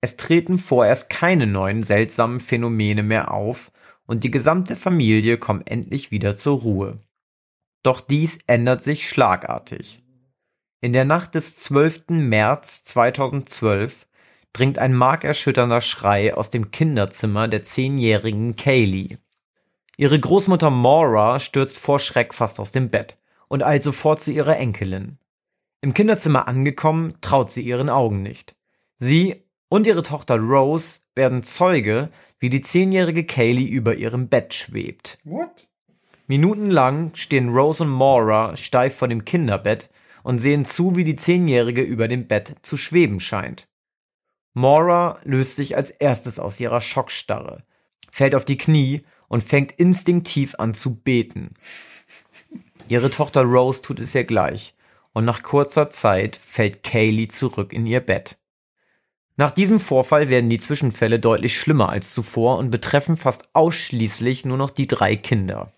Es 0.00 0.16
treten 0.16 0.58
vorerst 0.58 1.10
keine 1.10 1.46
neuen 1.46 1.82
seltsamen 1.82 2.40
Phänomene 2.40 3.02
mehr 3.02 3.32
auf 3.32 3.70
und 4.06 4.24
die 4.24 4.30
gesamte 4.30 4.76
Familie 4.76 5.38
kommt 5.38 5.70
endlich 5.70 6.10
wieder 6.10 6.36
zur 6.36 6.60
Ruhe. 6.60 6.98
Doch 7.82 8.00
dies 8.00 8.38
ändert 8.46 8.82
sich 8.82 9.08
schlagartig. 9.08 10.02
In 10.80 10.92
der 10.92 11.04
Nacht 11.04 11.34
des 11.34 11.56
12. 11.56 12.08
März 12.08 12.84
2012 12.84 14.06
dringt 14.52 14.78
ein 14.78 14.94
markerschütternder 14.94 15.80
Schrei 15.80 16.34
aus 16.34 16.50
dem 16.50 16.70
Kinderzimmer 16.70 17.48
der 17.48 17.64
zehnjährigen 17.64 18.56
Kaylee. 18.56 19.18
Ihre 19.96 20.18
Großmutter 20.18 20.70
Maura 20.70 21.38
stürzt 21.38 21.78
vor 21.78 21.98
Schreck 21.98 22.34
fast 22.34 22.58
aus 22.60 22.72
dem 22.72 22.90
Bett 22.90 23.18
und 23.48 23.62
eilt 23.62 23.82
sofort 23.82 24.22
zu 24.22 24.30
ihrer 24.30 24.56
Enkelin. 24.56 25.18
Im 25.82 25.94
Kinderzimmer 25.94 26.48
angekommen, 26.48 27.14
traut 27.20 27.52
sie 27.52 27.62
ihren 27.62 27.88
Augen 27.88 28.22
nicht. 28.22 28.54
Sie 28.96 29.44
und 29.68 29.86
ihre 29.86 30.02
Tochter 30.02 30.38
Rose 30.38 31.00
werden 31.14 31.42
Zeuge, 31.42 32.10
wie 32.38 32.50
die 32.50 32.60
zehnjährige 32.60 33.24
Kaylee 33.24 33.64
über 33.64 33.94
ihrem 33.94 34.28
Bett 34.28 34.54
schwebt. 34.54 35.18
What? 35.24 35.69
Minutenlang 36.30 37.10
stehen 37.16 37.48
Rose 37.48 37.82
und 37.82 37.88
Maura 37.88 38.56
steif 38.56 38.94
vor 38.94 39.08
dem 39.08 39.24
Kinderbett 39.24 39.90
und 40.22 40.38
sehen 40.38 40.64
zu, 40.64 40.94
wie 40.94 41.02
die 41.02 41.16
Zehnjährige 41.16 41.82
über 41.82 42.06
dem 42.06 42.28
Bett 42.28 42.54
zu 42.62 42.76
schweben 42.76 43.18
scheint. 43.18 43.66
Maura 44.54 45.18
löst 45.24 45.56
sich 45.56 45.74
als 45.74 45.90
erstes 45.90 46.38
aus 46.38 46.60
ihrer 46.60 46.80
Schockstarre, 46.80 47.64
fällt 48.12 48.36
auf 48.36 48.44
die 48.44 48.58
Knie 48.58 49.02
und 49.26 49.42
fängt 49.42 49.72
instinktiv 49.72 50.54
an 50.56 50.72
zu 50.72 50.94
beten. 50.94 51.54
Ihre 52.86 53.10
Tochter 53.10 53.42
Rose 53.42 53.82
tut 53.82 53.98
es 53.98 54.14
ihr 54.14 54.22
gleich, 54.22 54.76
und 55.12 55.24
nach 55.24 55.42
kurzer 55.42 55.90
Zeit 55.90 56.36
fällt 56.36 56.84
Kaylee 56.84 57.26
zurück 57.26 57.72
in 57.72 57.86
ihr 57.86 57.98
Bett. 57.98 58.38
Nach 59.36 59.50
diesem 59.50 59.80
Vorfall 59.80 60.28
werden 60.28 60.48
die 60.48 60.60
Zwischenfälle 60.60 61.18
deutlich 61.18 61.58
schlimmer 61.58 61.88
als 61.88 62.14
zuvor 62.14 62.58
und 62.58 62.70
betreffen 62.70 63.16
fast 63.16 63.48
ausschließlich 63.52 64.44
nur 64.44 64.58
noch 64.58 64.70
die 64.70 64.86
drei 64.86 65.16
Kinder. 65.16 65.72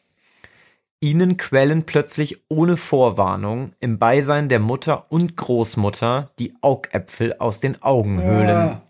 Ihnen 1.03 1.37
quellen 1.37 1.85
plötzlich 1.85 2.45
ohne 2.49 2.77
Vorwarnung 2.77 3.73
im 3.81 3.99
Beisein 3.99 4.49
der 4.49 4.61
Mutter 4.61 5.11
und 5.11 5.37
Großmutter 5.37 6.31
die 6.39 6.55
Augäpfel 6.61 7.35
aus 7.39 7.61
den 7.61 7.83
Augenhöhlen. 7.83 8.57
Ah, 8.57 8.83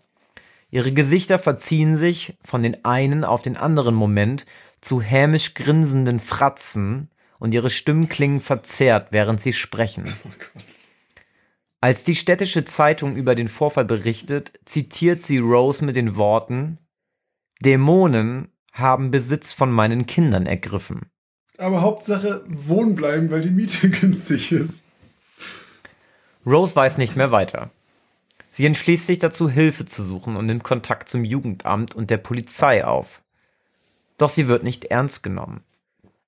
Ihre 0.69 0.91
Gesichter 0.91 1.39
verziehen 1.39 1.95
sich 1.95 2.37
von 2.43 2.63
den 2.63 2.85
einen 2.85 3.23
auf 3.25 3.41
den 3.41 3.57
anderen 3.57 3.95
Moment 3.95 4.45
zu 4.79 5.01
hämisch 5.01 5.55
grinsenden 5.55 6.19
Fratzen 6.19 7.09
und 7.39 7.53
ihre 7.53 7.69
Stimmen 7.69 8.09
klingen 8.09 8.41
verzerrt, 8.41 9.07
während 9.11 9.41
sie 9.41 9.53
sprechen. 9.53 10.05
Als 11.81 12.03
die 12.03 12.15
städtische 12.15 12.63
Zeitung 12.63 13.15
über 13.15 13.35
den 13.35 13.49
Vorfall 13.49 13.85
berichtet, 13.85 14.59
zitiert 14.65 15.23
sie 15.23 15.39
Rose 15.39 15.83
mit 15.83 15.95
den 15.95 16.15
Worten 16.15 16.77
Dämonen 17.59 18.49
haben 18.71 19.09
Besitz 19.09 19.53
von 19.53 19.71
meinen 19.71 20.05
Kindern 20.05 20.45
ergriffen. 20.45 21.12
Aber 21.57 21.81
Hauptsache 21.81 22.43
wohnen 22.47 22.95
bleiben, 22.95 23.29
weil 23.31 23.41
die 23.41 23.49
Miete 23.49 23.89
günstig 23.89 24.51
ist. 24.51 24.81
Rose 26.45 26.75
weiß 26.75 26.97
nicht 26.97 27.15
mehr 27.15 27.31
weiter. 27.31 27.69
Sie 28.49 28.65
entschließt 28.65 29.07
sich 29.07 29.19
dazu, 29.19 29.49
Hilfe 29.49 29.85
zu 29.85 30.03
suchen 30.03 30.35
und 30.35 30.45
nimmt 30.45 30.63
Kontakt 30.63 31.09
zum 31.09 31.23
Jugendamt 31.23 31.95
und 31.95 32.09
der 32.09 32.17
Polizei 32.17 32.85
auf. 32.85 33.21
Doch 34.17 34.29
sie 34.29 34.47
wird 34.47 34.63
nicht 34.63 34.85
ernst 34.85 35.23
genommen. 35.23 35.63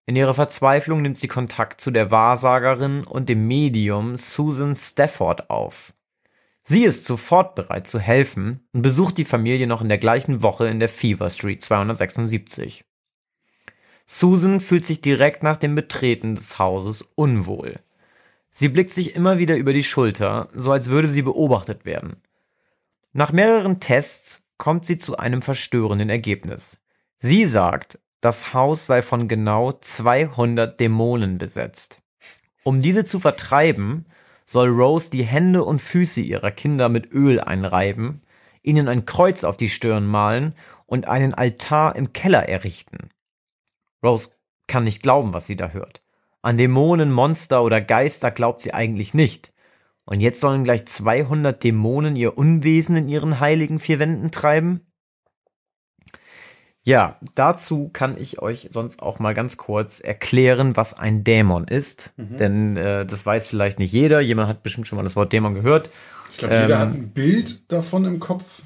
In 0.08 0.16
ihrer 0.16 0.34
Verzweiflung 0.34 1.02
nimmt 1.02 1.18
sie 1.18 1.28
Kontakt 1.28 1.82
zu 1.82 1.92
der 1.92 2.12
Wahrsagerin 2.12 3.04
und 3.04 3.28
dem 3.28 3.48
Medium 3.48 4.18
Susan 4.18 4.76
Stafford 4.76 5.50
auf. 5.50 5.94
Sie 6.62 6.84
ist 6.84 7.06
sofort 7.06 7.54
bereit 7.54 7.88
zu 7.88 8.00
helfen 8.00 8.68
und 8.74 8.82
besucht 8.82 9.18
die 9.18 9.26
Familie 9.26 9.68
noch 9.68 9.82
in 9.82 9.90
der 9.90 10.00
gleichen 10.00 10.42
Woche 10.42 10.68
in 10.68 10.80
der 10.80 10.90
Fever 10.90 11.30
Street 11.30 11.62
276. 11.62 12.86
Susan 14.06 14.60
fühlt 14.60 14.86
sich 14.86 15.02
direkt 15.02 15.44
nach 15.44 15.58
dem 15.58 15.76
Betreten 15.76 16.36
des 16.36 16.60
Hauses 16.60 17.02
unwohl. 17.16 17.80
Sie 18.50 18.70
blickt 18.70 18.94
sich 18.94 19.16
immer 19.16 19.38
wieder 19.38 19.58
über 19.58 19.74
die 19.74 19.84
Schulter, 19.84 20.50
so 20.54 20.72
als 20.72 20.90
würde 20.90 21.08
sie 21.08 21.24
beobachtet 21.24 21.86
werden. 21.86 22.18
Nach 23.14 23.32
mehreren 23.32 23.80
Tests 23.80 24.44
kommt 24.58 24.86
sie 24.86 24.98
zu 24.98 25.18
einem 25.18 25.42
verstörenden 25.42 26.10
Ergebnis. 26.10 26.80
Sie 27.18 27.46
sagt, 27.46 28.00
das 28.22 28.54
Haus 28.54 28.88
sei 28.88 29.02
von 29.02 29.28
genau 29.28 29.74
200 29.74 30.80
Dämonen 30.80 31.38
besetzt. 31.38 32.02
Um 32.64 32.82
diese 32.82 33.06
zu 33.06 33.20
vertreiben, 33.20 34.06
soll 34.46 34.70
Rose 34.70 35.10
die 35.12 35.24
Hände 35.24 35.64
und 35.64 35.82
Füße 35.82 36.22
ihrer 36.22 36.52
Kinder 36.52 36.90
mit 36.90 37.12
Öl 37.12 37.40
einreiben, 37.40 38.22
ihnen 38.62 38.88
ein 38.88 39.06
Kreuz 39.06 39.44
auf 39.44 39.58
die 39.58 39.70
Stirn 39.70 40.06
malen 40.06 40.56
und 40.86 41.08
einen 41.08 41.34
Altar 41.34 41.96
im 41.96 42.14
Keller 42.14 42.48
errichten. 42.48 43.10
Rose 44.04 44.30
kann 44.68 44.84
nicht 44.84 45.04
glauben, 45.04 45.34
was 45.34 45.48
sie 45.48 45.56
da 45.56 45.70
hört. 45.70 46.02
An 46.42 46.58
Dämonen, 46.58 47.12
Monster 47.12 47.64
oder 47.64 47.82
Geister 47.82 48.32
glaubt 48.32 48.62
sie 48.62 48.74
eigentlich 48.74 49.14
nicht. 49.14 49.54
Und 50.06 50.20
jetzt 50.20 50.40
sollen 50.40 50.64
gleich 50.64 50.86
200 50.86 51.64
Dämonen 51.64 52.16
ihr 52.16 52.38
Unwesen 52.38 52.96
in 52.96 53.10
ihren 53.10 53.40
heiligen 53.40 53.80
vier 53.80 53.98
Wänden 54.00 54.30
treiben? 54.32 54.82
Ja, 56.84 57.20
dazu 57.34 57.90
kann 57.92 58.16
ich 58.16 58.40
euch 58.44 58.68
sonst 58.70 59.02
auch 59.02 59.18
mal 59.18 59.34
ganz 59.34 59.58
kurz 59.58 60.00
erklären, 60.00 60.78
was 60.78 60.94
ein 60.94 61.24
Dämon 61.24 61.64
ist. 61.68 62.14
Denn 62.40 62.78
äh, 62.78 63.08
das 63.08 63.26
weiß 63.26 63.48
vielleicht 63.48 63.80
nicht 63.80 63.92
jeder. 63.92 64.22
Jemand 64.22 64.48
hat 64.48 64.62
bestimmt 64.62 64.88
schon 64.88 64.98
mal 64.98 65.04
das 65.04 65.16
Wort 65.16 65.34
Dämon 65.34 65.56
gehört. 65.56 65.90
Ich 66.32 66.38
glaube, 66.38 66.54
jeder 66.54 66.76
Ähm, 66.76 66.80
hat 66.80 66.94
ein 66.94 67.10
Bild 67.12 67.72
davon 67.72 68.06
im 68.06 68.20
Kopf. 68.20 68.62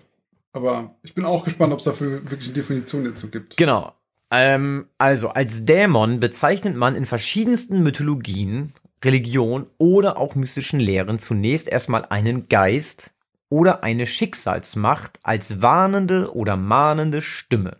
Aber 0.51 0.95
ich 1.03 1.13
bin 1.15 1.23
auch 1.23 1.45
gespannt, 1.45 1.71
ob 1.71 1.79
es 1.79 1.85
dafür 1.85 2.29
wirklich 2.29 2.47
eine 2.49 2.55
Definition 2.55 3.05
dazu 3.05 3.29
gibt. 3.29 3.55
Genau. 3.55 3.93
Ähm, 4.31 4.87
also 4.97 5.29
als 5.29 5.65
Dämon 5.65 6.19
bezeichnet 6.19 6.75
man 6.75 6.95
in 6.95 7.05
verschiedensten 7.05 7.81
Mythologien, 7.81 8.73
Religion 9.03 9.65
oder 9.77 10.17
auch 10.17 10.35
mystischen 10.35 10.79
Lehren 10.79 11.19
zunächst 11.19 11.67
erstmal 11.67 12.05
einen 12.05 12.49
Geist 12.49 13.11
oder 13.49 13.83
eine 13.83 14.05
Schicksalsmacht 14.05 15.19
als 15.23 15.61
warnende 15.61 16.35
oder 16.35 16.57
mahnende 16.57 17.21
Stimme. 17.21 17.77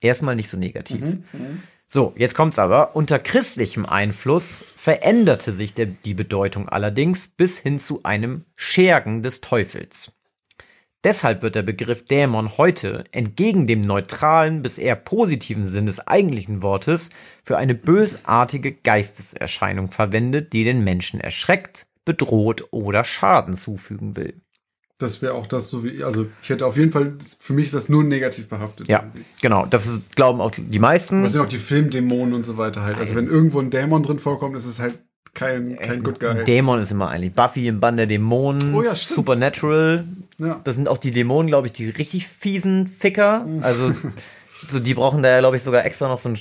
Erstmal 0.00 0.36
nicht 0.36 0.48
so 0.48 0.56
negativ. 0.56 1.02
So, 1.86 2.14
jetzt 2.16 2.34
kommt's 2.34 2.58
aber. 2.58 2.96
Unter 2.96 3.18
christlichem 3.18 3.86
Einfluss 3.86 4.64
veränderte 4.76 5.52
sich 5.52 5.74
der, 5.74 5.86
die 5.86 6.14
Bedeutung 6.14 6.68
allerdings 6.68 7.28
bis 7.28 7.58
hin 7.58 7.78
zu 7.78 8.02
einem 8.04 8.44
Schergen 8.56 9.22
des 9.22 9.40
Teufels. 9.40 10.12
Deshalb 11.04 11.42
wird 11.42 11.54
der 11.54 11.62
Begriff 11.62 12.06
Dämon 12.06 12.56
heute 12.56 13.04
entgegen 13.12 13.66
dem 13.66 13.82
neutralen 13.82 14.62
bis 14.62 14.78
eher 14.78 14.96
positiven 14.96 15.66
Sinn 15.66 15.84
des 15.84 16.00
eigentlichen 16.00 16.62
Wortes 16.62 17.10
für 17.42 17.58
eine 17.58 17.74
bösartige 17.74 18.72
Geisteserscheinung 18.72 19.90
verwendet, 19.90 20.54
die 20.54 20.64
den 20.64 20.82
Menschen 20.82 21.20
erschreckt, 21.20 21.86
bedroht 22.06 22.68
oder 22.70 23.04
Schaden 23.04 23.54
zufügen 23.54 24.16
will. 24.16 24.40
Das 24.98 25.20
wäre 25.20 25.34
auch 25.34 25.46
das, 25.46 25.68
so 25.68 25.84
wie, 25.84 26.02
also 26.02 26.26
ich 26.42 26.48
hätte 26.48 26.64
auf 26.64 26.78
jeden 26.78 26.90
Fall, 26.92 27.18
für 27.38 27.52
mich 27.52 27.66
ist 27.66 27.74
das 27.74 27.90
nur 27.90 28.02
negativ 28.02 28.48
behaftet. 28.48 28.88
Ja, 28.88 29.00
irgendwie. 29.00 29.24
genau. 29.42 29.66
Das 29.66 29.86
ist, 29.86 30.16
glauben 30.16 30.40
auch 30.40 30.52
die 30.56 30.78
meisten. 30.78 31.22
Das 31.22 31.32
sind 31.32 31.42
auch 31.42 31.48
die 31.48 31.58
Filmdämonen 31.58 32.32
und 32.32 32.44
so 32.44 32.56
weiter 32.56 32.82
halt. 32.82 32.96
Also 32.96 33.14
wenn 33.14 33.26
irgendwo 33.26 33.60
ein 33.60 33.70
Dämon 33.70 34.02
drin 34.04 34.20
vorkommt, 34.20 34.56
ist 34.56 34.66
es 34.66 34.78
halt 34.78 34.98
kein, 35.34 35.76
kein 35.76 36.02
Good 36.02 36.20
Guy. 36.20 36.44
Dämon 36.44 36.80
ist 36.80 36.92
immer 36.92 37.08
eigentlich 37.08 37.34
Buffy 37.34 37.68
im 37.68 37.80
Bann 37.80 37.96
der 37.96 38.06
Dämonen, 38.06 38.74
Oh 38.74 38.82
ja. 38.82 38.94
Supernatural. 38.94 40.04
Ja. 40.38 40.60
Das 40.64 40.74
sind 40.74 40.88
auch 40.88 40.98
die 40.98 41.10
Dämonen, 41.10 41.48
glaube 41.48 41.66
ich, 41.66 41.72
die 41.72 41.88
richtig 41.90 42.26
fiesen 42.28 42.88
Ficker. 42.88 43.46
Also 43.62 43.94
so, 44.70 44.80
die 44.80 44.94
brauchen 44.94 45.22
da 45.22 45.30
ja, 45.30 45.40
glaube 45.40 45.56
ich, 45.56 45.62
sogar 45.62 45.84
extra 45.84 46.08
noch 46.08 46.18
so 46.18 46.30
ein 46.30 46.38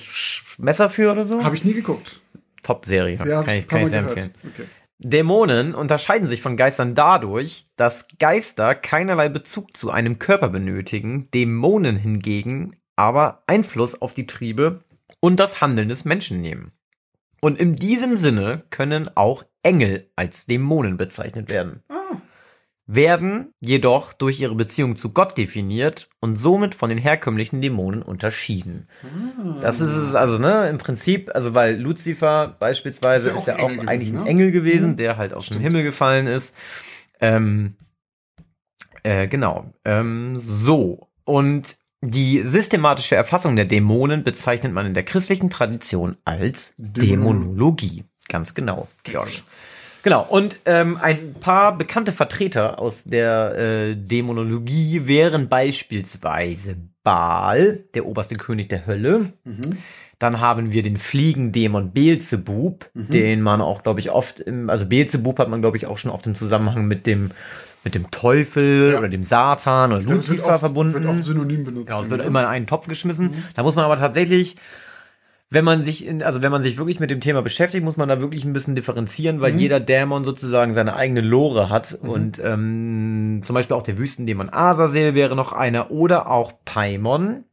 Messer 0.58 0.90
für 0.90 1.12
oder 1.12 1.26
so. 1.26 1.44
Habe 1.44 1.56
ich 1.56 1.64
nie 1.64 1.74
geguckt. 1.74 2.22
Top-Serie. 2.64 3.18
Ja, 3.26 3.44
kann 3.44 3.56
ich, 3.56 3.68
kann 3.68 3.82
ich 3.82 3.90
sehr 3.90 4.02
gehört. 4.02 4.18
empfehlen. 4.18 4.36
Okay. 4.54 4.64
Dämonen 5.00 5.76
unterscheiden 5.76 6.30
sich 6.30 6.42
von 6.42 6.56
Geistern 6.56 6.96
dadurch, 6.96 7.66
dass 7.76 8.08
Geister 8.20 8.74
keinerlei 8.74 9.28
Bezug 9.28 9.76
zu 9.76 9.92
einem 9.92 10.18
Körper 10.18 10.48
benötigen, 10.50 11.30
Dämonen 11.32 11.98
hingegen 11.98 12.78
aber 12.96 13.44
Einfluss 13.48 14.02
auf 14.02 14.14
die 14.14 14.28
Triebe 14.28 14.84
und 15.20 15.40
das 15.40 15.62
Handeln 15.62 15.90
des 15.90 16.06
Menschen 16.06 16.42
nehmen. 16.42 16.72
Und 17.44 17.60
in 17.60 17.74
diesem 17.76 18.16
Sinne 18.16 18.64
können 18.70 19.10
auch 19.16 19.44
Engel 19.64 20.10
als 20.16 20.46
Dämonen 20.46 20.96
bezeichnet 20.96 21.50
werden. 21.50 21.84
Ah, 21.90 22.16
Werden 22.86 23.54
jedoch 23.60 24.14
durch 24.14 24.40
ihre 24.40 24.56
Beziehung 24.56 24.96
zu 24.96 25.12
Gott 25.12 25.38
definiert 25.38 26.08
und 26.22 26.38
somit 26.38 26.74
von 26.74 26.88
den 26.90 26.98
herkömmlichen 26.98 27.62
Dämonen 27.62 28.02
unterschieden. 28.02 28.88
Das 29.60 29.82
ist 29.82 29.92
es 29.92 30.16
also, 30.16 30.38
ne, 30.38 30.70
im 30.70 30.78
Prinzip, 30.78 31.32
also 31.36 31.54
weil 31.54 31.76
Lucifer 31.82 32.56
beispielsweise 32.60 33.32
Ist 33.32 33.40
ist 33.42 33.48
ja 33.48 33.58
ja 33.58 33.60
auch 33.60 33.64
auch, 33.66 33.70
ein 33.72 33.88
Engel 33.88 33.90
eigentlich 33.90 34.12
gewesen, 34.12 34.18
ein 34.20 34.24
ne? 34.24 34.30
Engel 34.30 34.52
gewesen, 34.52 34.92
Mhm. 34.92 34.96
der 34.96 35.18
halt 35.18 35.34
aus 35.34 35.46
dem 35.48 35.56
Stimmt. 35.56 35.64
Himmel 35.64 35.84
gefallen 35.84 36.28
ist. 36.28 36.56
Ähm, 37.20 37.76
äh, 39.04 39.28
genau. 39.28 39.74
Ähm, 39.84 40.38
so. 40.38 41.10
Und 41.26 41.78
die 42.06 42.42
systematische 42.44 43.16
Erfassung 43.16 43.56
der 43.56 43.64
Dämonen 43.64 44.24
bezeichnet 44.24 44.74
man 44.74 44.86
in 44.86 44.94
der 44.94 45.04
christlichen 45.04 45.50
Tradition 45.50 46.18
als 46.26 46.76
Dämonologie. 46.78 48.04
Ganz 48.28 48.54
genau, 48.54 48.90
Josh. 49.06 49.44
Genau, 50.04 50.26
und 50.30 50.60
ähm, 50.66 50.98
ein 50.98 51.34
paar 51.36 51.78
bekannte 51.78 52.12
Vertreter 52.12 52.78
aus 52.80 53.06
der 53.06 53.56
äh, 53.56 53.96
Dämonologie 53.96 55.08
wären 55.08 55.48
beispielsweise 55.48 56.76
Baal, 57.04 57.86
der 57.94 58.06
oberste 58.06 58.36
König 58.36 58.68
der 58.68 58.86
Hölle. 58.86 59.32
Mhm. 59.46 59.78
Dann 60.20 60.42
haben 60.42 60.74
wir 60.74 60.84
den 60.84 60.98
Fliegendämon 60.98 61.92
Beelzebub, 61.92 62.90
den 62.94 63.42
man 63.42 63.62
auch, 63.62 63.82
glaube 63.82 64.00
ich, 64.00 64.12
oft, 64.12 64.40
im, 64.40 64.70
also 64.70 64.86
Beelzebub 64.86 65.40
hat 65.40 65.50
man, 65.50 65.62
glaube 65.62 65.76
ich, 65.78 65.86
auch 65.86 65.98
schon 65.98 66.12
oft 66.12 66.28
im 66.28 66.36
Zusammenhang 66.36 66.86
mit 66.86 67.08
dem, 67.08 67.32
mit 67.84 67.96
dem 67.96 68.10
Teufel 68.12 68.92
Ja. 68.94 69.00
oder 69.00 69.10
dem 69.10 69.24
Satan 69.24 69.92
oder 69.92 70.02
glaub, 70.02 70.20
es 70.20 70.30
wird 70.30 70.38
Lucifer 70.40 70.54
oft- 70.54 70.60
verbunden. 70.62 70.94
Wird 70.94 71.06
oft 71.06 71.24
synonym 71.24 71.64
benutzt. 71.66 71.88
Genau, 71.88 72.02
es 72.02 72.10
wird 72.10 72.22
ne? 72.22 72.28
immer 72.28 72.42
in 72.42 72.46
einen 72.48 72.68
Topf 72.68 72.88
geschmissen. 72.88 73.44
Da 73.56 73.64
muss 73.64 73.76
man 73.76 73.86
aber 73.86 73.98
tatsächlich, 73.98 74.56
wenn 75.50 75.66
man 75.66 75.84
sich, 75.84 76.08
in, 76.08 76.24
also 76.24 76.42
wenn 76.42 76.52
man 76.52 76.64
sich 76.64 76.78
wirklich 76.78 77.00
mit 77.00 77.12
dem 77.12 77.20
Thema 77.22 77.42
beschäftigt, 77.42 77.84
muss 77.84 77.98
man 77.98 78.10
da 78.10 78.22
wirklich 78.22 78.44
ein 78.46 78.54
bisschen 78.54 78.76
differenzieren, 78.76 79.40
weil 79.42 79.56
jeder 79.60 79.80
Dämon 79.80 80.24
sozusagen 80.24 80.74
seine 80.74 80.96
eigene 80.96 81.22
Lore 81.22 81.70
hat. 81.70 81.94
Und 82.02 82.42
ähm, 82.44 83.42
zum 83.44 83.54
Beispiel 83.54 83.76
auch 83.76 83.84
der 83.84 83.98
Wüstendämon 83.98 84.50
Azazel 84.52 85.14
wäre 85.14 85.36
noch 85.36 85.52
einer 85.54 85.92
oder 85.92 86.32
auch 86.32 86.54
Paimon, 86.66 87.44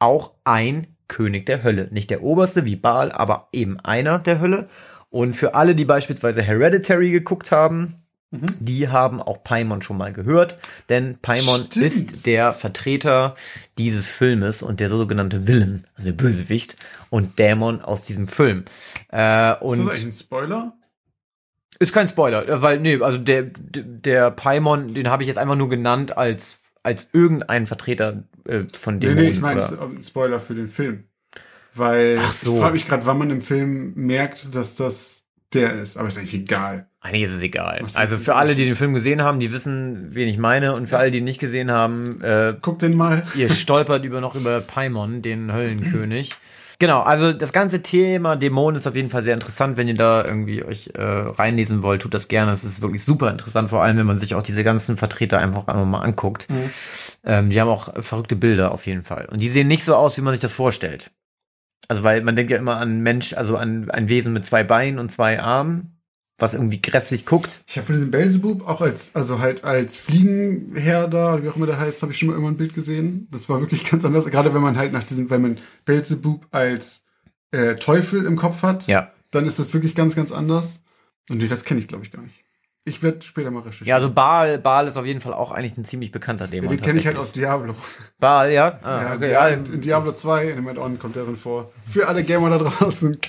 auch 0.00 0.32
ein 0.44 0.88
König 1.06 1.46
der 1.46 1.62
Hölle. 1.62 1.88
Nicht 1.92 2.10
der 2.10 2.22
oberste 2.22 2.64
wie 2.64 2.76
Baal, 2.76 3.12
aber 3.12 3.48
eben 3.52 3.78
einer 3.80 4.18
der 4.18 4.40
Hölle. 4.40 4.68
Und 5.10 5.36
für 5.36 5.54
alle, 5.54 5.74
die 5.76 5.84
beispielsweise 5.84 6.42
Hereditary 6.42 7.10
geguckt 7.12 7.52
haben, 7.52 8.03
die 8.60 8.88
haben 8.88 9.20
auch 9.22 9.42
Paimon 9.44 9.82
schon 9.82 9.96
mal 9.98 10.12
gehört, 10.12 10.58
denn 10.88 11.18
Paimon 11.20 11.66
Stimmt. 11.66 11.84
ist 11.86 12.26
der 12.26 12.52
Vertreter 12.52 13.34
dieses 13.78 14.06
Filmes 14.08 14.62
und 14.62 14.80
der 14.80 14.88
sogenannte 14.88 15.46
Villain, 15.46 15.86
also 15.94 16.08
der 16.08 16.16
Bösewicht 16.16 16.76
und 17.10 17.38
Dämon 17.38 17.80
aus 17.80 18.02
diesem 18.06 18.28
Film. 18.28 18.64
Äh, 19.12 19.52
Ist 19.52 19.62
und 19.62 19.78
das 19.78 19.88
eigentlich 19.88 20.04
ein 20.06 20.12
Spoiler? 20.12 20.72
ist 21.80 21.92
kein 21.92 22.06
Spoiler, 22.08 22.48
äh, 22.48 22.62
weil 22.62 22.80
nee, 22.80 23.00
also 23.02 23.18
der 23.18 23.42
der 23.44 24.30
Paimon, 24.30 24.94
den 24.94 25.08
habe 25.10 25.22
ich 25.22 25.26
jetzt 25.28 25.38
einfach 25.38 25.56
nur 25.56 25.68
genannt 25.68 26.16
als 26.16 26.60
als 26.82 27.08
irgendein 27.12 27.66
Vertreter 27.66 28.24
äh, 28.46 28.64
von 28.72 28.94
Nee, 28.96 29.00
Dämonen. 29.00 29.24
nee, 29.24 29.30
ich 29.30 29.40
meine, 29.40 29.56
oder- 29.60 29.66
es 29.66 29.72
ist 29.72 29.80
ein 29.80 30.02
Spoiler 30.04 30.38
für 30.40 30.54
den 30.54 30.68
Film. 30.68 31.04
Weil 31.74 32.18
Ach 32.20 32.32
so. 32.32 32.54
ich 32.54 32.60
frage 32.60 32.74
mich 32.74 32.86
gerade, 32.86 33.04
wann 33.06 33.18
man 33.18 33.30
im 33.30 33.40
Film 33.42 33.94
merkt, 33.96 34.54
dass 34.54 34.76
das 34.76 35.24
der 35.52 35.72
ist. 35.74 35.96
Aber 35.96 36.06
ist 36.08 36.18
eigentlich 36.18 36.34
egal. 36.34 36.88
Eigentlich 37.04 37.24
ist 37.24 37.32
es 37.32 37.42
egal. 37.42 37.84
Also 37.92 38.16
für 38.16 38.34
alle, 38.34 38.54
die 38.54 38.64
den 38.64 38.76
Film 38.76 38.94
gesehen 38.94 39.20
haben, 39.20 39.38
die 39.38 39.52
wissen, 39.52 40.14
wen 40.14 40.26
ich 40.26 40.38
meine. 40.38 40.74
Und 40.74 40.86
für 40.86 40.96
alle, 40.96 41.10
die 41.10 41.18
ihn 41.18 41.24
nicht 41.24 41.38
gesehen 41.38 41.70
haben, 41.70 42.22
äh, 42.22 42.54
Guck 42.62 42.78
den 42.78 42.96
mal. 42.96 43.26
ihr 43.34 43.50
stolpert 43.50 44.06
über 44.06 44.22
noch 44.22 44.34
über 44.34 44.62
Paimon, 44.62 45.20
den 45.20 45.52
Höllenkönig. 45.52 46.30
Genau, 46.78 47.02
also 47.02 47.34
das 47.34 47.52
ganze 47.52 47.82
Thema 47.82 48.36
Dämonen 48.36 48.76
ist 48.76 48.86
auf 48.86 48.96
jeden 48.96 49.10
Fall 49.10 49.22
sehr 49.22 49.34
interessant. 49.34 49.76
Wenn 49.76 49.86
ihr 49.86 49.94
da 49.94 50.24
irgendwie 50.24 50.64
euch 50.64 50.92
äh, 50.94 51.02
reinlesen 51.02 51.82
wollt, 51.82 52.00
tut 52.00 52.14
das 52.14 52.28
gerne. 52.28 52.52
Es 52.52 52.64
ist 52.64 52.80
wirklich 52.80 53.04
super 53.04 53.30
interessant, 53.30 53.68
vor 53.68 53.82
allem 53.82 53.98
wenn 53.98 54.06
man 54.06 54.16
sich 54.16 54.34
auch 54.34 54.42
diese 54.42 54.64
ganzen 54.64 54.96
Vertreter 54.96 55.38
einfach 55.38 55.68
einmal 55.68 55.84
mal 55.84 56.00
anguckt. 56.00 56.48
Ähm, 57.22 57.50
die 57.50 57.60
haben 57.60 57.68
auch 57.68 58.02
verrückte 58.02 58.34
Bilder 58.34 58.72
auf 58.72 58.86
jeden 58.86 59.02
Fall. 59.02 59.26
Und 59.30 59.40
die 59.40 59.50
sehen 59.50 59.68
nicht 59.68 59.84
so 59.84 59.94
aus, 59.94 60.16
wie 60.16 60.22
man 60.22 60.32
sich 60.32 60.40
das 60.40 60.52
vorstellt. 60.52 61.10
Also 61.86 62.02
weil 62.02 62.22
man 62.22 62.34
denkt 62.34 62.50
ja 62.50 62.56
immer 62.56 62.78
an 62.78 63.00
Mensch, 63.00 63.34
also 63.34 63.58
an 63.58 63.90
ein 63.90 64.08
Wesen 64.08 64.32
mit 64.32 64.46
zwei 64.46 64.64
Beinen 64.64 64.98
und 64.98 65.10
zwei 65.10 65.38
Armen, 65.38 65.93
was 66.38 66.54
irgendwie 66.54 66.82
grässlich 66.82 67.26
guckt. 67.26 67.60
Ich 67.66 67.76
habe 67.76 67.86
von 67.86 67.94
diesem 67.94 68.10
Belzebub 68.10 68.66
auch 68.68 68.80
als, 68.80 69.14
also 69.14 69.38
halt 69.38 69.62
als 69.64 69.96
Fliegenherr 69.96 71.06
da, 71.08 71.42
wie 71.42 71.48
auch 71.48 71.56
immer 71.56 71.66
der 71.66 71.78
heißt, 71.78 72.02
habe 72.02 72.12
ich 72.12 72.18
schon 72.18 72.28
mal 72.28 72.36
immer 72.36 72.48
ein 72.48 72.56
Bild 72.56 72.74
gesehen. 72.74 73.28
Das 73.30 73.48
war 73.48 73.60
wirklich 73.60 73.84
ganz 73.90 74.04
anders. 74.04 74.26
Gerade 74.26 74.52
wenn 74.54 74.62
man 74.62 74.76
halt 74.76 74.92
nach 74.92 75.04
diesem, 75.04 75.30
wenn 75.30 75.42
man 75.42 75.58
Belzebub 75.84 76.46
als 76.50 77.02
äh, 77.52 77.76
Teufel 77.76 78.26
im 78.26 78.36
Kopf 78.36 78.62
hat, 78.62 78.86
Ja. 78.88 79.12
dann 79.30 79.46
ist 79.46 79.58
das 79.60 79.72
wirklich 79.74 79.94
ganz, 79.94 80.16
ganz 80.16 80.32
anders. 80.32 80.80
Und 81.30 81.38
den 81.40 81.48
Rest 81.48 81.64
kenne 81.66 81.78
ich, 81.80 81.86
glaube 81.88 82.04
ich, 82.04 82.10
gar 82.12 82.22
nicht. 82.22 82.42
Ich 82.86 83.02
werde 83.02 83.22
später 83.22 83.50
mal 83.50 83.60
recherchieren. 83.60 83.86
Ja, 83.88 83.94
also 83.94 84.10
Baal, 84.10 84.58
Baal 84.58 84.88
ist 84.88 84.98
auf 84.98 85.06
jeden 85.06 85.20
Fall 85.22 85.32
auch 85.32 85.52
eigentlich 85.52 85.78
ein 85.78 85.86
ziemlich 85.86 86.10
bekannter 86.12 86.44
ja, 86.46 86.50
Dämon. 86.50 86.68
den 86.70 86.82
kenne 86.82 86.98
ich 86.98 87.06
halt 87.06 87.16
aus. 87.16 87.32
Diablo. 87.32 87.74
Baal, 88.18 88.50
ja. 88.52 88.78
Ah, 88.82 89.02
Ja, 89.02 89.14
okay, 89.14 89.32
ja, 89.32 89.48
ja. 89.48 89.54
in, 89.54 89.64
in 89.66 89.80
Diablo 89.80 90.12
2, 90.12 90.48
in 90.50 90.56
dem 90.56 90.68
Add-on 90.68 90.98
kommt 90.98 91.16
der 91.16 91.24
drin 91.24 91.36
vor. 91.38 91.70
Für 91.86 92.08
alle 92.08 92.24
Gamer 92.24 92.50
da 92.50 92.58
draußen. 92.58 93.16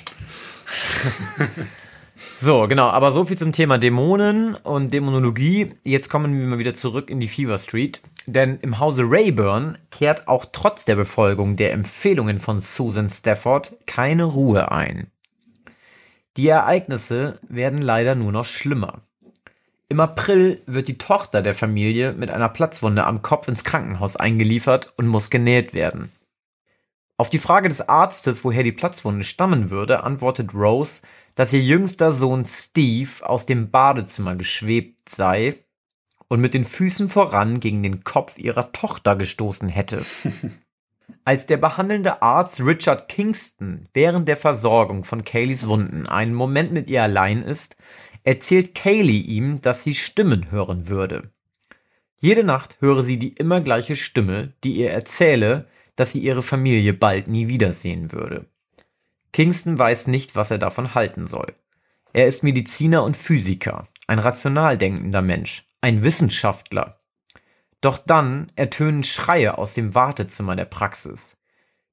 So, 2.39 2.67
genau, 2.67 2.87
aber 2.87 3.11
so 3.11 3.25
viel 3.25 3.37
zum 3.37 3.51
Thema 3.51 3.77
Dämonen 3.77 4.55
und 4.55 4.93
Dämonologie. 4.93 5.73
Jetzt 5.83 6.09
kommen 6.09 6.39
wir 6.39 6.47
mal 6.47 6.59
wieder 6.59 6.73
zurück 6.73 7.09
in 7.09 7.19
die 7.19 7.27
Fever 7.27 7.57
Street. 7.57 8.01
Denn 8.25 8.59
im 8.61 8.79
Hause 8.79 9.03
Rayburn 9.05 9.77
kehrt 9.91 10.27
auch 10.27 10.45
trotz 10.51 10.85
der 10.85 10.95
Befolgung 10.95 11.57
der 11.57 11.73
Empfehlungen 11.73 12.39
von 12.39 12.59
Susan 12.59 13.09
Stafford 13.09 13.75
keine 13.85 14.23
Ruhe 14.23 14.71
ein. 14.71 15.07
Die 16.37 16.47
Ereignisse 16.47 17.39
werden 17.47 17.81
leider 17.81 18.15
nur 18.15 18.31
noch 18.31 18.45
schlimmer. 18.45 19.01
Im 19.87 19.99
April 19.99 20.61
wird 20.65 20.87
die 20.87 20.97
Tochter 20.97 21.41
der 21.41 21.53
Familie 21.53 22.13
mit 22.13 22.29
einer 22.31 22.49
Platzwunde 22.49 23.05
am 23.05 23.21
Kopf 23.21 23.47
ins 23.47 23.63
Krankenhaus 23.63 24.15
eingeliefert 24.15 24.93
und 24.97 25.07
muss 25.07 25.29
genäht 25.29 25.73
werden. 25.73 26.11
Auf 27.17 27.29
die 27.29 27.39
Frage 27.39 27.69
des 27.69 27.87
Arztes, 27.87 28.43
woher 28.43 28.63
die 28.63 28.73
Platzwunde 28.73 29.23
stammen 29.23 29.69
würde, 29.69 30.03
antwortet 30.03 30.53
Rose, 30.53 31.03
dass 31.35 31.53
ihr 31.53 31.61
jüngster 31.61 32.11
Sohn 32.11 32.45
Steve 32.45 33.09
aus 33.21 33.45
dem 33.45 33.69
Badezimmer 33.69 34.35
geschwebt 34.35 35.09
sei 35.09 35.65
und 36.27 36.39
mit 36.39 36.53
den 36.53 36.63
Füßen 36.63 37.09
voran 37.09 37.59
gegen 37.59 37.83
den 37.83 38.03
Kopf 38.03 38.37
ihrer 38.37 38.71
Tochter 38.71 39.15
gestoßen 39.15 39.69
hätte. 39.69 40.05
Als 41.23 41.45
der 41.45 41.57
behandelnde 41.57 42.21
Arzt 42.21 42.59
Richard 42.61 43.09
Kingston 43.09 43.87
während 43.93 44.27
der 44.27 44.37
Versorgung 44.37 45.03
von 45.03 45.23
Kayleys 45.23 45.67
Wunden 45.67 46.07
einen 46.07 46.33
Moment 46.33 46.71
mit 46.71 46.89
ihr 46.89 47.03
allein 47.03 47.43
ist, 47.43 47.75
erzählt 48.23 48.73
Kaylee 48.73 49.19
ihm, 49.19 49.61
dass 49.61 49.83
sie 49.83 49.93
Stimmen 49.93 50.49
hören 50.49 50.87
würde. 50.87 51.31
Jede 52.19 52.43
Nacht 52.43 52.77
höre 52.79 53.03
sie 53.03 53.19
die 53.19 53.33
immer 53.33 53.61
gleiche 53.61 53.95
Stimme, 53.95 54.53
die 54.63 54.73
ihr 54.73 54.89
erzähle, 54.89 55.67
dass 55.95 56.11
sie 56.11 56.19
ihre 56.19 56.41
Familie 56.41 56.93
bald 56.93 57.27
nie 57.27 57.47
wiedersehen 57.47 58.11
würde. 58.11 58.47
Kingston 59.35 59.77
weiß 59.77 60.07
nicht, 60.07 60.37
was 60.37 60.49
er 60.49 60.59
davon 60.59 60.95
halten 60.95 61.27
soll. 61.27 61.55
Er 62.13 62.25
ist 62.25 62.41
Mediziner 62.41 63.03
und 63.03 63.17
Physiker, 63.17 63.89
ein 64.07 64.19
rational 64.19 64.77
denkender 64.77 65.21
Mensch, 65.21 65.65
ein 65.81 66.03
Wissenschaftler. 66.03 67.01
Doch 67.81 67.97
dann 67.97 68.49
ertönen 68.55 69.03
Schreie 69.03 69.57
aus 69.57 69.73
dem 69.73 69.93
Wartezimmer 69.93 70.55
der 70.55 70.63
Praxis. 70.63 71.35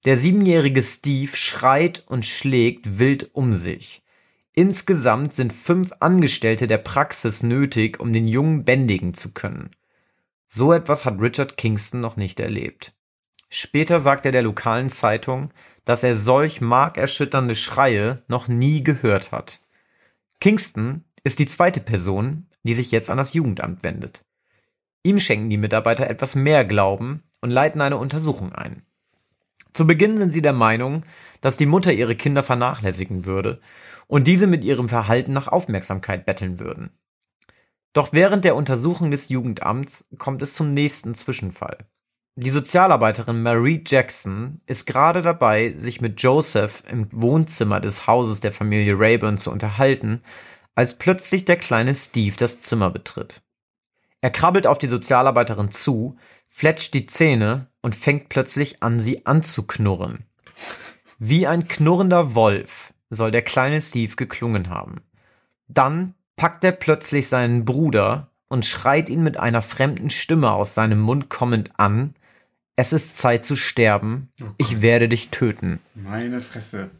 Der 0.05 0.17
siebenjährige 0.17 0.85
Steve 0.85 1.37
schreit 1.37 2.05
und 2.07 2.25
schlägt 2.25 3.01
wild 3.01 3.31
um 3.35 3.55
sich. 3.55 4.05
Insgesamt 4.53 5.35
sind 5.35 5.53
fünf 5.53 5.91
Angestellte 5.99 6.69
der 6.69 6.79
Praxis 6.79 7.43
nötig, 7.43 7.99
um 7.99 8.13
den 8.13 8.29
Jungen 8.29 8.65
bändigen 8.65 9.15
zu 9.15 9.33
können. 9.33 9.71
So 10.47 10.73
etwas 10.73 11.05
hat 11.05 11.21
Richard 11.21 11.57
Kingston 11.57 11.99
noch 11.99 12.17
nicht 12.17 12.39
erlebt. 12.39 12.95
Später 13.55 14.01
sagt 14.01 14.25
er 14.25 14.33
der 14.33 14.41
lokalen 14.41 14.89
Zeitung, 14.89 15.53
dass 15.85 16.03
er 16.03 16.15
solch 16.15 16.63
markerschütternde 16.63 17.55
Schreie 17.55 18.23
noch 18.27 18.49
nie 18.49 18.83
gehört 18.83 19.31
hat. 19.31 19.61
Kingston 20.41 21.05
ist 21.23 21.39
die 21.39 21.47
zweite 21.47 21.81
Person, 21.81 22.47
die 22.63 22.73
sich 22.73 22.91
jetzt 22.91 23.11
an 23.11 23.19
das 23.19 23.35
Jugendamt 23.35 23.85
wendet. 23.85 24.25
Ihm 25.03 25.19
schenken 25.19 25.51
die 25.51 25.59
Mitarbeiter 25.59 26.09
etwas 26.09 26.35
mehr 26.35 26.65
Glauben 26.65 27.25
und 27.43 27.51
leiten 27.51 27.83
eine 27.83 27.99
Untersuchung 27.99 28.55
ein. 28.55 28.87
Zu 29.75 29.87
Beginn 29.87 30.17
sind 30.17 30.33
sie 30.33 30.41
der 30.41 30.55
Meinung, 30.55 31.03
dass 31.43 31.59
die 31.59 31.67
Mutter 31.67 31.93
ihre 31.93 32.17
Kinder 32.17 32.43
vernachlässigen 32.43 33.27
würde 33.27 33.61
und 34.07 34.27
diese 34.27 34.47
mit 34.47 34.65
ihrem 34.65 34.89
Verhalten 34.89 35.35
nach 35.35 35.49
Aufmerksamkeit 35.49 36.25
betteln 36.25 36.59
würden. 36.59 36.89
Doch 37.93 38.15
während 38.15 38.47
der 38.47 38.57
Untersuchung 38.57 39.11
des 39.11 39.29
Jugendamts 39.29 40.09
kommt 40.17 40.41
es 40.41 40.55
zum 40.55 40.73
nächsten 40.73 41.15
Zwischenfall. 41.15 41.87
Die 42.37 42.51
Sozialarbeiterin 42.51 43.43
Marie 43.43 43.85
Jackson 43.87 44.63
ist 44.65 44.87
gerade 44.87 45.21
dabei, 45.21 45.75
sich 45.77 46.01
mit 46.01 46.23
Joseph 46.23 46.83
im 46.91 47.09
Wohnzimmer 47.13 47.79
des 47.79 48.07
Hauses 48.07 48.41
der 48.41 48.53
Familie 48.53 48.99
Rayburn 48.99 49.37
zu 49.37 49.51
unterhalten, 49.51 50.23
als 50.75 50.97
plötzlich 50.97 51.45
der 51.45 51.59
kleine 51.59 51.95
Steve 51.95 52.35
das 52.39 52.63
Zimmer 52.63 52.89
betritt. 52.89 53.43
Er 54.23 54.31
krabbelt 54.31 54.67
auf 54.67 54.79
die 54.79 54.87
Sozialarbeiterin 54.87 55.71
zu, 55.71 56.17
fletscht 56.49 56.95
die 56.95 57.05
Zähne 57.05 57.67
und 57.83 57.95
fängt 57.95 58.31
plötzlich 58.31 58.83
an, 58.83 58.99
sie 58.99 59.27
anzuknurren. 59.27 60.25
Wie 61.19 61.47
ein 61.47 61.69
knurrender 61.69 62.35
Wolf 62.35 62.95
soll 63.11 63.31
der 63.31 63.43
kleine 63.43 63.83
Steve 63.83 64.17
geklungen 64.17 64.71
haben. 64.71 65.03
Dann 65.69 66.15
packt 66.37 66.65
er 66.65 66.73
plötzlich 66.73 67.29
seinen 67.29 67.67
Bruder 67.67 68.31
und 68.49 68.65
schreit 68.65 69.11
ihn 69.11 69.23
mit 69.23 69.37
einer 69.37 69.61
fremden 69.61 70.09
Stimme 70.09 70.51
aus 70.51 70.75
seinem 70.75 71.01
Mund 71.01 71.29
kommend 71.29 71.79
an. 71.79 72.15
Es 72.77 72.93
ist 72.93 73.19
Zeit 73.19 73.45
zu 73.45 73.55
sterben. 73.55 74.33
Ich 74.57 74.81
werde 74.81 75.09
dich 75.09 75.29
töten. 75.29 75.81
Meine 75.95 76.41
Fresse. 76.41 76.91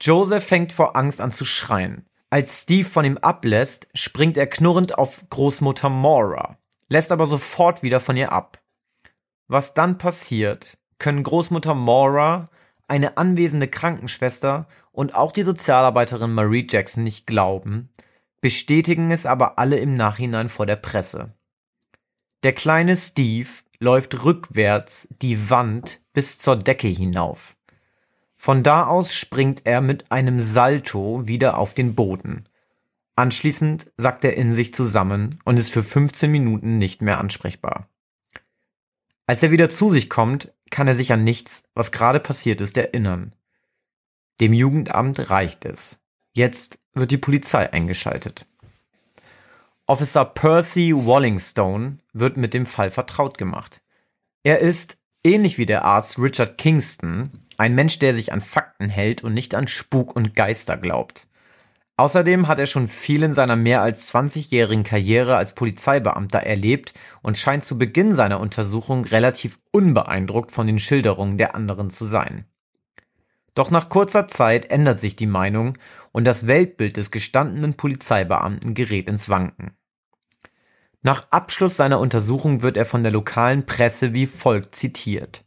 Joseph 0.00 0.44
fängt 0.44 0.72
vor 0.72 0.96
Angst 0.96 1.20
an 1.20 1.32
zu 1.32 1.44
schreien. 1.44 2.06
Als 2.30 2.62
Steve 2.62 2.88
von 2.88 3.04
ihm 3.04 3.18
ablässt, 3.18 3.88
springt 3.94 4.36
er 4.36 4.46
knurrend 4.46 4.98
auf 4.98 5.24
Großmutter 5.30 5.88
Maura, 5.88 6.58
lässt 6.88 7.12
aber 7.12 7.26
sofort 7.26 7.82
wieder 7.82 8.00
von 8.00 8.16
ihr 8.16 8.32
ab. 8.32 8.60
Was 9.46 9.74
dann 9.74 9.98
passiert, 9.98 10.78
können 10.98 11.22
Großmutter 11.22 11.74
Maura, 11.74 12.48
eine 12.88 13.18
anwesende 13.18 13.68
Krankenschwester 13.68 14.66
und 14.90 15.14
auch 15.14 15.32
die 15.32 15.42
Sozialarbeiterin 15.42 16.32
Marie 16.32 16.66
Jackson 16.68 17.04
nicht 17.04 17.26
glauben, 17.26 17.90
bestätigen 18.40 19.10
es 19.10 19.26
aber 19.26 19.58
alle 19.58 19.78
im 19.78 19.94
Nachhinein 19.94 20.48
vor 20.48 20.66
der 20.66 20.76
Presse. 20.76 21.34
Der 22.42 22.52
kleine 22.52 22.96
Steve 22.96 23.48
läuft 23.84 24.24
rückwärts 24.24 25.08
die 25.22 25.50
Wand 25.50 26.00
bis 26.14 26.38
zur 26.38 26.56
Decke 26.56 26.88
hinauf. 26.88 27.54
Von 28.34 28.62
da 28.62 28.86
aus 28.86 29.14
springt 29.14 29.66
er 29.66 29.80
mit 29.80 30.10
einem 30.10 30.40
Salto 30.40 31.26
wieder 31.26 31.58
auf 31.58 31.74
den 31.74 31.94
Boden. 31.94 32.48
Anschließend 33.14 33.92
sackt 33.96 34.24
er 34.24 34.36
in 34.36 34.52
sich 34.52 34.74
zusammen 34.74 35.38
und 35.44 35.58
ist 35.58 35.70
für 35.70 35.82
15 35.82 36.30
Minuten 36.30 36.78
nicht 36.78 37.02
mehr 37.02 37.18
ansprechbar. 37.18 37.88
Als 39.26 39.42
er 39.42 39.50
wieder 39.50 39.70
zu 39.70 39.90
sich 39.90 40.10
kommt, 40.10 40.52
kann 40.70 40.88
er 40.88 40.94
sich 40.94 41.12
an 41.12 41.22
nichts, 41.22 41.64
was 41.74 41.92
gerade 41.92 42.20
passiert 42.20 42.60
ist, 42.60 42.76
erinnern. 42.76 43.34
Dem 44.40 44.52
Jugendamt 44.52 45.30
reicht 45.30 45.64
es. 45.64 46.00
Jetzt 46.32 46.80
wird 46.94 47.10
die 47.10 47.18
Polizei 47.18 47.72
eingeschaltet. 47.72 48.46
Officer 49.86 50.24
Percy 50.24 50.94
Wallingstone 50.94 51.98
wird 52.14 52.38
mit 52.38 52.54
dem 52.54 52.64
Fall 52.64 52.90
vertraut 52.90 53.36
gemacht. 53.36 53.82
Er 54.42 54.60
ist, 54.60 54.96
ähnlich 55.22 55.58
wie 55.58 55.66
der 55.66 55.84
Arzt 55.84 56.18
Richard 56.18 56.56
Kingston, 56.56 57.30
ein 57.58 57.74
Mensch, 57.74 57.98
der 57.98 58.14
sich 58.14 58.32
an 58.32 58.40
Fakten 58.40 58.88
hält 58.88 59.22
und 59.22 59.34
nicht 59.34 59.54
an 59.54 59.68
Spuk 59.68 60.16
und 60.16 60.34
Geister 60.34 60.78
glaubt. 60.78 61.26
Außerdem 61.98 62.48
hat 62.48 62.58
er 62.58 62.66
schon 62.66 62.88
viel 62.88 63.22
in 63.22 63.34
seiner 63.34 63.56
mehr 63.56 63.82
als 63.82 64.12
20-jährigen 64.12 64.84
Karriere 64.84 65.36
als 65.36 65.54
Polizeibeamter 65.54 66.38
erlebt 66.38 66.94
und 67.20 67.36
scheint 67.36 67.64
zu 67.64 67.76
Beginn 67.76 68.14
seiner 68.14 68.40
Untersuchung 68.40 69.04
relativ 69.04 69.58
unbeeindruckt 69.70 70.50
von 70.50 70.66
den 70.66 70.78
Schilderungen 70.78 71.36
der 71.36 71.54
anderen 71.54 71.90
zu 71.90 72.06
sein. 72.06 72.46
Doch 73.54 73.70
nach 73.70 73.88
kurzer 73.88 74.26
Zeit 74.28 74.70
ändert 74.70 74.98
sich 74.98 75.16
die 75.16 75.26
Meinung 75.26 75.78
und 76.12 76.24
das 76.24 76.46
Weltbild 76.46 76.96
des 76.96 77.10
gestandenen 77.10 77.74
Polizeibeamten 77.74 78.74
gerät 78.74 79.08
ins 79.08 79.28
Wanken. 79.28 79.76
Nach 81.02 81.30
Abschluss 81.30 81.76
seiner 81.76 82.00
Untersuchung 82.00 82.62
wird 82.62 82.76
er 82.76 82.86
von 82.86 83.02
der 83.02 83.12
lokalen 83.12 83.66
Presse 83.66 84.14
wie 84.14 84.26
folgt 84.26 84.74
zitiert. 84.74 85.44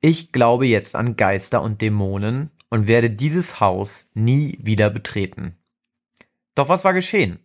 Ich 0.00 0.32
glaube 0.32 0.66
jetzt 0.66 0.94
an 0.94 1.16
Geister 1.16 1.60
und 1.62 1.82
Dämonen 1.82 2.50
und 2.70 2.86
werde 2.86 3.10
dieses 3.10 3.60
Haus 3.60 4.10
nie 4.14 4.58
wieder 4.62 4.88
betreten. 4.90 5.56
Doch 6.54 6.68
was 6.68 6.84
war 6.84 6.92
geschehen? 6.92 7.40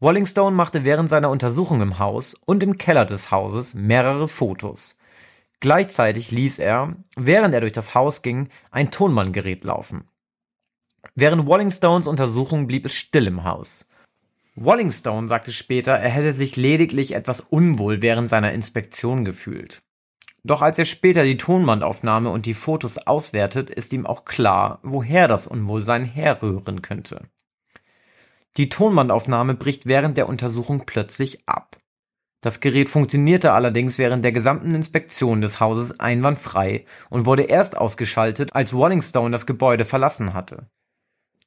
Wallingstone 0.00 0.56
machte 0.56 0.84
während 0.84 1.08
seiner 1.08 1.30
Untersuchung 1.30 1.80
im 1.80 1.98
Haus 1.98 2.34
und 2.46 2.62
im 2.62 2.78
Keller 2.78 3.06
des 3.06 3.30
Hauses 3.30 3.74
mehrere 3.74 4.28
Fotos. 4.28 4.96
Gleichzeitig 5.64 6.30
ließ 6.30 6.58
er, 6.58 6.94
während 7.16 7.54
er 7.54 7.62
durch 7.62 7.72
das 7.72 7.94
Haus 7.94 8.20
ging, 8.20 8.50
ein 8.70 8.90
Tonbandgerät 8.90 9.64
laufen. 9.64 10.04
Während 11.14 11.48
Wallingstones 11.48 12.06
Untersuchung 12.06 12.66
blieb 12.66 12.84
es 12.84 12.92
still 12.92 13.26
im 13.26 13.44
Haus. 13.44 13.88
Wallingstone 14.56 15.26
sagte 15.26 15.54
später, 15.54 15.92
er 15.92 16.10
hätte 16.10 16.34
sich 16.34 16.56
lediglich 16.56 17.14
etwas 17.14 17.40
unwohl 17.40 18.02
während 18.02 18.28
seiner 18.28 18.52
Inspektion 18.52 19.24
gefühlt. 19.24 19.80
Doch 20.42 20.60
als 20.60 20.78
er 20.78 20.84
später 20.84 21.24
die 21.24 21.38
Tonbandaufnahme 21.38 22.28
und 22.28 22.44
die 22.44 22.52
Fotos 22.52 22.98
auswertet, 22.98 23.70
ist 23.70 23.94
ihm 23.94 24.04
auch 24.04 24.26
klar, 24.26 24.80
woher 24.82 25.28
das 25.28 25.46
Unwohlsein 25.46 26.04
herrühren 26.04 26.82
könnte. 26.82 27.22
Die 28.58 28.68
Tonbandaufnahme 28.68 29.54
bricht 29.54 29.86
während 29.86 30.18
der 30.18 30.28
Untersuchung 30.28 30.82
plötzlich 30.84 31.48
ab. 31.48 31.78
Das 32.44 32.60
Gerät 32.60 32.90
funktionierte 32.90 33.52
allerdings 33.52 33.96
während 33.96 34.22
der 34.22 34.32
gesamten 34.32 34.74
Inspektion 34.74 35.40
des 35.40 35.60
Hauses 35.60 35.98
einwandfrei 35.98 36.84
und 37.08 37.24
wurde 37.24 37.44
erst 37.44 37.74
ausgeschaltet, 37.74 38.54
als 38.54 38.76
Wallingstone 38.76 39.30
das 39.30 39.46
Gebäude 39.46 39.86
verlassen 39.86 40.34
hatte. 40.34 40.68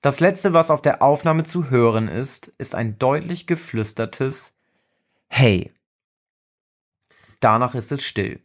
Das 0.01 0.19
letzte, 0.19 0.55
was 0.55 0.71
auf 0.71 0.81
der 0.81 1.03
Aufnahme 1.03 1.43
zu 1.43 1.69
hören 1.69 2.07
ist, 2.07 2.47
ist 2.57 2.73
ein 2.73 2.97
deutlich 2.97 3.45
geflüstertes 3.45 4.55
Hey. 5.27 5.71
Danach 7.41 7.75
ist 7.75 7.91
es 7.91 8.03
still. 8.03 8.39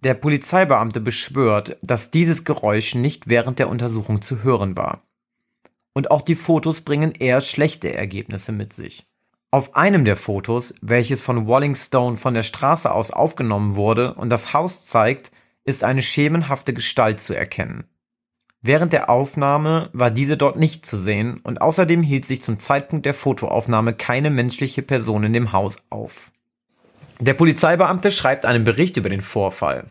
Der 0.00 0.12
Polizeibeamte 0.12 1.00
beschwört, 1.00 1.78
dass 1.80 2.10
dieses 2.10 2.44
Geräusch 2.44 2.94
nicht 2.94 3.30
während 3.30 3.58
der 3.58 3.70
Untersuchung 3.70 4.20
zu 4.20 4.42
hören 4.42 4.76
war. 4.76 5.02
Und 5.94 6.10
auch 6.10 6.20
die 6.20 6.34
Fotos 6.34 6.82
bringen 6.82 7.12
eher 7.12 7.40
schlechte 7.40 7.90
Ergebnisse 7.90 8.52
mit 8.52 8.74
sich. 8.74 9.06
Auf 9.54 9.76
einem 9.76 10.04
der 10.04 10.16
Fotos, 10.16 10.74
welches 10.80 11.22
von 11.22 11.46
Walling 11.46 11.76
Stone 11.76 12.16
von 12.16 12.34
der 12.34 12.42
Straße 12.42 12.90
aus 12.90 13.12
aufgenommen 13.12 13.76
wurde 13.76 14.14
und 14.14 14.28
das 14.28 14.52
Haus 14.52 14.84
zeigt, 14.84 15.30
ist 15.62 15.84
eine 15.84 16.02
schemenhafte 16.02 16.74
Gestalt 16.74 17.20
zu 17.20 17.34
erkennen. 17.34 17.84
Während 18.62 18.92
der 18.92 19.10
Aufnahme 19.10 19.90
war 19.92 20.10
diese 20.10 20.36
dort 20.36 20.56
nicht 20.56 20.84
zu 20.84 20.98
sehen 20.98 21.38
und 21.44 21.62
außerdem 21.62 22.02
hielt 22.02 22.24
sich 22.24 22.42
zum 22.42 22.58
Zeitpunkt 22.58 23.06
der 23.06 23.14
Fotoaufnahme 23.14 23.94
keine 23.94 24.30
menschliche 24.30 24.82
Person 24.82 25.22
in 25.22 25.32
dem 25.32 25.52
Haus 25.52 25.84
auf. 25.88 26.32
Der 27.20 27.34
Polizeibeamte 27.34 28.10
schreibt 28.10 28.46
einen 28.46 28.64
Bericht 28.64 28.96
über 28.96 29.08
den 29.08 29.20
Vorfall. 29.20 29.84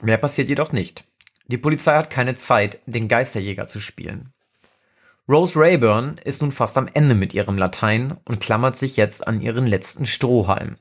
Mehr 0.00 0.16
passiert 0.16 0.48
jedoch 0.48 0.70
nicht. 0.70 1.08
Die 1.48 1.58
Polizei 1.58 1.96
hat 1.96 2.08
keine 2.08 2.36
Zeit, 2.36 2.78
den 2.86 3.08
Geisterjäger 3.08 3.66
zu 3.66 3.80
spielen. 3.80 4.32
Rose 5.30 5.56
Rayburn 5.56 6.18
ist 6.24 6.42
nun 6.42 6.50
fast 6.50 6.76
am 6.76 6.88
Ende 6.92 7.14
mit 7.14 7.34
ihrem 7.34 7.56
Latein 7.56 8.16
und 8.24 8.40
klammert 8.40 8.74
sich 8.74 8.96
jetzt 8.96 9.28
an 9.28 9.40
ihren 9.40 9.64
letzten 9.64 10.04
Strohhalm. 10.04 10.76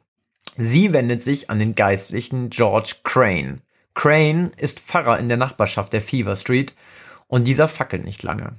Sie 0.58 0.92
wendet 0.92 1.22
sich 1.22 1.52
an 1.52 1.60
den 1.60 1.76
Geistlichen 1.76 2.50
George 2.50 2.96
Crane. 3.04 3.62
Crane 3.94 4.50
ist 4.58 4.80
Pfarrer 4.80 5.20
in 5.20 5.28
der 5.28 5.38
Nachbarschaft 5.38 5.94
der 5.94 6.02
Fever 6.02 6.36
Street 6.36 6.74
und 7.28 7.46
dieser 7.46 7.68
fackelt 7.68 8.04
nicht 8.04 8.24
lange. 8.24 8.56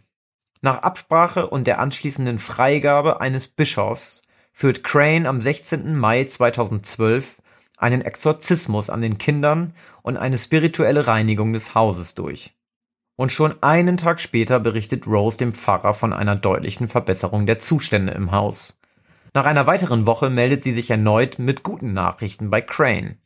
Nach 0.60 0.80
Absprache 0.82 1.48
und 1.48 1.66
der 1.66 1.80
anschließenden 1.80 2.38
Freigabe 2.38 3.20
eines 3.20 3.48
Bischofs 3.48 4.22
führt 4.52 4.84
Crane 4.84 5.26
am 5.26 5.40
16. 5.40 5.96
Mai 5.96 6.22
2012 6.22 7.42
einen 7.78 8.02
Exorzismus 8.02 8.90
an 8.90 9.00
den 9.00 9.18
Kindern 9.18 9.74
und 10.02 10.18
eine 10.18 10.38
spirituelle 10.38 11.08
Reinigung 11.08 11.52
des 11.52 11.74
Hauses 11.74 12.14
durch. 12.14 12.52
Und 13.20 13.30
schon 13.32 13.62
einen 13.62 13.98
Tag 13.98 14.18
später 14.18 14.58
berichtet 14.60 15.06
Rose 15.06 15.36
dem 15.36 15.52
Pfarrer 15.52 15.92
von 15.92 16.14
einer 16.14 16.36
deutlichen 16.36 16.88
Verbesserung 16.88 17.44
der 17.44 17.58
Zustände 17.58 18.14
im 18.14 18.32
Haus. 18.32 18.80
Nach 19.34 19.44
einer 19.44 19.66
weiteren 19.66 20.06
Woche 20.06 20.30
meldet 20.30 20.62
sie 20.62 20.72
sich 20.72 20.88
erneut 20.88 21.38
mit 21.38 21.62
guten 21.62 21.92
Nachrichten 21.92 22.48
bei 22.48 22.62
Crane. 22.62 23.18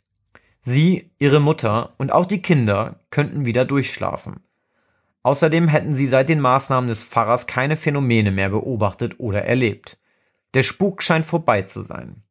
Sie, 0.58 1.12
ihre 1.20 1.38
Mutter 1.38 1.94
und 1.96 2.10
auch 2.10 2.26
die 2.26 2.42
Kinder 2.42 3.04
könnten 3.10 3.46
wieder 3.46 3.64
durchschlafen. 3.64 4.40
Außerdem 5.22 5.68
hätten 5.68 5.94
sie 5.94 6.08
seit 6.08 6.28
den 6.28 6.40
Maßnahmen 6.40 6.88
des 6.88 7.04
Pfarrers 7.04 7.46
keine 7.46 7.76
Phänomene 7.76 8.32
mehr 8.32 8.48
beobachtet 8.48 9.20
oder 9.20 9.44
erlebt. 9.44 9.96
Der 10.54 10.64
Spuk 10.64 11.04
scheint 11.04 11.24
vorbei 11.24 11.62
zu 11.62 11.82
sein. 11.82 12.24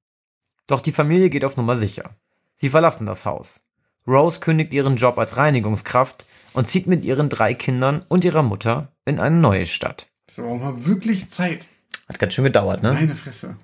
Doch 0.68 0.82
die 0.82 0.92
Familie 0.92 1.30
geht 1.30 1.46
auf 1.46 1.56
Nummer 1.56 1.78
sicher. 1.78 2.10
Sie 2.56 2.68
verlassen 2.68 3.06
das 3.06 3.26
Haus. 3.26 3.66
Rose 4.08 4.40
kündigt 4.40 4.74
ihren 4.74 4.98
Job 4.98 5.18
als 5.18 5.38
Reinigungskraft 5.38 6.26
und 6.54 6.68
zieht 6.68 6.88
mit 6.88 7.04
ihren 7.04 7.30
drei 7.30 7.54
Kindern 7.54 8.04
und 8.08 8.26
ihrer 8.26 8.44
Mutter 8.44 8.90
in 9.06 9.20
eine 9.20 9.36
neue 9.36 9.66
Stadt. 9.66 10.08
Das 10.28 10.40
war 10.40 10.46
auch 10.46 10.60
mal 10.60 10.86
wirklich 10.86 11.30
Zeit. 11.30 11.68
Hat 12.08 12.20
ganz 12.20 12.34
schön 12.34 12.44
gedauert, 12.44 12.84
ne? 12.84 12.94
Meine 12.94 13.16
Fresse. 13.16 13.58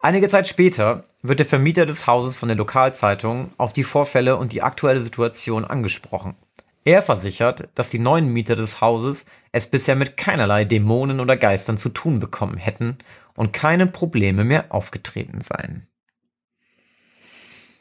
Einige 0.00 0.28
Zeit 0.28 0.46
später 0.46 1.04
wird 1.22 1.38
der 1.38 1.46
Vermieter 1.46 1.86
des 1.86 2.06
Hauses 2.06 2.36
von 2.36 2.48
der 2.48 2.56
Lokalzeitung 2.56 3.52
auf 3.56 3.72
die 3.72 3.84
Vorfälle 3.84 4.36
und 4.36 4.52
die 4.52 4.62
aktuelle 4.62 5.00
Situation 5.00 5.64
angesprochen. 5.64 6.36
Er 6.84 7.02
versichert, 7.02 7.68
dass 7.74 7.90
die 7.90 7.98
neuen 7.98 8.32
Mieter 8.32 8.54
des 8.54 8.80
Hauses 8.80 9.26
es 9.50 9.68
bisher 9.68 9.96
mit 9.96 10.16
keinerlei 10.16 10.64
Dämonen 10.64 11.18
oder 11.18 11.36
Geistern 11.36 11.78
zu 11.78 11.88
tun 11.88 12.20
bekommen 12.20 12.58
hätten 12.58 12.98
und 13.34 13.52
keine 13.52 13.86
Probleme 13.86 14.44
mehr 14.44 14.66
aufgetreten 14.68 15.40
seien. 15.40 15.88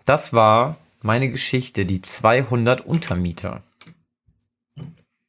Das 0.06 0.34
war 0.34 0.78
meine 1.06 1.30
Geschichte, 1.30 1.86
die 1.86 2.02
200 2.02 2.86
Untermieter. 2.86 3.62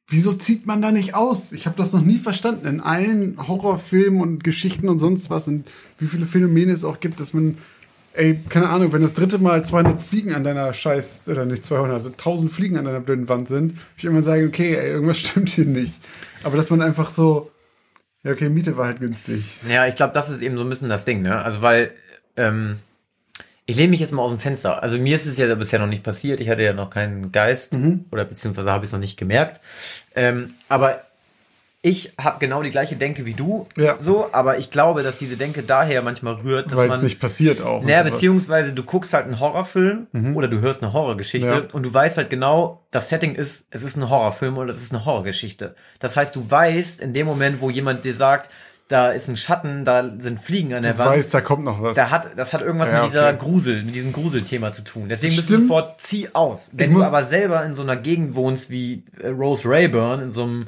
Wieso 0.09 0.33
zieht 0.33 0.65
man 0.65 0.81
da 0.81 0.91
nicht 0.91 1.15
aus? 1.15 1.51
Ich 1.51 1.65
habe 1.65 1.77
das 1.77 1.91
noch 1.91 2.01
nie 2.01 2.17
verstanden. 2.17 2.65
In 2.65 2.79
allen 2.79 3.47
Horrorfilmen 3.47 4.21
und 4.21 4.43
Geschichten 4.43 4.89
und 4.89 4.99
sonst 4.99 5.29
was 5.29 5.47
und 5.47 5.67
wie 5.99 6.05
viele 6.05 6.25
Phänomene 6.25 6.71
es 6.71 6.85
auch 6.85 6.99
gibt, 7.01 7.19
dass 7.19 7.33
man, 7.33 7.57
ey, 8.13 8.39
keine 8.47 8.69
Ahnung, 8.69 8.93
wenn 8.93 9.01
das 9.01 9.13
dritte 9.13 9.37
Mal 9.37 9.65
200 9.65 10.01
Fliegen 10.01 10.33
an 10.33 10.45
deiner 10.45 10.73
Scheiß, 10.73 11.27
oder 11.27 11.45
nicht 11.45 11.65
200, 11.65 11.95
also 11.95 12.09
1000 12.09 12.51
Fliegen 12.51 12.77
an 12.77 12.85
deiner 12.85 13.01
blöden 13.01 13.27
Wand 13.27 13.49
sind, 13.49 13.73
würde 13.73 13.81
ich 13.97 14.05
immer 14.05 14.23
sagen, 14.23 14.47
okay, 14.47 14.75
ey, 14.75 14.91
irgendwas 14.91 15.17
stimmt 15.19 15.49
hier 15.49 15.65
nicht. 15.65 15.93
Aber 16.43 16.55
dass 16.55 16.69
man 16.69 16.81
einfach 16.81 17.09
so, 17.09 17.51
ja, 18.23 18.31
okay, 18.31 18.47
Miete 18.47 18.77
war 18.77 18.85
halt 18.85 19.01
günstig. 19.01 19.57
Ja, 19.67 19.85
ich 19.85 19.95
glaube, 19.95 20.13
das 20.13 20.29
ist 20.29 20.41
eben 20.41 20.57
so 20.57 20.63
ein 20.63 20.69
bisschen 20.69 20.89
das 20.89 21.03
Ding, 21.03 21.21
ne? 21.21 21.41
Also, 21.41 21.61
weil, 21.61 21.91
ähm, 22.37 22.77
ich 23.67 23.75
lehne 23.75 23.89
mich 23.89 23.99
jetzt 23.99 24.11
mal 24.13 24.23
aus 24.23 24.31
dem 24.31 24.39
Fenster. 24.39 24.81
Also 24.81 24.97
mir 24.97 25.15
ist 25.15 25.25
es 25.27 25.37
ja 25.37 25.53
bisher 25.53 25.77
noch 25.79 25.87
nicht 25.87 26.01
passiert. 26.03 26.39
Ich 26.39 26.49
hatte 26.49 26.63
ja 26.63 26.73
noch 26.73 26.89
keinen 26.89 27.31
Geist 27.31 27.75
oder 28.11 28.25
beziehungsweise 28.25 28.71
habe 28.71 28.85
ich 28.85 28.89
es 28.89 28.93
noch 28.93 28.99
nicht 28.99 29.17
gemerkt. 29.17 29.61
Ähm, 30.15 30.55
aber 30.69 31.01
ich 31.81 32.13
habe 32.19 32.39
genau 32.39 32.63
die 32.63 32.69
gleiche 32.71 32.95
Denke 32.95 33.25
wie 33.25 33.33
du. 33.33 33.67
Ja. 33.77 33.97
So, 33.99 34.29
aber 34.33 34.57
ich 34.57 34.71
glaube, 34.71 35.03
dass 35.03 35.17
diese 35.19 35.37
Denke 35.37 35.61
daher 35.63 36.01
manchmal 36.01 36.35
rührt, 36.35 36.67
dass 36.67 36.75
Weil 36.77 36.87
man 36.87 36.97
es 36.97 37.03
nicht 37.03 37.19
passiert 37.19 37.61
auch. 37.61 37.83
naja, 37.83 38.03
beziehungsweise 38.03 38.73
du 38.73 38.83
guckst 38.83 39.13
halt 39.13 39.25
einen 39.25 39.39
Horrorfilm 39.39 40.07
oder 40.35 40.47
du 40.47 40.59
hörst 40.59 40.81
eine 40.81 40.93
Horrorgeschichte 40.93 41.47
Ja. 41.47 41.63
und 41.73 41.83
du 41.83 41.93
weißt 41.93 42.17
halt 42.17 42.29
genau, 42.29 42.83
das 42.91 43.09
Setting 43.09 43.35
ist, 43.35 43.67
es 43.69 43.83
ist 43.83 43.95
ein 43.95 44.09
Horrorfilm 44.09 44.57
oder 44.57 44.71
es 44.71 44.81
ist 44.81 44.93
eine 44.93 45.05
Horrorgeschichte. 45.05 45.75
Das 45.99 46.17
heißt, 46.17 46.35
du 46.35 46.49
weißt 46.49 46.99
in 46.99 47.13
dem 47.13 47.27
Moment, 47.27 47.61
wo 47.61 47.69
jemand 47.69 48.03
dir 48.05 48.15
sagt, 48.15 48.49
da 48.87 49.11
ist 49.11 49.27
ein 49.27 49.35
Schatten, 49.37 49.83
da 49.83 50.09
sind 50.19 50.39
Fliegen 50.39 50.73
an 50.73 50.83
der 50.83 50.93
Du 50.93 50.99
Wand, 50.99 51.11
weißt, 51.11 51.33
da 51.33 51.41
kommt 51.41 51.65
noch 51.65 51.81
was. 51.81 51.95
da 51.95 52.09
hat, 52.09 52.37
das 52.37 52.53
hat 52.53 52.61
irgendwas 52.61 52.89
Ja, 52.89 53.01
mit 53.01 53.09
dieser 53.09 53.27
okay. 53.29 53.37
Grusel, 53.37 53.83
mit 53.83 53.95
diesem 53.95 54.13
Gruselthema 54.13 54.71
zu 54.71 54.83
tun. 54.83 55.09
Deswegen 55.09 55.35
bist 55.35 55.49
du 55.49 55.55
Stimmt. 55.55 55.67
sofort, 55.69 56.01
zieh 56.01 56.29
aus. 56.33 56.71
Wenn 56.73 56.91
Ich 56.91 56.95
du 56.97 57.03
aber 57.03 57.25
selber 57.25 57.63
in 57.65 57.75
so 57.75 57.81
einer 57.81 57.97
Gegend 57.97 58.35
wohnst 58.35 58.69
wie 58.69 59.03
äh, 59.21 59.27
Rose 59.29 59.67
Rayburn, 59.67 60.21
in 60.21 60.31
so 60.31 60.43
einem, 60.43 60.67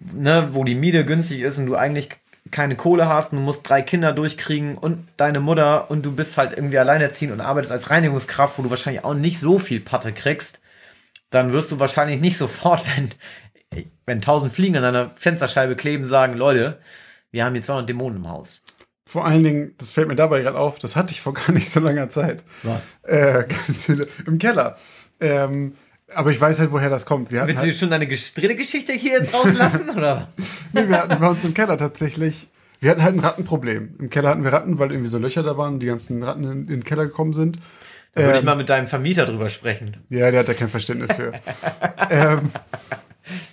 ne, 0.00 0.48
wo 0.52 0.64
die 0.64 0.74
Miete 0.74 1.04
günstig 1.04 1.40
ist 1.42 1.58
und 1.58 1.66
du 1.66 1.76
eigentlich 1.76 2.08
keine 2.50 2.74
Kohle 2.74 3.06
hast 3.06 3.32
und 3.32 3.38
du 3.38 3.44
musst 3.44 3.68
drei 3.68 3.82
Kinder 3.82 4.12
durchkriegen 4.12 4.76
und 4.76 5.06
deine 5.16 5.40
Mutter 5.40 5.90
und 5.90 6.04
du 6.04 6.12
bist 6.12 6.38
halt 6.38 6.52
irgendwie 6.56 6.78
alleinerziehend 6.78 7.32
und 7.32 7.40
arbeitest 7.40 7.72
als 7.72 7.90
Reinigungskraft, 7.90 8.58
wo 8.58 8.62
du 8.62 8.70
wahrscheinlich 8.70 9.04
auch 9.04 9.14
nicht 9.14 9.38
so 9.38 9.58
viel 9.58 9.78
Patte 9.80 10.12
kriegst, 10.12 10.60
dann 11.30 11.52
wirst 11.52 11.70
du 11.70 11.78
wahrscheinlich 11.80 12.20
nicht 12.20 12.38
sofort, 12.38 12.82
wenn, 12.96 13.10
wenn 14.06 14.22
tausend 14.22 14.52
Fliegen 14.52 14.76
an 14.76 14.82
deiner 14.82 15.10
Fensterscheibe 15.16 15.76
kleben, 15.76 16.04
sagen, 16.04 16.34
Leute, 16.34 16.78
wir 17.32 17.44
haben 17.44 17.54
hier 17.54 17.62
200 17.62 17.88
Dämonen 17.88 18.18
im 18.18 18.28
Haus. 18.28 18.62
Vor 19.04 19.26
allen 19.26 19.42
Dingen, 19.42 19.74
das 19.78 19.90
fällt 19.90 20.08
mir 20.08 20.14
dabei 20.16 20.42
gerade 20.42 20.58
auf, 20.58 20.78
das 20.78 20.94
hatte 20.94 21.10
ich 21.10 21.20
vor 21.20 21.34
gar 21.34 21.50
nicht 21.52 21.70
so 21.70 21.80
langer 21.80 22.08
Zeit. 22.08 22.44
Was? 22.62 22.98
Äh, 23.02 23.44
ganz 23.48 23.84
viele, 23.84 24.06
im 24.26 24.38
Keller. 24.38 24.76
Ähm, 25.20 25.74
aber 26.14 26.30
ich 26.30 26.40
weiß 26.40 26.58
halt, 26.58 26.72
woher 26.72 26.90
das 26.90 27.06
kommt. 27.06 27.30
Wir 27.30 27.46
Willst 27.46 27.62
du 27.62 27.66
halt, 27.66 27.76
schon 27.76 27.90
deine 27.90 28.06
dritte 28.06 28.54
Geschichte 28.54 28.92
hier 28.92 29.12
jetzt 29.12 29.34
rauslassen, 29.34 29.90
oder? 29.96 30.28
nee, 30.72 30.88
wir 30.88 31.02
hatten 31.02 31.18
bei 31.18 31.28
uns 31.28 31.42
im 31.44 31.54
Keller 31.54 31.78
tatsächlich, 31.78 32.48
wir 32.80 32.90
hatten 32.90 33.02
halt 33.02 33.14
ein 33.14 33.20
Rattenproblem. 33.20 33.96
Im 33.98 34.10
Keller 34.10 34.28
hatten 34.30 34.44
wir 34.44 34.52
Ratten, 34.52 34.78
weil 34.78 34.90
irgendwie 34.90 35.08
so 35.08 35.18
Löcher 35.18 35.42
da 35.42 35.56
waren, 35.56 35.78
die 35.80 35.86
ganzen 35.86 36.22
Ratten 36.22 36.44
in, 36.44 36.50
in 36.50 36.66
den 36.66 36.84
Keller 36.84 37.06
gekommen 37.06 37.32
sind. 37.32 37.58
Würde 38.14 38.32
ich 38.32 38.38
Ähm, 38.40 38.44
mal 38.44 38.56
mit 38.56 38.68
deinem 38.68 38.88
Vermieter 38.88 39.24
drüber 39.24 39.48
sprechen. 39.48 39.96
Ja, 40.10 40.30
der 40.30 40.40
hat 40.40 40.48
da 40.48 40.54
kein 40.54 40.68
Verständnis 40.68 41.12
für. 41.16 41.32
ähm, 42.10 42.50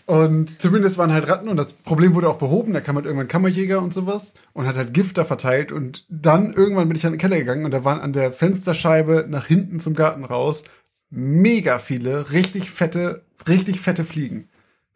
und 0.05 0.61
zumindest 0.61 0.97
waren 0.97 1.11
halt 1.13 1.27
Ratten 1.27 1.47
und 1.49 1.57
das 1.57 1.73
Problem 1.73 2.13
wurde 2.15 2.29
auch 2.29 2.37
behoben. 2.37 2.73
Da 2.73 2.81
kam 2.81 2.95
halt 2.95 3.05
irgendwann 3.05 3.27
Kammerjäger 3.27 3.81
und 3.81 3.93
sowas 3.93 4.33
und 4.53 4.65
hat 4.67 4.75
halt 4.75 4.93
Gift 4.93 5.17
da 5.17 5.25
verteilt. 5.25 5.71
Und 5.71 6.05
dann 6.09 6.53
irgendwann 6.53 6.87
bin 6.87 6.97
ich 6.97 7.05
an 7.05 7.13
den 7.13 7.19
Keller 7.19 7.37
gegangen 7.37 7.65
und 7.65 7.71
da 7.71 7.83
waren 7.83 7.99
an 7.99 8.13
der 8.13 8.31
Fensterscheibe 8.31 9.25
nach 9.29 9.45
hinten 9.45 9.79
zum 9.79 9.93
Garten 9.93 10.23
raus 10.25 10.63
mega 11.11 11.79
viele, 11.79 12.31
richtig 12.31 12.69
fette, 12.71 13.23
richtig 13.47 13.79
fette 13.81 14.05
Fliegen. 14.05 14.49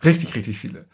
Richtig, 0.04 0.36
richtig 0.36 0.58
viele. 0.60 0.86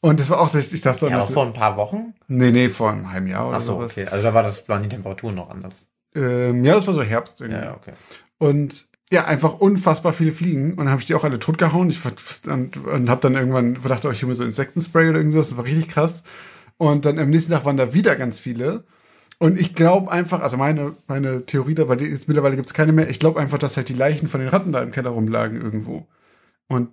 Und 0.00 0.20
das 0.20 0.28
war 0.30 0.40
auch, 0.40 0.54
ich 0.54 0.80
dachte 0.82 1.00
so, 1.00 1.08
Ja, 1.08 1.16
aber 1.16 1.26
vor 1.26 1.46
ein 1.46 1.52
paar 1.52 1.76
Wochen? 1.76 2.14
nee, 2.28 2.50
nee, 2.50 2.68
vor 2.68 2.90
einem 2.90 3.10
halben 3.10 3.26
Jahr 3.26 3.48
oder 3.48 3.56
Ach 3.56 3.60
so, 3.60 3.74
sowas. 3.74 3.92
okay. 3.92 4.06
Also 4.06 4.22
da 4.22 4.34
war 4.34 4.42
das, 4.42 4.68
waren 4.68 4.82
die 4.82 4.88
Temperaturen 4.88 5.34
noch 5.34 5.48
anders. 5.50 5.86
Ähm, 6.14 6.64
ja, 6.64 6.74
das 6.74 6.86
war 6.86 6.94
so 6.94 7.02
Herbst 7.02 7.40
irgendwie. 7.40 7.62
Ja, 7.62 7.74
okay. 7.74 7.92
Und 8.38 8.88
ja, 9.14 9.24
einfach 9.24 9.60
unfassbar 9.60 10.12
viele 10.12 10.32
Fliegen. 10.32 10.74
Und 10.74 10.90
habe 10.90 11.00
ich 11.00 11.06
die 11.06 11.14
auch 11.14 11.24
alle 11.24 11.38
totgehauen. 11.38 11.88
Ich 11.88 12.00
und, 12.46 12.76
und 12.76 13.08
habe 13.08 13.20
dann 13.20 13.34
irgendwann 13.34 13.80
gedacht, 13.80 14.04
oh, 14.04 14.10
ich 14.10 14.22
hole 14.22 14.30
mir 14.30 14.34
so 14.34 14.44
Insektenspray 14.44 15.08
oder 15.08 15.18
irgendwas. 15.18 15.48
Das 15.48 15.56
war 15.56 15.64
richtig 15.64 15.88
krass. 15.88 16.22
Und 16.76 17.04
dann 17.04 17.18
am 17.18 17.30
nächsten 17.30 17.52
Tag 17.52 17.64
waren 17.64 17.76
da 17.76 17.94
wieder 17.94 18.16
ganz 18.16 18.38
viele. 18.38 18.84
Und 19.38 19.58
ich 19.58 19.74
glaube 19.74 20.10
einfach, 20.10 20.42
also 20.42 20.56
meine, 20.56 20.94
meine 21.06 21.46
Theorie 21.46 21.74
da, 21.74 21.88
weil 21.88 22.02
jetzt 22.02 22.28
mittlerweile 22.28 22.56
gibt 22.56 22.68
es 22.68 22.74
keine 22.74 22.92
mehr. 22.92 23.08
Ich 23.08 23.20
glaube 23.20 23.40
einfach, 23.40 23.58
dass 23.58 23.76
halt 23.76 23.88
die 23.88 23.94
Leichen 23.94 24.28
von 24.28 24.40
den 24.40 24.48
Ratten 24.48 24.72
da 24.72 24.82
im 24.82 24.92
Keller 24.92 25.10
rumlagen 25.10 25.60
irgendwo. 25.60 26.08
Und 26.66 26.90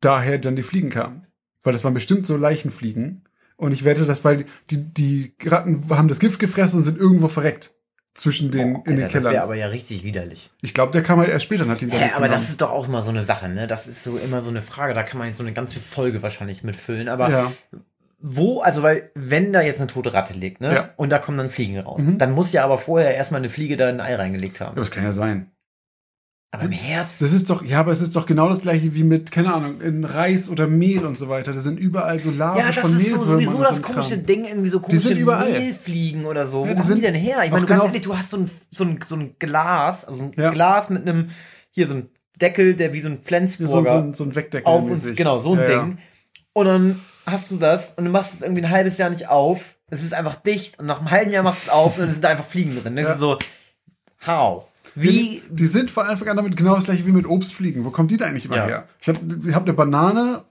daher 0.00 0.38
dann 0.38 0.56
die 0.56 0.62
Fliegen 0.62 0.90
kamen. 0.90 1.26
Weil 1.62 1.72
das 1.72 1.82
waren 1.82 1.94
bestimmt 1.94 2.26
so 2.26 2.36
Leichenfliegen. 2.36 3.24
Und 3.56 3.72
ich 3.72 3.84
wette, 3.84 4.04
dass, 4.04 4.24
weil 4.24 4.46
die, 4.70 4.92
die 4.92 5.34
Ratten 5.44 5.88
haben 5.90 6.08
das 6.08 6.20
Gift 6.20 6.38
gefressen 6.38 6.78
und 6.78 6.84
sind 6.84 6.98
irgendwo 6.98 7.28
verreckt. 7.28 7.73
Zwischen 8.14 8.52
den, 8.52 8.76
in 8.76 8.96
den 8.96 9.04
Alter, 9.04 9.06
das 9.06 9.12
wäre 9.12 9.22
Kellern. 9.22 9.42
aber 9.42 9.54
ja 9.56 9.66
richtig 9.66 10.04
widerlich. 10.04 10.50
Ich 10.62 10.72
glaube, 10.72 10.92
der 10.92 11.02
kam 11.02 11.18
halt 11.18 11.30
erst 11.30 11.44
später 11.44 11.64
und 11.64 11.70
hat 11.70 11.80
die 11.80 11.88
wieder 11.88 11.98
Hä, 11.98 12.12
aber 12.14 12.28
das 12.28 12.48
ist 12.48 12.60
doch 12.60 12.70
auch 12.70 12.86
immer 12.86 13.02
so 13.02 13.10
eine 13.10 13.22
Sache, 13.22 13.48
ne? 13.48 13.66
Das 13.66 13.88
ist 13.88 14.04
so 14.04 14.16
immer 14.16 14.42
so 14.42 14.50
eine 14.50 14.62
Frage, 14.62 14.94
da 14.94 15.02
kann 15.02 15.18
man 15.18 15.26
jetzt 15.26 15.36
so 15.36 15.42
eine 15.42 15.52
ganze 15.52 15.80
Folge 15.80 16.22
wahrscheinlich 16.22 16.62
mitfüllen. 16.62 17.08
Aber 17.08 17.28
ja. 17.28 17.52
wo, 18.20 18.60
also 18.60 18.84
weil, 18.84 19.10
wenn 19.16 19.52
da 19.52 19.62
jetzt 19.62 19.80
eine 19.80 19.88
tote 19.88 20.12
Ratte 20.14 20.32
liegt, 20.32 20.60
ne? 20.60 20.72
Ja. 20.72 20.82
Mhm. 20.82 20.88
Und 20.94 21.10
da 21.10 21.18
kommen 21.18 21.38
dann 21.38 21.50
Fliegen 21.50 21.76
raus, 21.80 22.02
dann 22.06 22.30
muss 22.32 22.52
ja 22.52 22.62
aber 22.62 22.78
vorher 22.78 23.16
erstmal 23.16 23.40
eine 23.40 23.48
Fliege 23.48 23.76
da 23.76 23.88
ein 23.88 24.00
Ei 24.00 24.14
reingelegt 24.14 24.60
haben. 24.60 24.76
ja, 24.76 24.82
das 24.82 24.92
kann 24.92 25.02
ja 25.02 25.10
sein. 25.10 25.50
Aber 26.54 26.64
im 26.64 26.72
Herbst. 26.72 27.20
Das 27.20 27.32
ist 27.32 27.50
doch, 27.50 27.64
ja, 27.64 27.80
aber 27.80 27.92
es 27.92 28.00
ist 28.00 28.14
doch 28.16 28.26
genau 28.26 28.48
das 28.48 28.60
gleiche 28.62 28.94
wie 28.94 29.04
mit, 29.04 29.30
keine 29.32 29.52
Ahnung, 29.52 29.80
in 29.80 30.04
Reis 30.04 30.48
oder 30.48 30.66
Mehl 30.66 31.04
und 31.04 31.18
so 31.18 31.28
weiter. 31.28 31.52
Da 31.52 31.60
sind 31.60 31.78
überall 31.78 32.20
so 32.20 32.30
Larven 32.30 32.60
Ja, 32.60 32.68
das 32.72 32.78
von 32.78 32.98
ist 33.00 33.10
so, 33.10 33.24
sowieso 33.24 33.60
das 33.62 33.76
so 33.76 33.82
komische 33.82 34.16
Kram. 34.16 34.26
Ding, 34.26 34.44
irgendwie 34.44 34.68
so 34.68 34.80
komische 34.80 35.08
sind 35.08 35.18
überall. 35.18 35.50
Mehlfliegen 35.50 36.24
oder 36.26 36.46
so. 36.46 36.64
Ja, 36.64 36.70
Wo 36.70 36.74
kommen 36.74 36.82
die 36.82 36.88
sind 36.88 37.02
denn 37.02 37.14
her? 37.14 37.38
Ich 37.44 37.50
meine, 37.50 37.66
du 37.66 37.72
genau- 37.72 37.86
ehrlich, 37.86 38.02
du 38.02 38.16
hast 38.16 38.30
so 38.30 38.36
ein, 38.38 38.50
so 38.70 38.84
ein, 38.84 39.00
so 39.06 39.16
ein 39.16 39.34
Glas, 39.38 40.04
also 40.04 40.24
ein 40.24 40.30
Ja. 40.36 40.50
Glas 40.50 40.90
mit 40.90 41.02
einem, 41.08 41.30
hier 41.70 41.86
so 41.86 41.94
ein 41.94 42.08
Deckel, 42.40 42.74
der 42.74 42.92
wie 42.92 43.00
so 43.00 43.08
ein 43.08 43.18
So, 43.18 43.22
Flensburger 43.28 43.90
so, 43.92 43.98
ein- 43.98 44.14
so 44.14 44.24
ein 44.24 44.34
Wegdeckel. 44.34 44.66
auf 44.66 44.84
uns, 44.84 45.14
genau, 45.16 45.40
so 45.40 45.52
ein 45.54 45.58
ja, 45.60 45.66
Ding. 45.66 45.98
Und 46.52 46.66
dann 46.66 47.00
hast 47.26 47.50
du 47.50 47.56
das 47.56 47.92
und 47.96 48.04
du 48.04 48.10
machst 48.10 48.34
es 48.34 48.42
irgendwie 48.42 48.62
ein 48.62 48.70
halbes 48.70 48.96
Jahr 48.98 49.10
nicht 49.10 49.28
auf. 49.28 49.76
Es 49.90 50.02
ist 50.02 50.14
einfach 50.14 50.36
dicht 50.36 50.78
und 50.78 50.86
nach 50.86 50.98
einem 51.00 51.10
halben 51.10 51.30
Jahr 51.30 51.42
machst 51.42 51.62
du 51.62 51.66
es 51.66 51.72
auf 51.72 51.94
und 51.96 52.02
dann 52.04 52.10
sind 52.10 52.22
da 52.24 52.28
einfach 52.28 52.44
Fliegen 52.46 52.80
drin. 52.82 52.96
Das 52.96 53.14
ist 53.14 53.18
so, 53.20 53.38
how? 54.26 54.64
Wie, 54.94 55.08
Die, 55.08 55.42
die 55.50 55.66
sind 55.66 55.90
von 55.90 56.06
Anfang 56.06 56.28
an 56.28 56.36
damit 56.36 56.56
genau 56.56 56.76
das 56.76 56.84
gleiche 56.84 57.04
wie 57.06 57.12
mit 57.12 57.26
Obstfliegen. 57.26 57.84
Wo 57.84 57.90
kommt 57.90 58.10
die 58.10 58.16
da 58.16 58.26
eigentlich 58.26 58.46
immer 58.46 58.56
Ja. 58.56 58.66
her? 58.66 58.88
Ich 59.00 59.08
habe 59.08 59.18
ich 59.46 59.54
hab 59.54 59.64
eine 59.64 59.72
Banane, 59.72 60.44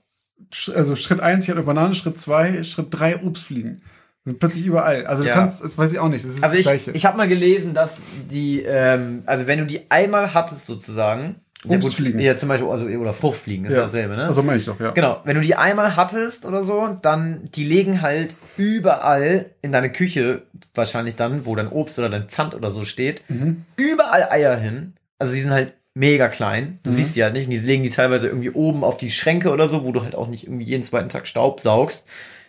also 0.75 0.95
Schritt 0.95 1.19
eins, 1.21 1.43
ich 1.45 1.49
habe 1.49 1.59
eine 1.59 1.65
Banane, 1.65 1.95
Schritt 1.95 2.17
zwei, 2.19 2.63
Schritt 2.63 2.87
drei 2.89 3.21
Obstfliegen. 3.23 3.81
Sind 4.25 4.39
plötzlich 4.39 4.65
überall. 4.65 5.05
Also 5.05 5.23
Ja. 5.23 5.33
du 5.33 5.39
kannst, 5.39 5.63
das 5.63 5.77
weiß 5.77 5.91
ich 5.91 5.99
auch 5.99 6.07
nicht, 6.09 6.23
das 6.25 6.31
ist 6.35 6.43
also 6.43 6.55
das 6.55 6.59
ich, 6.59 6.65
Gleiche. 6.65 6.91
ich 6.91 7.05
habe 7.05 7.17
mal 7.17 7.27
gelesen, 7.27 7.73
dass 7.73 7.97
die, 8.29 8.61
ähm, 8.61 9.23
also 9.25 9.47
wenn 9.47 9.59
du 9.59 9.65
die 9.65 9.89
einmal 9.91 10.33
hattest 10.33 10.65
sozusagen, 10.65 11.35
ja, 11.35 11.41
Obstfliegen. 11.67 12.19
Ja, 12.19 12.35
zum 12.35 12.49
Beispiel, 12.49 12.69
also, 12.69 12.85
oder 12.85 13.13
Fruchtfliegen, 13.13 13.65
ist 13.65 13.73
ja. 13.75 13.81
dasselbe, 13.81 14.15
ne? 14.15 14.25
Also 14.25 14.43
meine 14.43 14.57
ich 14.57 14.65
doch, 14.65 14.79
ja. 14.79 14.91
Genau, 14.91 15.21
wenn 15.23 15.35
du 15.35 15.41
die 15.41 15.55
einmal 15.55 15.95
hattest 15.95 16.45
oder 16.45 16.63
so, 16.63 16.97
dann 17.01 17.49
die 17.55 17.63
legen 17.63 18.01
halt 18.01 18.35
überall 18.57 19.47
in 19.61 19.71
deine 19.71 19.91
Küche, 19.91 20.43
wahrscheinlich 20.73 21.15
dann, 21.15 21.45
wo 21.45 21.55
dein 21.55 21.69
Obst 21.69 21.97
oder 21.99 22.09
dein 22.09 22.25
Pfand 22.27 22.55
oder 22.55 22.71
so 22.71 22.83
steht, 22.85 23.21
Mhm. 23.29 23.65
überall 23.77 24.29
Eier 24.29 24.55
hin. 24.55 24.93
Also 25.19 25.33
die 25.33 25.41
sind 25.41 25.51
halt 25.51 25.73
mega 25.93 26.27
klein. 26.27 26.79
Du 26.83 26.89
Mhm. 26.89 26.95
siehst 26.95 27.15
die 27.15 27.23
halt 27.23 27.33
nicht. 27.33 27.45
Und 27.45 27.51
die 27.51 27.57
legen 27.59 27.83
die 27.83 27.89
teilweise 27.89 28.27
irgendwie 28.27 28.49
oben 28.49 28.83
auf 28.83 28.97
die 28.97 29.11
Schränke 29.11 29.51
oder 29.51 29.67
so, 29.67 29.83
wo 29.85 29.91
du 29.91 30.01
halt 30.03 30.15
auch 30.15 30.27
nicht 30.27 30.45
irgendwie 30.47 30.65
jeden 30.65 30.83
zweiten 30.83 31.09
Tag 31.09 31.27
Staub 31.27 31.61
saugst. 31.61 32.07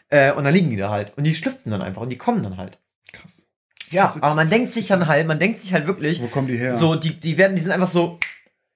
Äh, 0.08 0.32
und 0.32 0.44
dann 0.44 0.54
liegen 0.54 0.70
die 0.70 0.76
da 0.76 0.90
halt. 0.90 1.12
Und 1.16 1.24
die 1.24 1.34
schlüpfen 1.34 1.70
dann 1.70 1.82
einfach 1.82 2.02
und 2.02 2.08
die 2.10 2.16
kommen 2.18 2.42
dann 2.42 2.56
halt. 2.56 2.78
Krass. 3.12 3.46
Ja, 3.90 4.12
aber 4.22 4.34
man 4.34 4.48
denkt 4.48 4.70
sich 4.70 4.88
dann 4.88 5.06
halt, 5.06 5.26
man 5.28 5.38
denkt 5.38 5.58
sich 5.58 5.72
halt 5.72 5.86
wirklich, 5.86 6.20
Wo 6.22 6.26
kommen 6.26 6.48
die 6.48 6.56
her? 6.56 6.78
so, 6.78 6.94
die, 6.96 7.20
die 7.20 7.36
werden, 7.38 7.54
die 7.54 7.62
sind 7.62 7.70
einfach 7.70 7.90
so, 7.90 8.18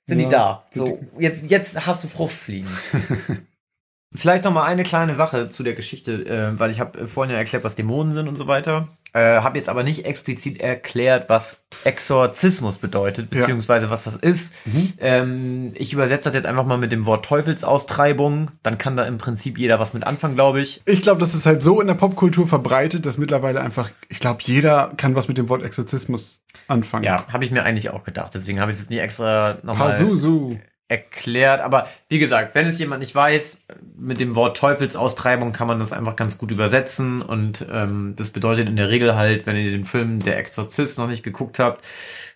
sind 0.08 0.20
Ja, 0.20 0.24
die 0.24 0.30
da. 0.30 0.64
So, 0.70 0.98
jetzt, 1.18 1.48
jetzt 1.50 1.86
hast 1.86 2.02
du 2.02 2.08
Fruchtfliegen. 2.08 2.68
Vielleicht 4.14 4.44
noch 4.44 4.52
mal 4.52 4.64
eine 4.64 4.84
kleine 4.84 5.14
Sache 5.14 5.50
zu 5.50 5.62
der 5.62 5.74
Geschichte, 5.74 6.24
äh, 6.24 6.58
weil 6.58 6.70
ich 6.70 6.80
habe 6.80 7.06
vorhin 7.06 7.30
ja 7.30 7.38
erklärt, 7.38 7.62
was 7.62 7.76
Dämonen 7.76 8.12
sind 8.14 8.26
und 8.26 8.36
so 8.36 8.46
weiter. 8.46 8.88
Äh, 9.14 9.40
habe 9.40 9.56
jetzt 9.58 9.68
aber 9.68 9.82
nicht 9.84 10.04
explizit 10.04 10.60
erklärt, 10.60 11.28
was 11.28 11.60
Exorzismus 11.84 12.78
bedeutet, 12.78 13.32
Ja. 13.32 13.40
beziehungsweise 13.40 13.90
was 13.90 14.04
das 14.04 14.16
ist. 14.16 14.54
Ähm, 14.98 15.72
ich 15.76 15.92
übersetze 15.92 16.24
das 16.24 16.34
jetzt 16.34 16.46
einfach 16.46 16.64
mal 16.66 16.78
mit 16.78 16.92
dem 16.92 17.06
Wort 17.06 17.24
Teufelsaustreibung. 17.24 18.50
Dann 18.62 18.78
kann 18.78 18.96
da 18.96 19.04
im 19.04 19.18
Prinzip 19.18 19.58
jeder 19.58 19.80
was 19.80 19.94
mit 19.94 20.06
anfangen, 20.06 20.34
glaube 20.34 20.60
ich. 20.60 20.82
Ich 20.84 21.02
glaube, 21.02 21.20
das 21.20 21.34
ist 21.34 21.46
halt 21.46 21.62
so 21.62 21.80
in 21.80 21.86
der 21.86 21.94
Popkultur 21.94 22.46
verbreitet, 22.46 23.06
dass 23.06 23.18
mittlerweile 23.18 23.60
einfach, 23.60 23.90
ich 24.08 24.20
glaube, 24.20 24.40
jeder 24.44 24.92
kann 24.96 25.14
was 25.14 25.28
mit 25.28 25.38
dem 25.38 25.48
Wort 25.48 25.62
Exorzismus 25.62 26.40
anfangen. 26.66 27.04
Ja, 27.04 27.26
habe 27.32 27.44
ich 27.44 27.50
mir 27.50 27.62
eigentlich 27.64 27.90
auch 27.90 28.04
gedacht. 28.04 28.32
Deswegen 28.34 28.60
habe 28.60 28.70
ich 28.70 28.76
es 28.76 28.82
jetzt 28.82 28.90
nicht 28.90 29.00
extra 29.00 29.56
nochmal 29.62 29.92
Pazuzu. 29.98 30.58
Erklärt. 30.88 31.60
Aber 31.60 31.88
wie 32.08 32.18
gesagt, 32.18 32.54
wenn 32.54 32.66
es 32.66 32.78
jemand 32.78 33.00
nicht 33.00 33.14
weiß, 33.14 33.58
mit 33.96 34.20
dem 34.20 34.34
Wort 34.34 34.56
Teufelsaustreibung 34.56 35.52
kann 35.52 35.68
man 35.68 35.78
das 35.78 35.92
einfach 35.92 36.16
ganz 36.16 36.38
gut 36.38 36.50
übersetzen. 36.50 37.22
Und 37.22 37.64
ähm, 37.70 38.14
das 38.16 38.30
bedeutet 38.30 38.68
in 38.68 38.76
der 38.76 38.88
Regel 38.88 39.14
halt, 39.14 39.46
wenn 39.46 39.56
ihr 39.56 39.70
den 39.70 39.84
Film 39.84 40.20
Der 40.22 40.38
Exorzist 40.38 40.98
noch 40.98 41.06
nicht 41.06 41.22
geguckt 41.22 41.58
habt, 41.58 41.84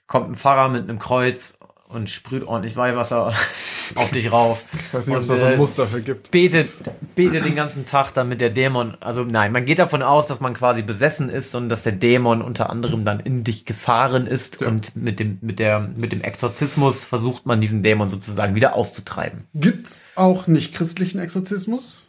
kommt 0.06 0.30
ein 0.30 0.34
Pfarrer 0.34 0.68
mit 0.68 0.82
einem 0.82 0.98
Kreuz 0.98 1.58
und 1.92 2.10
sprüht 2.10 2.44
ordentlich 2.44 2.76
Weihwasser 2.76 3.34
auf 3.94 4.10
dich 4.10 4.32
rauf. 4.32 4.64
Ich 4.88 4.94
weiß 4.94 5.06
nicht, 5.06 5.16
ob 5.16 5.22
es 5.22 5.28
da 5.28 5.36
so 5.36 5.44
ein 5.44 5.52
äh, 5.54 5.56
Muster 5.56 5.86
für 5.86 6.00
gibt. 6.02 6.30
betet, 6.30 6.68
betet 7.14 7.44
den 7.44 7.54
ganzen 7.54 7.86
Tag, 7.86 8.12
damit 8.14 8.40
der 8.40 8.50
Dämon, 8.50 8.96
also 9.00 9.24
nein, 9.24 9.52
man 9.52 9.64
geht 9.64 9.78
davon 9.78 10.02
aus, 10.02 10.26
dass 10.26 10.40
man 10.40 10.54
quasi 10.54 10.82
besessen 10.82 11.28
ist 11.28 11.54
und 11.54 11.68
dass 11.68 11.82
der 11.82 11.92
Dämon 11.92 12.42
unter 12.42 12.70
anderem 12.70 13.04
dann 13.04 13.20
in 13.20 13.44
dich 13.44 13.64
gefahren 13.64 14.26
ist 14.26 14.60
Ja. 14.60 14.68
und 14.68 14.96
mit 14.96 15.20
dem, 15.20 15.38
mit 15.40 15.58
der, 15.58 15.80
mit 15.80 16.12
dem 16.12 16.22
Exorzismus 16.22 17.04
versucht 17.04 17.46
man 17.46 17.60
diesen 17.60 17.82
Dämon 17.82 18.08
sozusagen 18.08 18.54
wieder 18.54 18.74
auszutreiben. 18.74 19.44
Gibt's 19.54 20.00
auch 20.16 20.46
nicht 20.46 20.74
christlichen 20.74 21.18
Exorzismus? 21.20 22.06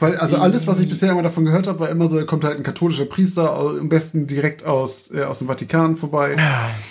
Weil, 0.00 0.16
also 0.16 0.38
alles, 0.38 0.66
was 0.66 0.80
ich 0.80 0.88
bisher 0.88 1.10
immer 1.10 1.22
davon 1.22 1.44
gehört 1.44 1.66
habe, 1.66 1.80
war 1.80 1.90
immer 1.90 2.08
so, 2.08 2.18
da 2.18 2.24
kommt 2.24 2.44
halt 2.44 2.56
ein 2.56 2.62
katholischer 2.62 3.04
Priester, 3.04 3.54
am 3.54 3.88
besten 3.88 4.26
direkt 4.26 4.64
aus, 4.64 5.12
äh, 5.12 5.24
aus 5.24 5.38
dem 5.38 5.46
Vatikan 5.46 5.96
vorbei 5.96 6.36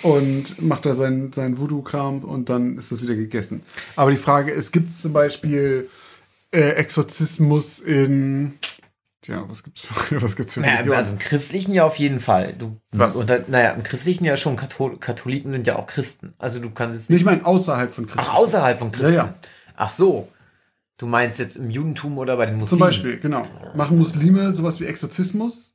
und 0.04 0.62
macht 0.62 0.86
da 0.86 0.94
seinen, 0.94 1.34
seinen 1.34 1.58
Voodoo-Kram 1.58 2.24
und 2.24 2.50
dann 2.50 2.78
ist 2.78 2.92
das 2.92 3.02
wieder 3.02 3.16
gegessen. 3.16 3.64
Aber 3.96 4.12
die 4.12 4.18
Frage 4.18 4.52
ist, 4.52 4.72
gibt's 4.72 5.02
zum 5.02 5.14
Beispiel 5.14 5.90
äh, 6.52 6.70
Exorzismus 6.72 7.80
in, 7.80 8.60
tja, 9.24 9.44
was 9.48 9.64
gibt's 9.64 9.82
für, 9.82 10.22
was 10.22 10.36
gibt's 10.36 10.54
für 10.54 10.62
Naja, 10.62 10.92
also 10.94 11.12
im 11.12 11.20
Christlichen 11.20 11.74
ja 11.74 11.86
auf 11.86 11.96
jeden 11.96 12.20
Fall. 12.20 12.54
Du, 12.58 12.78
Was? 12.92 13.16
Unter, 13.16 13.44
naja, 13.48 13.72
im 13.72 13.84
Christlichen 13.84 14.24
ja 14.24 14.38
schon, 14.38 14.56
Kathol 14.56 14.98
Katholiken 14.98 15.52
sind 15.52 15.66
ja 15.66 15.78
auch 15.78 15.88
Christen. 15.88 16.34
Also 16.38 16.60
du 16.60 16.70
kannst 16.70 17.00
es 17.00 17.10
Nee, 17.10 17.18
ich 17.18 17.26
meine 17.26 17.46
außerhalb 17.46 17.92
von 17.92 18.06
Christen. 18.06 18.22
Ach, 18.24 18.36
außerhalb 18.36 18.78
von 18.78 18.92
Christen. 18.92 19.14
Ja, 19.14 19.26
ja. 19.26 19.34
Ach 19.76 19.90
so. 19.90 20.28
Du 21.00 21.08
meinst 21.08 21.40
jetzt 21.40 21.56
im 21.56 21.72
Judentum 21.72 22.18
oder 22.18 22.36
bei 22.38 22.46
den 22.46 22.58
Muslimen? 22.58 22.68
Zum 22.70 22.80
Beispiel, 22.80 23.20
genau. 23.20 23.48
Machen 23.74 23.98
Muslime 23.98 24.52
sowas 24.54 24.80
wie 24.82 24.86
Exorzismus? 24.86 25.74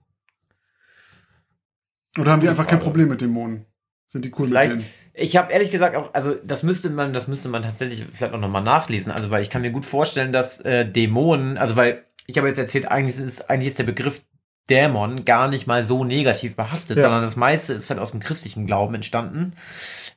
Oder 2.19 2.31
haben 2.31 2.41
die 2.43 2.49
einfach 2.49 2.67
kein. 2.67 2.79
Problem 2.79 3.09
mit 3.09 3.21
Dämonen? 3.23 3.65
Sind 4.07 4.25
die 4.25 4.33
cool 4.39 4.47
Vielleicht, 4.49 4.75
mit 4.77 4.83
denen? 4.83 4.91
ich 5.15 5.37
habe 5.37 5.51
ehrlich 5.51 5.71
gesagt 5.71 5.97
auch, 5.97 6.13
also 6.15 6.35
das 6.45 6.63
müsste 6.63 6.91
man, 6.91 7.13
das 7.15 7.27
müsste 7.27 7.49
man 7.49 7.63
tatsächlich 7.63 8.05
vielleicht 8.13 8.35
auch 8.35 8.39
nochmal 8.39 8.63
nachlesen. 8.63 9.11
Also 9.11 9.31
weil 9.31 9.43
ich 9.43 9.49
kann 9.51 9.63
mir 9.63 9.71
gut 9.71 9.87
vorstellen, 9.87 10.31
dass 10.31 10.61
äh, 10.61 10.85
Dämonen, 10.89 11.57
also 11.57 11.75
weil 11.75 12.05
ich 12.27 12.37
habe 12.37 12.47
jetzt 12.49 12.59
erzählt, 12.59 12.87
eigentlich 12.87 13.17
ist, 13.19 13.49
eigentlich 13.49 13.69
ist 13.71 13.79
der 13.79 13.85
Begriff 13.85 14.23
Dämon 14.69 15.25
gar 15.25 15.49
nicht 15.49 15.67
mal 15.67 15.85
so 15.85 16.05
negativ 16.05 16.55
behaftet, 16.55 16.99
Ja. 16.99 17.05
sondern 17.05 17.23
das 17.23 17.37
meiste 17.37 17.73
ist 17.73 17.89
halt 17.89 17.99
aus 17.99 18.11
dem 18.11 18.21
christlichen 18.21 18.67
Glauben 18.67 18.95
entstanden. 18.95 19.55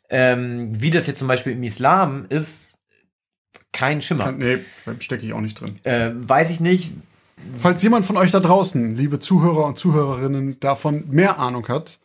Ähm, 0.09 0.69
wie 0.81 0.91
das 0.91 1.07
jetzt 1.07 1.19
zum 1.19 1.27
Beispiel 1.29 1.53
im 1.53 1.63
Islam 1.63 2.25
ist, 2.29 2.66
kein 3.71 4.01
Schimmer. 4.01 4.25
Kann, 4.25 4.37
nee, 4.37 4.57
stecke 4.99 5.25
ich 5.25 5.33
auch 5.33 5.41
nicht 5.41 5.59
drin. 5.59 5.79
Äh, 5.83 6.11
weiß 6.13 6.49
ich 6.49 6.59
nicht. 6.59 6.91
Falls 7.55 7.81
jemand 7.83 8.05
von 8.05 8.17
euch 8.17 8.31
da 8.31 8.39
draußen, 8.39 8.95
liebe 8.95 9.19
Zuhörer 9.19 9.65
und 9.65 9.77
Zuhörerinnen, 9.77 10.59
davon 10.59 11.05
mehr 11.09 11.39
Ahnung 11.39 11.67
hat, 11.67 11.99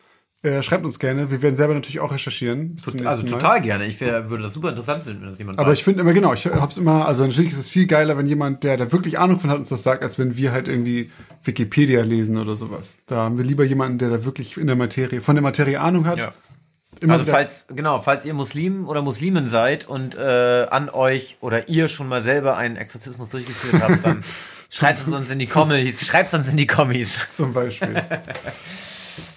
äh, 0.45 0.61
schreibt 0.63 0.85
uns 0.85 0.99
gerne. 0.99 1.31
Wir 1.31 1.41
werden 1.41 1.55
selber 1.55 1.73
natürlich 1.73 2.01
auch 2.01 2.13
recherchieren. 2.13 2.77
Zum 2.77 3.07
Also 3.07 3.23
total 3.23 3.61
gerne. 3.61 3.87
Ich 3.87 4.01
wär, 4.01 4.29
würde 4.29 4.43
das 4.43 4.55
super 4.55 4.71
interessant 4.71 5.05
finden, 5.05 5.23
wenn 5.23 5.31
das 5.31 5.39
jemand 5.39 5.59
Aber 5.61 5.71
weiß. 5.71 5.79
ich 5.79 5.85
finde 5.85 6.01
immer 6.01 6.13
genau, 6.13 6.33
ich 6.35 6.47
hab's 6.47 6.79
immer, 6.79 7.07
also 7.07 7.25
natürlich 7.25 7.53
ist 7.53 7.59
es 7.59 7.69
viel 7.69 7.87
geiler, 7.87 8.19
wenn 8.19 8.27
jemand, 8.27 8.65
der 8.65 8.77
da 8.77 8.91
wirklich 8.91 9.21
Ahnung 9.21 9.39
von 9.39 9.51
hat, 9.51 9.59
uns 9.59 9.69
das 9.69 9.85
sagt, 9.85 10.03
als 10.03 10.19
wenn 10.19 10.37
wir 10.37 10.51
halt 10.51 10.67
irgendwie 10.67 11.11
Wikipedia 11.45 12.03
lesen 12.03 12.39
oder 12.39 12.57
sowas. 12.57 12.99
Da 13.07 13.19
haben 13.19 13.39
wir 13.39 13.45
lieber 13.45 13.65
jemanden, 13.65 13.99
der 13.99 14.11
da 14.11 14.25
wirklich 14.25 14.57
in 14.57 14.67
der 14.67 14.75
Materie, 14.75 15.21
von 15.21 15.37
der 15.37 15.43
Materie 15.43 15.81
Ahnung 15.81 16.07
hat. 16.07 16.19
Ja. 16.19 16.33
Immer 17.03 17.15
also 17.15 17.27
wieder- 17.27 17.33
falls, 17.33 17.67
genau, 17.69 18.01
falls 18.01 18.25
ihr 18.25 18.35
Muslim 18.35 18.89
oder 18.89 19.03
Muslimen 19.03 19.49
seid 19.49 19.89
und 19.89 20.15
äh, 20.15 20.67
an 20.71 20.89
euch 20.91 21.37
oder 21.41 21.69
ihr 21.69 21.89
schon 21.89 22.09
mal 22.09 22.23
selber 22.23 22.57
einen 22.57 22.77
Exorzismus 22.77 23.29
durchgeführt 23.31 23.83
habt, 23.83 24.05
dann 24.05 24.25
schreibt 24.71 25.01
es 25.03 25.09
uns 25.09 25.29
in 25.31 25.39
die 25.39 25.47
Kommis. 25.47 26.01
Schreibt 26.07 26.33
es 26.33 26.39
uns 26.39 26.49
in 26.49 26.57
die 26.57 26.67
Kommis. 26.67 27.09
zum 27.37 27.53
Beispiel. 27.53 28.03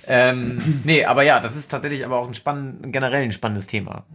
Ähm, 0.08 0.82
nee, 0.84 1.04
aber 1.04 1.24
ja, 1.24 1.40
das 1.40 1.56
ist 1.56 1.70
tatsächlich 1.70 2.06
aber 2.06 2.18
auch 2.18 2.28
ein 2.28 2.34
spannend, 2.34 2.94
generell 2.94 3.24
ein 3.24 3.32
spannendes 3.32 3.68
Thema. 3.68 4.06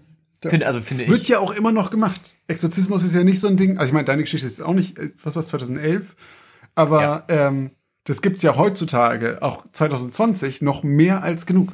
Ja. 0.42 0.50
Finde, 0.50 0.66
also 0.66 0.80
finde 0.80 1.08
Wird 1.08 1.22
ich. 1.22 1.28
ja 1.28 1.38
auch 1.40 1.50
immer 1.50 1.72
noch 1.72 1.90
gemacht. 1.90 2.36
Exorzismus 2.46 3.04
ist 3.04 3.14
ja 3.14 3.24
nicht 3.24 3.40
so 3.40 3.48
ein 3.48 3.56
Ding. 3.56 3.76
Also 3.76 3.88
ich 3.88 3.92
meine, 3.92 4.06
deine 4.06 4.22
Geschichte 4.22 4.46
ist 4.46 4.62
auch 4.62 4.72
nicht, 4.72 4.98
äh, 4.98 5.10
was 5.22 5.36
war 5.36 5.44
2011? 5.44 6.14
Aber 6.74 7.24
ähm, 7.28 7.72
das 8.04 8.22
gibt's 8.22 8.40
ja 8.42 8.56
heutzutage, 8.56 9.38
auch 9.42 9.64
2020, 9.72 10.62
noch 10.62 10.82
mehr 10.82 11.22
als 11.22 11.44
genug. 11.44 11.72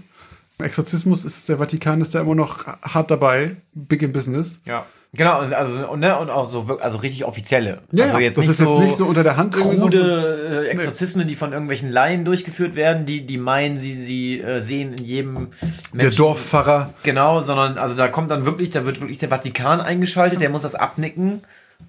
Exorzismus 0.59 1.25
ist, 1.25 1.49
der 1.49 1.59
Vatikan 1.59 2.01
ist 2.01 2.15
da 2.15 2.21
immer 2.21 2.35
noch 2.35 2.67
hart 2.83 3.11
dabei, 3.11 3.57
big 3.75 4.03
in 4.03 4.13
business. 4.13 4.61
Ja. 4.65 4.87
Genau, 5.13 5.39
also 5.39 5.89
und, 5.89 6.01
ne, 6.01 6.19
und 6.19 6.29
auch 6.29 6.47
so 6.51 6.69
wirk- 6.69 6.83
also 6.83 6.99
richtig 6.99 7.25
offizielle. 7.25 7.81
Ja, 7.91 8.07
also 8.07 8.19
ja, 8.19 8.29
das 8.29 8.39
ist 8.47 8.61
jetzt 8.61 8.69
nicht 8.69 8.97
so 8.99 9.07
unter 9.07 9.23
der 9.23 9.37
Hand 9.39 9.55
irgendwie 9.55 9.77
so. 9.77 9.85
krude 9.87 10.65
äh, 10.67 10.69
Exorzismen, 10.69 11.27
die 11.27 11.37
von 11.37 11.53
irgendwelchen 11.53 11.91
Laien 11.91 12.25
durchgeführt 12.27 12.75
werden, 12.75 13.07
die 13.07 13.25
die 13.25 13.39
meinen, 13.39 13.79
sie 13.81 13.95
sie 13.95 14.41
äh, 14.41 14.61
sehen 14.61 14.93
in 14.95 15.05
jedem 15.05 15.49
Der 15.95 16.05
Menschen- 16.05 16.17
Dorfpfarrer. 16.19 16.93
Genau, 17.03 17.41
sondern 17.41 17.79
also 17.79 17.95
da 17.95 18.09
kommt 18.09 18.31
dann 18.31 18.45
wirklich, 18.45 18.71
da 18.71 18.85
wird 18.85 19.01
wirklich 19.01 19.17
der 19.19 19.31
Vatikan 19.31 19.81
eingeschaltet, 19.81 20.41
der 20.43 20.51
muss 20.51 20.63
das 20.63 20.75
abnicken 20.75 21.43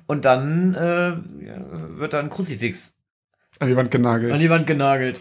und 0.06 0.24
dann 0.24 0.76
äh, 0.76 1.14
wird 2.00 2.14
dann 2.14 2.26
ein 2.26 2.30
Kruzifix 2.30 2.96
An 3.60 3.68
die 3.68 3.76
Wand 3.76 3.92
genagelt. 3.92 4.32
an 4.32 4.40
die 4.40 4.50
Wand 4.50 4.68
genagelt. 4.68 5.20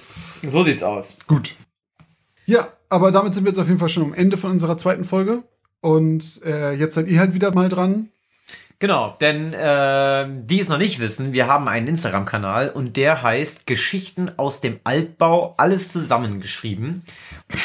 So 0.48 0.62
sieht's 0.62 0.82
aus. 0.84 1.16
Gut. 1.26 1.56
Ja, 2.46 2.68
aber 2.88 3.12
damit 3.12 3.34
sind 3.34 3.44
wir 3.44 3.50
jetzt 3.50 3.58
auf 3.58 3.66
jeden 3.66 3.80
Fall 3.80 3.88
schon 3.88 4.04
am 4.04 4.14
Ende 4.14 4.36
von 4.36 4.52
unserer 4.52 4.78
zweiten 4.78 5.04
Folge. 5.04 5.42
Und 5.80 6.42
äh, 6.44 6.72
jetzt 6.72 6.94
seid 6.94 7.08
ihr 7.08 7.20
halt 7.20 7.34
wieder 7.34 7.52
mal 7.52 7.68
dran. 7.68 8.08
Genau, 8.78 9.16
denn 9.22 9.54
äh, 9.54 10.28
die 10.42 10.60
es 10.60 10.68
noch 10.68 10.76
nicht 10.76 10.98
wissen, 10.98 11.32
wir 11.32 11.46
haben 11.46 11.66
einen 11.66 11.88
Instagram-Kanal 11.88 12.68
und 12.68 12.98
der 12.98 13.22
heißt 13.22 13.66
Geschichten 13.66 14.30
aus 14.36 14.60
dem 14.60 14.80
Altbau, 14.84 15.54
alles 15.56 15.90
zusammengeschrieben. 15.90 17.02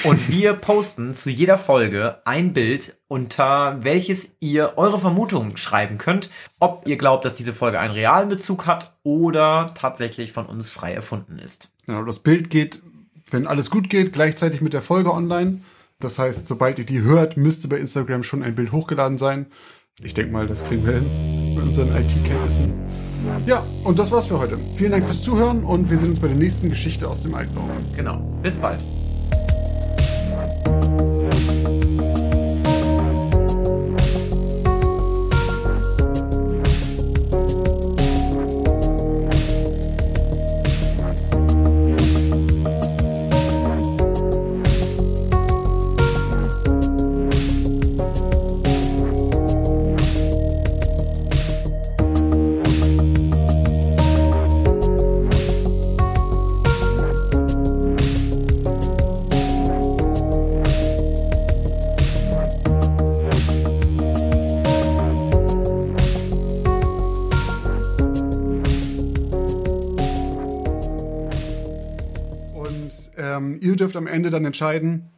Und 0.06 0.30
wir 0.30 0.54
posten 0.62 1.14
zu 1.14 1.30
jeder 1.30 1.58
Folge 1.58 2.22
ein 2.24 2.54
Bild, 2.54 2.96
unter 3.10 3.84
welches 3.84 4.38
ihr 4.40 4.74
eure 4.78 5.00
Vermutungen 5.00 5.58
schreiben 5.58 5.98
könnt, 5.98 6.30
ob 6.62 6.88
ihr 6.88 6.98
glaubt, 6.98 7.26
dass 7.26 7.36
diese 7.36 7.52
Folge 7.52 7.82
einen 7.82 7.94
realen 7.94 8.30
Bezug 8.30 8.66
hat 8.66 8.94
oder 9.04 9.72
tatsächlich 9.76 10.32
von 10.32 10.46
uns 10.46 10.70
frei 10.70 10.94
erfunden 10.94 11.40
ist. 11.40 11.72
Genau, 11.88 12.06
das 12.06 12.20
Bild 12.20 12.50
geht, 12.50 12.82
wenn 13.32 13.48
alles 13.48 13.70
gut 13.70 13.90
geht, 13.90 14.14
gleichzeitig 14.14 14.62
mit 14.62 14.74
der 14.74 14.82
Folge 14.82 15.14
online. 15.14 15.62
Das 16.00 16.20
heißt, 16.20 16.48
sobald 16.48 16.80
ihr 16.80 16.86
die 16.86 17.02
hört, 17.02 17.38
müsste 17.38 17.68
bei 17.68 17.78
Instagram 17.78 18.24
schon 18.24 18.44
ein 18.44 18.56
Bild 18.56 18.72
hochgeladen 18.72 19.18
sein. 19.18 19.48
Ich 20.04 20.14
denke 20.14 20.32
mal, 20.32 20.48
das 20.48 20.64
kriegen 20.64 20.86
wir 20.86 20.94
hin 20.94 21.06
mit 21.56 21.64
unseren 21.64 21.90
IT-Kenntnissen. 21.90 22.74
Ja, 23.46 23.64
und 23.84 24.00
das 24.00 24.12
war's 24.12 24.26
für 24.26 24.40
heute. 24.40 24.58
Vielen 24.76 24.92
Dank 24.92 25.06
fürs 25.06 25.22
Zuhören 25.22 25.64
und 25.64 25.90
wir 25.90 25.98
sehen 25.98 26.10
uns 26.10 26.20
bei 26.20 26.28
der 26.28 26.38
nächsten 26.38 26.70
Geschichte 26.70 27.08
aus 27.08 27.22
dem 27.22 27.36
Altbau. 27.36 27.70
Genau, 27.96 28.18
bis 28.42 28.56
bald. 28.56 28.84
Ende 74.12 74.30
dann 74.30 74.46
entscheiden. 74.46 75.10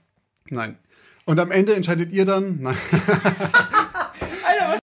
Nein. 0.50 0.78
Und 1.26 1.39
am 1.39 1.52
Ende 1.52 1.76
entscheidet 1.76 2.12
ihr 2.12 2.26
dann. 2.26 2.60
Nein. 2.62 2.78